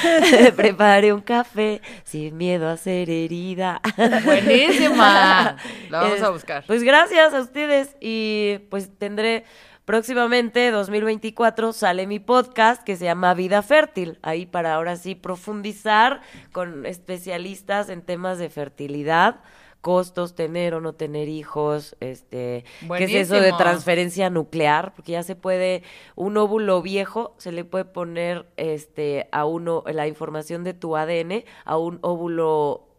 preparé 0.55 1.13
un 1.13 1.22
café, 1.22 1.82
sin 2.03 2.38
miedo 2.38 2.67
a 2.70 2.78
ser 2.78 3.09
herida. 3.09 3.82
Buenísima. 4.26 5.57
La 5.89 6.01
vamos 6.01 6.17
Es- 6.17 6.24
a 6.24 6.30
buscar. 6.30 6.63
Pues 6.67 6.84
gracias 6.84 7.34
a 7.34 7.41
ustedes 7.41 7.95
y 7.99 8.59
pues 8.70 8.89
tendré 8.97 9.45
próximamente 9.90 10.70
2024 10.70 11.74
sale 11.74 12.06
mi 12.06 12.20
podcast 12.20 12.84
que 12.84 12.96
se 12.96 13.06
llama 13.06 13.34
Vida 13.34 13.64
Fértil, 13.64 14.20
ahí 14.22 14.46
para 14.46 14.76
ahora 14.76 14.96
sí 14.98 15.16
profundizar 15.16 16.22
con 16.52 16.86
especialistas 16.86 17.90
en 17.90 18.04
temas 18.04 18.38
de 18.38 18.52
fertilidad, 18.52 19.40
costos, 19.82 20.36
tener 20.36 20.76
o 20.76 20.80
no 20.80 20.94
tener 20.94 21.28
hijos, 21.28 21.96
este, 22.02 22.66
qué 22.98 23.04
es 23.06 23.32
eso 23.32 23.42
de 23.42 23.52
transferencia 23.54 24.30
nuclear, 24.30 24.94
porque 24.94 25.14
ya 25.14 25.24
se 25.24 25.36
puede 25.36 25.82
un 26.16 26.38
óvulo 26.38 26.84
viejo 26.84 27.34
se 27.40 27.52
le 27.52 27.66
puede 27.66 27.86
poner 27.86 28.46
este 28.58 29.28
a 29.32 29.46
uno 29.46 29.84
la 29.88 30.06
información 30.06 30.64
de 30.64 30.76
tu 30.76 30.98
ADN 30.98 31.46
a 31.66 31.78
un 31.80 31.98
óvulo 32.04 32.90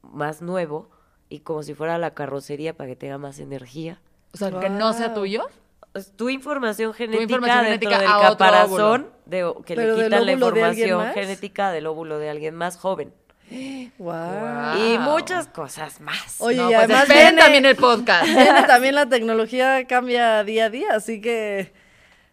más 0.00 0.40
nuevo 0.40 0.88
y 1.28 1.40
como 1.40 1.62
si 1.62 1.74
fuera 1.74 1.98
la 1.98 2.14
carrocería 2.14 2.74
para 2.74 2.88
que 2.88 2.96
tenga 2.96 3.18
más 3.18 3.38
energía. 3.38 4.00
O 4.32 4.38
sea, 4.38 4.58
que 4.58 4.70
no 4.70 4.94
sea 4.94 5.12
tuyo. 5.12 5.46
Es 5.94 6.12
Tu 6.12 6.28
información 6.28 6.92
genética 6.92 7.22
información 7.22 7.64
dentro 7.64 7.90
genética 7.90 7.98
del 7.98 8.28
caparazón 8.28 9.06
de, 9.26 9.52
que 9.64 9.74
¿Pero 9.74 9.96
le 9.96 10.04
quitan 10.04 10.20
la 10.20 10.26
de 10.26 10.32
información 10.32 11.12
genética 11.12 11.72
del 11.72 11.86
óvulo 11.86 12.18
de 12.18 12.30
alguien 12.30 12.54
más 12.54 12.76
joven. 12.76 13.12
Wow. 13.98 14.76
Y 14.76 14.98
muchas 14.98 15.48
cosas 15.48 16.00
más. 16.00 16.36
Oye, 16.38 16.58
no, 16.58 16.70
y 16.70 16.74
pues 16.74 16.84
además 16.84 17.08
viene, 17.08 17.40
también 17.40 17.66
el 17.66 17.76
podcast. 17.88 18.26
viene 18.26 18.62
también 18.64 18.94
la 18.94 19.08
tecnología 19.08 19.86
cambia 19.86 20.44
día 20.44 20.66
a 20.66 20.70
día, 20.70 20.88
así 20.94 21.20
que 21.20 21.72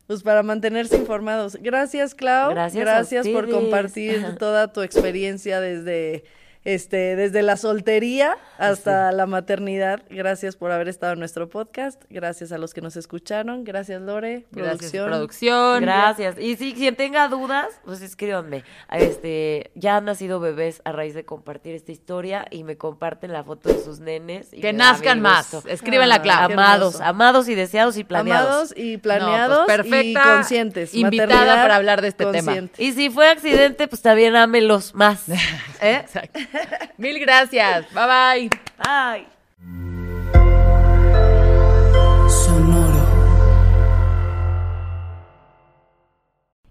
pues 0.08 0.22
para 0.22 0.44
mantenerse 0.44 0.98
informados. 0.98 1.58
Gracias, 1.62 2.14
Clau. 2.14 2.54
Gracias 2.54 3.26
a 3.28 3.32
por 3.32 3.50
compartir 3.50 4.36
toda 4.38 4.72
tu 4.72 4.82
experiencia 4.82 5.60
desde 5.60 6.24
este 6.66 7.16
desde 7.16 7.42
la 7.44 7.56
soltería 7.58 8.38
hasta 8.58 9.12
la 9.14 9.26
maternidad. 9.26 10.02
Gracias 10.10 10.56
por 10.58 10.72
haber 10.72 10.90
estado 10.90 11.14
en 11.14 11.20
nuestro 11.20 11.48
podcast. 11.50 12.02
Gracias 12.10 12.52
a 12.52 12.58
los 12.58 12.74
que 12.74 12.82
nos 12.82 12.98
escucharon. 12.98 13.64
Gracias, 13.64 14.02
Lore. 14.02 14.46
Gracias, 14.52 14.92
Producción. 14.92 15.08
producción. 15.08 15.82
Gracias. 15.84 16.36
Y 16.40 16.56
si 16.58 16.74
quien 16.74 16.96
tenga 16.96 17.28
dudas, 17.30 17.68
pues 17.86 18.02
escríbanme. 18.02 18.64
Este, 18.92 19.72
ya 19.76 19.98
han 19.98 20.06
nacido 20.06 20.40
bebés 20.40 20.82
a 20.86 20.92
raíz 20.92 21.14
de 21.14 21.24
compartir 21.26 21.76
esta 21.76 21.92
historia 21.92 22.46
y 22.50 22.64
me 22.64 22.78
comparten 22.78 23.32
la 23.32 23.44
foto 23.44 23.70
de 23.70 23.84
sus 23.84 24.00
nenes. 24.00 24.52
y 24.52 24.62
Que 24.62 24.74
nazcan 24.74 25.22
más. 25.22 25.54
Escriben 25.66 26.10
la 26.10 26.16
Ah, 26.16 26.22
clave. 26.22 26.54
Amados, 26.56 27.02
amados 27.02 27.48
y 27.50 27.56
deseados 27.56 27.98
y 27.98 28.04
planeados. 28.04 28.48
Amados 28.50 28.74
y 28.76 28.96
No, 28.96 29.02
planeados 29.02 29.66
pues, 29.66 29.78
perfecta 29.78 30.06
y 30.08 30.14
conscientes. 30.36 30.94
invitada 30.96 31.56
para 31.62 31.76
hablar 31.76 32.02
de 32.02 32.08
este 32.08 32.26
tema. 32.26 32.54
Y 32.78 32.94
si 32.94 33.10
fue 33.10 33.30
accidente, 33.30 33.88
pues 33.88 34.02
también 34.02 34.36
ámelos 34.36 34.96
más. 34.96 35.30
¿Eh? 35.82 35.98
Exacto. 36.02 36.40
Mil 36.98 37.20
gracias. 37.20 37.86
Bye 37.94 38.06
bye. 38.06 38.50
Ay. 38.78 39.28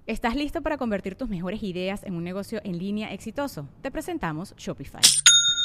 ¿Estás 0.07 0.37
listo 0.37 0.61
para 0.61 0.77
convertir 0.77 1.15
tus 1.15 1.31
mejores 1.31 1.63
ideas 1.63 2.05
en 2.05 2.15
un 2.15 2.25
negocio 2.25 2.61
en 2.63 2.79
línea 2.79 3.15
exitoso? 3.15 3.69
Te 3.81 3.91
presentamos 3.91 4.55
Shopify. 4.57 5.01